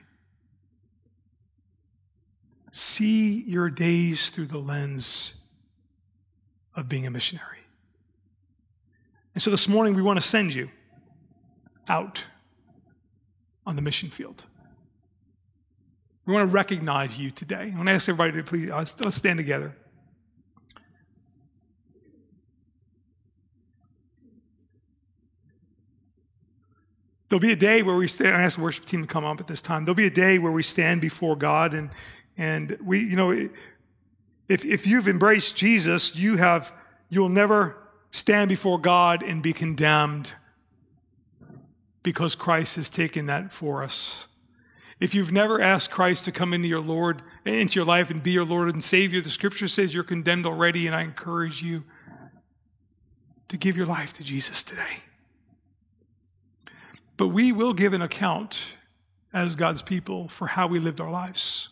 See 2.71 3.41
your 3.41 3.71
days 3.71 4.29
through 4.29 4.45
the 4.45 4.59
lens 4.59 5.36
of 6.77 6.87
being 6.87 7.05
a 7.05 7.11
missionary. 7.11 7.57
And 9.33 9.41
so 9.41 9.49
this 9.51 9.67
morning 9.67 9.95
we 9.95 10.01
want 10.01 10.21
to 10.21 10.27
send 10.27 10.53
you 10.53 10.69
out 11.89 12.23
on 13.65 13.75
the 13.75 13.81
mission 13.81 14.09
field. 14.09 14.45
We 16.25 16.33
want 16.33 16.49
to 16.49 16.53
recognize 16.53 17.17
you 17.19 17.31
today. 17.31 17.71
I 17.73 17.75
want 17.75 17.87
to 17.87 17.93
ask 17.93 18.07
everybody 18.07 18.33
to 18.33 18.43
please, 18.43 18.69
let's 18.69 19.15
stand 19.15 19.37
together. 19.37 19.75
There'll 27.29 27.41
be 27.41 27.51
a 27.51 27.57
day 27.57 27.83
where 27.83 27.95
we 27.95 28.07
stand, 28.07 28.35
I 28.35 28.43
ask 28.43 28.57
the 28.57 28.63
worship 28.63 28.85
team 28.85 29.01
to 29.01 29.07
come 29.07 29.25
up 29.25 29.39
at 29.39 29.47
this 29.47 29.61
time. 29.61 29.83
There'll 29.83 29.95
be 29.95 30.05
a 30.05 30.09
day 30.09 30.37
where 30.37 30.51
we 30.51 30.63
stand 30.63 31.01
before 31.01 31.35
God 31.35 31.73
and, 31.73 31.89
and 32.37 32.77
we, 32.81 32.99
you 32.99 33.15
know, 33.15 33.49
if, 34.47 34.63
if 34.65 34.87
you've 34.87 35.07
embraced 35.07 35.55
Jesus, 35.55 36.15
you 36.15 36.37
have, 36.37 36.71
you'll 37.09 37.29
never 37.29 37.77
stand 38.11 38.49
before 38.49 38.79
God 38.79 39.23
and 39.23 39.43
be 39.43 39.53
condemned 39.53 40.33
because 42.03 42.35
Christ 42.35 42.77
has 42.77 42.89
taken 42.89 43.25
that 43.25 43.51
for 43.51 43.83
us. 43.83 44.27
If 44.99 45.13
you've 45.13 45.31
never 45.31 45.61
asked 45.61 45.91
Christ 45.91 46.25
to 46.25 46.31
come 46.31 46.53
into 46.53 46.67
your 46.67 46.79
Lord, 46.79 47.21
into 47.45 47.75
your 47.75 47.85
life 47.85 48.09
and 48.09 48.23
be 48.23 48.31
your 48.31 48.45
Lord 48.45 48.69
and 48.69 48.83
Savior, 48.83 49.21
the 49.21 49.29
scripture 49.29 49.67
says 49.67 49.93
you're 49.93 50.03
condemned 50.03 50.45
already, 50.45 50.87
and 50.87 50.95
I 50.95 51.01
encourage 51.01 51.61
you 51.61 51.83
to 53.49 53.57
give 53.57 53.77
your 53.77 53.85
life 53.85 54.13
to 54.13 54.23
Jesus 54.23 54.63
today. 54.63 55.03
But 57.15 57.27
we 57.27 57.51
will 57.51 57.73
give 57.73 57.93
an 57.93 58.01
account 58.01 58.75
as 59.33 59.55
God's 59.55 59.81
people 59.81 60.27
for 60.27 60.47
how 60.47 60.67
we 60.67 60.79
lived 60.79 61.01
our 61.01 61.11
lives. 61.11 61.69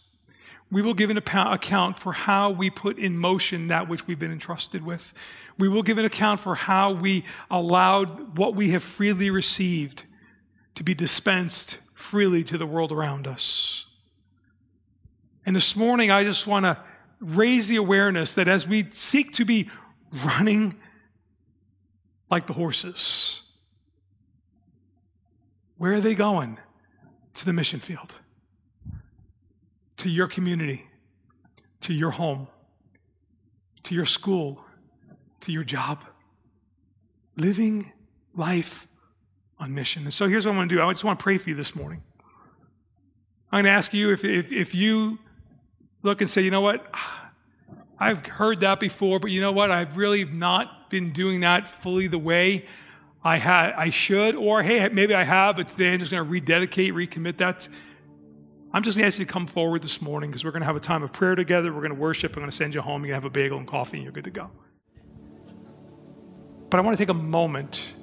We 0.71 0.81
will 0.81 0.93
give 0.93 1.09
an 1.09 1.17
account 1.17 1.97
for 1.97 2.11
how 2.11 2.49
we 2.49 2.69
put 2.69 2.97
in 2.97 3.17
motion 3.17 3.67
that 3.67 3.87
which 3.87 4.07
we've 4.07 4.19
been 4.19 4.31
entrusted 4.31 4.83
with. 4.83 5.13
We 5.57 5.69
will 5.69 5.83
give 5.83 5.97
an 5.97 6.05
account 6.05 6.39
for 6.39 6.55
how 6.55 6.91
we 6.91 7.23
allowed 7.51 8.37
what 8.37 8.55
we 8.55 8.71
have 8.71 8.83
freely 8.83 9.29
received 9.29 10.03
to 10.75 10.83
be 10.83 10.93
dispensed 10.93 11.77
freely 11.93 12.43
to 12.43 12.57
the 12.57 12.65
world 12.65 12.91
around 12.91 13.27
us. 13.27 13.85
And 15.45 15.55
this 15.55 15.75
morning, 15.75 16.11
I 16.11 16.23
just 16.23 16.47
want 16.47 16.65
to 16.65 16.77
raise 17.19 17.67
the 17.67 17.77
awareness 17.77 18.33
that 18.33 18.47
as 18.47 18.67
we 18.67 18.87
seek 18.91 19.33
to 19.33 19.45
be 19.45 19.69
running 20.25 20.75
like 22.29 22.47
the 22.47 22.53
horses, 22.53 23.41
where 25.77 25.93
are 25.93 26.01
they 26.01 26.15
going? 26.15 26.57
To 27.35 27.45
the 27.45 27.53
mission 27.53 27.81
field, 27.81 28.15
to 29.97 30.09
your 30.09 30.27
community, 30.27 30.87
to 31.81 31.93
your 31.93 32.11
home, 32.11 32.47
to 33.83 33.95
your 33.95 34.05
school, 34.05 34.63
to 35.41 35.51
your 35.51 35.63
job. 35.63 36.03
Living 37.37 37.91
life 38.35 38.87
on 39.59 39.73
mission. 39.73 40.03
And 40.03 40.13
so 40.13 40.27
here's 40.27 40.45
what 40.45 40.53
I 40.53 40.57
want 40.57 40.69
to 40.69 40.75
do 40.75 40.81
I 40.81 40.91
just 40.91 41.03
want 41.03 41.19
to 41.19 41.23
pray 41.23 41.37
for 41.37 41.49
you 41.49 41.55
this 41.55 41.75
morning. 41.75 42.01
I'm 43.51 43.63
going 43.63 43.65
to 43.65 43.77
ask 43.77 43.93
you 43.93 44.11
if, 44.11 44.25
if, 44.25 44.51
if 44.51 44.75
you 44.75 45.19
look 46.01 46.21
and 46.21 46.29
say, 46.29 46.41
you 46.41 46.51
know 46.51 46.61
what? 46.61 46.85
I've 47.99 48.25
heard 48.25 48.59
that 48.61 48.79
before, 48.79 49.19
but 49.19 49.31
you 49.31 49.39
know 49.39 49.53
what? 49.53 49.71
I've 49.71 49.95
really 49.95 50.25
not 50.25 50.89
been 50.89 51.13
doing 51.13 51.41
that 51.41 51.67
fully 51.67 52.07
the 52.07 52.19
way 52.19 52.65
I 53.23 53.37
had 53.37 53.71
I 53.71 53.89
should, 53.89 54.35
or 54.35 54.61
hey, 54.61 54.87
maybe 54.89 55.15
I 55.15 55.23
have, 55.23 55.55
but 55.55 55.69
today 55.69 55.93
I'm 55.93 55.99
just 55.99 56.11
going 56.11 56.23
to 56.23 56.29
rededicate, 56.29 56.93
recommit 56.93 57.37
that. 57.37 57.67
I'm 58.75 58.83
just 58.83 58.97
going 58.97 59.03
to 59.03 59.07
ask 59.07 59.17
you 59.17 59.25
to 59.25 59.31
come 59.31 59.47
forward 59.47 59.83
this 59.83 60.01
morning 60.01 60.29
because 60.29 60.43
we're 60.43 60.51
going 60.51 60.59
to 60.59 60.65
have 60.65 60.75
a 60.75 60.81
time 60.81 61.01
of 61.01 61.13
prayer 61.13 61.33
together. 61.33 61.71
We're 61.71 61.79
going 61.79 61.95
to 61.95 61.99
worship. 61.99 62.33
I'm 62.33 62.41
going 62.41 62.49
to 62.49 62.55
send 62.55 62.75
you 62.75 62.81
home. 62.81 63.05
You're 63.05 63.13
going 63.13 63.21
to 63.21 63.23
have 63.23 63.25
a 63.25 63.29
bagel 63.29 63.57
and 63.57 63.65
coffee, 63.65 63.95
and 63.95 64.03
you're 64.03 64.11
good 64.11 64.25
to 64.25 64.31
go. 64.31 64.51
But 66.69 66.79
I 66.79 66.81
want 66.81 66.97
to 66.97 67.01
take 67.01 67.09
a 67.09 67.13
moment 67.13 67.93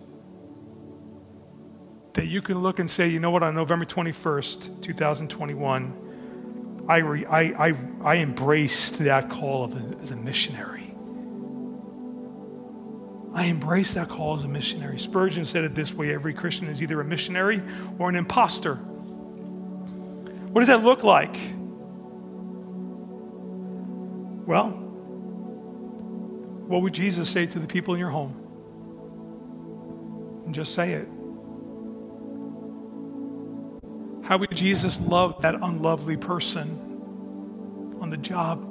that 2.14 2.26
you 2.26 2.40
can 2.40 2.60
look 2.60 2.78
and 2.78 2.88
say, 2.88 3.06
you 3.06 3.20
know 3.20 3.30
what, 3.30 3.42
on 3.42 3.54
November 3.54 3.84
21st, 3.84 4.80
2021, 4.80 6.86
I, 6.88 6.96
re, 6.96 7.26
I, 7.26 7.40
I, 7.42 7.74
I 8.02 8.16
embraced 8.16 8.96
that 9.00 9.28
call 9.28 9.64
of 9.64 9.74
a, 9.74 9.98
as 10.00 10.10
a 10.10 10.16
missionary. 10.16 10.94
I 13.34 13.48
embraced 13.48 13.96
that 13.96 14.08
call 14.08 14.36
as 14.36 14.44
a 14.44 14.48
missionary. 14.48 14.98
Spurgeon 14.98 15.44
said 15.44 15.64
it 15.64 15.74
this 15.74 15.92
way 15.92 16.14
every 16.14 16.32
Christian 16.32 16.68
is 16.68 16.80
either 16.80 16.98
a 16.98 17.04
missionary 17.04 17.60
or 17.98 18.08
an 18.08 18.16
impostor. 18.16 18.80
What 20.52 20.60
does 20.60 20.68
that 20.68 20.82
look 20.82 21.02
like? 21.02 21.34
Well, 24.46 24.68
what 26.68 26.82
would 26.82 26.92
Jesus 26.92 27.30
say 27.30 27.46
to 27.46 27.58
the 27.58 27.66
people 27.66 27.94
in 27.94 28.00
your 28.00 28.10
home? 28.10 28.36
And 30.44 30.54
just 30.54 30.74
say 30.74 30.92
it. 30.92 31.08
How 34.28 34.36
would 34.36 34.54
Jesus 34.54 35.00
love 35.00 35.40
that 35.40 35.54
unlovely 35.54 36.18
person 36.18 36.68
on 38.02 38.10
the 38.10 38.18
job? 38.18 38.62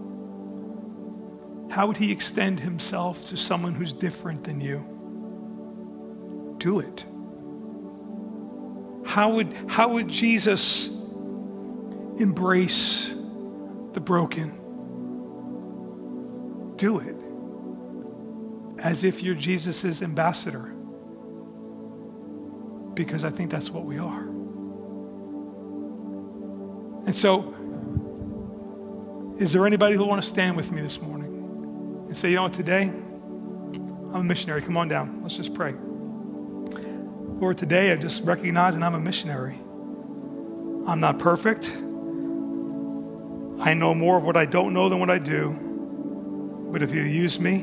How 1.71 1.87
would 1.87 1.97
he 1.97 2.11
extend 2.11 2.59
himself 2.59 3.25
to 3.25 3.37
someone 3.37 3.73
who's 3.73 3.91
different 3.91 4.43
than 4.43 4.61
you? 4.61 4.85
Do 6.59 6.79
it. 6.79 7.05
How 9.03 9.31
would, 9.31 9.57
how 9.67 9.87
would 9.87 10.07
Jesus 10.07 11.00
embrace 12.17 13.13
the 13.93 13.99
broken? 13.99 14.57
Do 16.77 16.99
it 16.99 17.15
as 18.81 19.03
if 19.03 19.21
you're 19.21 19.35
Jesus' 19.35 20.01
ambassador. 20.01 20.73
Because 22.95 23.23
I 23.23 23.29
think 23.29 23.51
that's 23.51 23.69
what 23.69 23.85
we 23.85 23.97
are. 23.99 24.21
And 27.05 27.15
so, 27.15 27.55
is 29.39 29.53
there 29.53 29.65
anybody 29.65 29.95
who 29.95 30.05
want 30.05 30.21
to 30.21 30.27
stand 30.27 30.57
with 30.57 30.71
me 30.71 30.81
this 30.81 31.01
morning 31.01 32.05
and 32.07 32.17
say, 32.17 32.29
you 32.29 32.35
know 32.35 32.43
what, 32.43 32.53
today 32.53 32.83
I'm 32.83 34.15
a 34.15 34.23
missionary. 34.23 34.61
Come 34.61 34.77
on 34.77 34.87
down. 34.87 35.21
Let's 35.21 35.37
just 35.37 35.53
pray. 35.53 35.73
Lord, 37.39 37.57
today 37.57 37.91
I 37.91 37.95
just 37.95 38.23
recognize 38.23 38.75
that 38.75 38.83
I'm 38.83 38.93
a 38.93 38.99
missionary. 38.99 39.55
I'm 40.85 40.99
not 40.99 41.17
perfect. 41.17 41.71
I 43.61 43.75
know 43.75 43.93
more 43.93 44.17
of 44.17 44.25
what 44.25 44.35
I 44.35 44.45
don't 44.45 44.73
know 44.73 44.89
than 44.89 44.99
what 44.99 45.11
I 45.11 45.19
do. 45.19 45.51
But 46.71 46.81
if 46.81 46.91
you 46.91 47.03
use 47.03 47.39
me, 47.39 47.61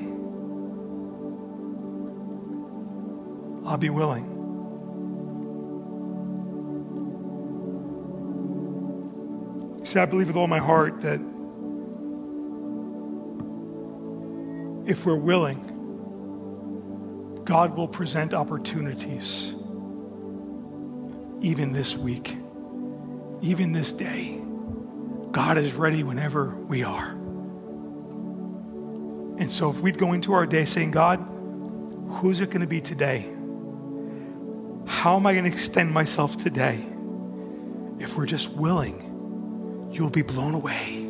I'll 3.67 3.79
be 3.79 3.91
willing. 3.91 4.37
See, 9.85 9.99
I 9.99 10.05
believe 10.05 10.29
with 10.29 10.37
all 10.37 10.47
my 10.47 10.59
heart 10.59 11.01
that 11.01 11.19
if 14.89 15.05
we're 15.05 15.17
willing, 15.17 15.75
God 17.45 17.77
will 17.77 17.89
present 17.89 18.35
opportunities 18.35 19.55
even 21.41 21.73
this 21.73 21.97
week, 21.97 22.37
even 23.41 23.73
this 23.73 23.93
day. 23.93 24.43
God 25.33 25.59
is 25.59 25.75
ready 25.75 26.03
whenever 26.03 26.55
we 26.55 26.85
are. 26.85 27.11
And 29.39 29.53
so, 29.53 29.71
if 29.71 29.81
we'd 29.81 29.99
go 29.99 30.13
into 30.13 30.33
our 30.33 30.47
day 30.47 30.65
saying, 30.65 30.91
God, 30.91 31.19
who's 32.21 32.41
it 32.41 32.51
going 32.51 32.63
to 32.63 32.67
be 32.67 32.81
today? 32.81 33.29
How 34.87 35.17
am 35.17 35.27
I 35.27 35.33
going 35.33 35.45
to 35.45 35.51
extend 35.51 35.93
myself 35.93 36.39
today? 36.39 36.85
If 38.01 38.17
we're 38.17 38.27
just 38.27 38.51
willing 38.51 39.09
you'll 39.91 40.11
be 40.11 40.23
blown 40.23 40.55
away 40.55 41.07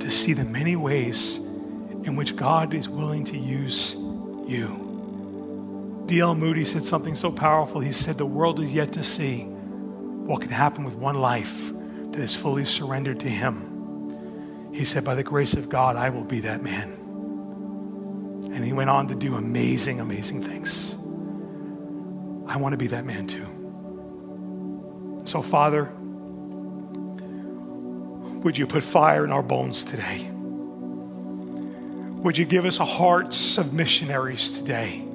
to 0.00 0.10
see 0.10 0.32
the 0.32 0.44
many 0.44 0.76
ways 0.76 1.36
in 1.36 2.16
which 2.16 2.36
God 2.36 2.74
is 2.74 2.88
willing 2.88 3.24
to 3.26 3.38
use 3.38 3.94
you. 3.94 6.04
D.L. 6.06 6.34
Moody 6.34 6.64
said 6.64 6.84
something 6.84 7.16
so 7.16 7.32
powerful. 7.32 7.80
He 7.80 7.92
said, 7.92 8.16
The 8.16 8.26
world 8.26 8.60
is 8.60 8.72
yet 8.72 8.92
to 8.92 9.02
see 9.02 9.42
what 9.42 10.40
can 10.40 10.50
happen 10.50 10.84
with 10.84 10.94
one 10.94 11.20
life 11.20 11.72
that 12.16 12.22
is 12.22 12.34
fully 12.34 12.64
surrendered 12.64 13.20
to 13.20 13.28
Him. 13.28 14.72
He 14.72 14.84
said, 14.86 15.04
By 15.04 15.14
the 15.14 15.22
grace 15.22 15.52
of 15.52 15.68
God, 15.68 15.96
I 15.96 16.08
will 16.08 16.24
be 16.24 16.40
that 16.40 16.62
man. 16.62 16.92
And 18.52 18.64
he 18.64 18.72
went 18.72 18.88
on 18.88 19.08
to 19.08 19.14
do 19.14 19.34
amazing, 19.34 20.00
amazing 20.00 20.42
things. 20.42 20.94
I 22.48 22.56
want 22.56 22.72
to 22.72 22.78
be 22.78 22.86
that 22.86 23.04
man 23.04 23.26
too. 23.26 23.46
So, 25.26 25.42
Father, 25.42 25.92
would 28.42 28.56
you 28.56 28.66
put 28.66 28.82
fire 28.82 29.24
in 29.24 29.32
our 29.32 29.42
bones 29.42 29.84
today? 29.84 30.30
Would 32.22 32.38
you 32.38 32.46
give 32.46 32.64
us 32.64 32.80
a 32.80 32.84
hearts 32.86 33.58
of 33.58 33.74
missionaries 33.74 34.50
today? 34.50 35.05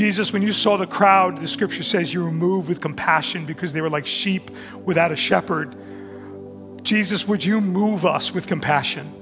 Jesus, 0.00 0.32
when 0.32 0.40
you 0.40 0.54
saw 0.54 0.78
the 0.78 0.86
crowd, 0.86 1.36
the 1.36 1.46
scripture 1.46 1.82
says 1.82 2.14
you 2.14 2.24
were 2.24 2.30
moved 2.30 2.70
with 2.70 2.80
compassion 2.80 3.44
because 3.44 3.74
they 3.74 3.82
were 3.82 3.90
like 3.90 4.06
sheep 4.06 4.50
without 4.86 5.12
a 5.12 5.16
shepherd. 5.16 5.76
Jesus, 6.82 7.28
would 7.28 7.44
you 7.44 7.60
move 7.60 8.06
us 8.06 8.32
with 8.32 8.46
compassion? 8.46 9.12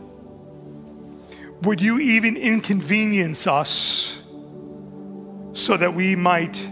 Would 1.63 1.83
you 1.83 1.99
even 1.99 2.37
inconvenience 2.37 3.49
us 3.49 4.23
so 5.53 5.77
that 5.77 5.95
we 5.95 6.15
might 6.15 6.65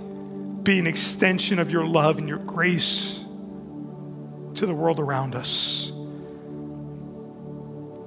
be 0.63 0.79
an 0.79 0.87
extension 0.87 1.59
of 1.59 1.73
your 1.73 1.85
love 1.85 2.19
and 2.19 2.29
your 2.29 2.39
grace? 2.39 3.25
to 4.55 4.65
the 4.65 4.75
world 4.75 4.99
around 4.99 5.35
us. 5.35 5.93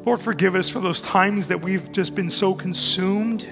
Lord, 0.04 0.20
forgive 0.20 0.56
us 0.56 0.68
for 0.68 0.80
those 0.80 1.04
times 1.04 1.50
that 1.50 1.62
we've 1.62 1.92
just 1.92 2.16
been 2.16 2.32
so 2.32 2.56
consumed 2.56 3.46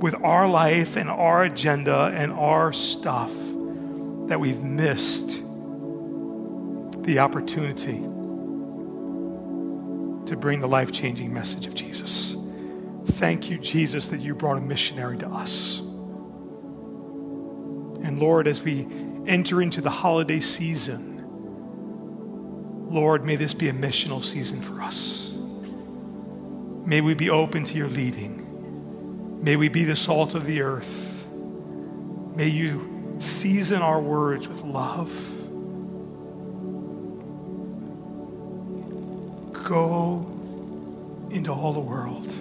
with 0.00 0.14
our 0.22 0.48
life 0.48 0.96
and 0.96 1.08
our 1.08 1.42
agenda 1.44 2.12
and 2.14 2.32
our 2.32 2.72
stuff 2.72 3.32
that 4.28 4.38
we've 4.38 4.62
missed 4.62 5.28
the 7.02 7.18
opportunity 7.18 8.00
to 10.26 10.36
bring 10.36 10.60
the 10.60 10.68
life 10.68 10.92
changing 10.92 11.32
message 11.32 11.66
of 11.66 11.74
Jesus. 11.74 12.34
Thank 13.06 13.48
you, 13.48 13.58
Jesus, 13.58 14.08
that 14.08 14.20
you 14.20 14.34
brought 14.34 14.58
a 14.58 14.60
missionary 14.60 15.16
to 15.18 15.28
us. 15.28 15.78
And 18.02 18.18
Lord, 18.18 18.46
as 18.46 18.62
we 18.62 18.86
enter 19.26 19.62
into 19.62 19.80
the 19.80 19.90
holiday 19.90 20.40
season, 20.40 21.14
Lord, 22.90 23.24
may 23.24 23.36
this 23.36 23.54
be 23.54 23.68
a 23.68 23.72
missional 23.72 24.22
season 24.22 24.60
for 24.60 24.80
us. 24.82 25.32
May 26.84 27.00
we 27.00 27.14
be 27.14 27.30
open 27.30 27.64
to 27.64 27.76
your 27.76 27.88
leading. 27.88 28.45
May 29.46 29.54
we 29.54 29.68
be 29.68 29.84
the 29.84 29.94
salt 29.94 30.34
of 30.34 30.44
the 30.44 30.60
earth. 30.60 31.24
May 32.34 32.48
you 32.48 33.14
season 33.20 33.80
our 33.80 34.00
words 34.00 34.48
with 34.48 34.64
love. 34.64 35.12
Go 39.52 40.26
into 41.30 41.52
all 41.52 41.72
the 41.72 41.78
world. 41.78 42.34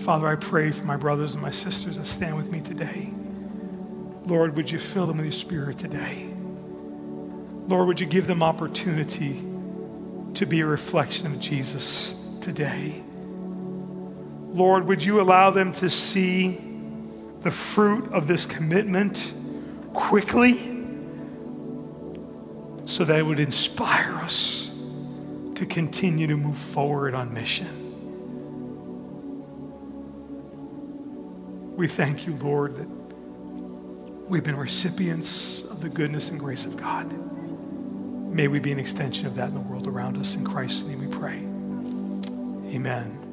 Father, 0.00 0.26
I 0.26 0.34
pray 0.34 0.72
for 0.72 0.86
my 0.86 0.96
brothers 0.96 1.34
and 1.34 1.42
my 1.42 1.52
sisters 1.52 1.98
that 1.98 2.08
stand 2.08 2.36
with 2.36 2.50
me 2.50 2.60
today. 2.60 3.10
Lord, 4.26 4.56
would 4.56 4.68
you 4.68 4.80
fill 4.80 5.06
them 5.06 5.18
with 5.18 5.26
your 5.26 5.32
spirit 5.32 5.78
today? 5.78 6.34
Lord, 7.68 7.86
would 7.86 8.00
you 8.00 8.06
give 8.06 8.26
them 8.26 8.42
opportunity 8.42 9.40
to 10.34 10.46
be 10.46 10.62
a 10.62 10.66
reflection 10.66 11.28
of 11.28 11.38
Jesus 11.38 12.12
today? 12.40 13.04
Lord, 14.54 14.86
would 14.86 15.04
you 15.04 15.20
allow 15.20 15.50
them 15.50 15.72
to 15.72 15.90
see 15.90 16.58
the 17.40 17.50
fruit 17.50 18.10
of 18.12 18.26
this 18.26 18.46
commitment 18.46 19.34
quickly 19.92 20.54
so 22.86 23.04
that 23.04 23.18
it 23.18 23.22
would 23.22 23.40
inspire 23.40 24.14
us 24.14 24.74
to 25.56 25.66
continue 25.66 26.26
to 26.26 26.36
move 26.36 26.56
forward 26.56 27.14
on 27.14 27.34
mission? 27.34 27.82
We 31.76 31.88
thank 31.88 32.26
you, 32.26 32.34
Lord, 32.36 32.76
that 32.76 33.04
We've 34.26 34.42
been 34.42 34.56
recipients 34.56 35.64
of 35.64 35.82
the 35.82 35.90
goodness 35.90 36.30
and 36.30 36.40
grace 36.40 36.64
of 36.64 36.78
God. 36.78 37.12
May 38.34 38.48
we 38.48 38.58
be 38.58 38.72
an 38.72 38.78
extension 38.78 39.26
of 39.26 39.34
that 39.34 39.48
in 39.48 39.54
the 39.54 39.60
world 39.60 39.86
around 39.86 40.16
us. 40.16 40.34
In 40.34 40.44
Christ's 40.46 40.84
name 40.84 41.00
we 41.00 41.14
pray. 41.14 41.36
Amen. 42.74 43.23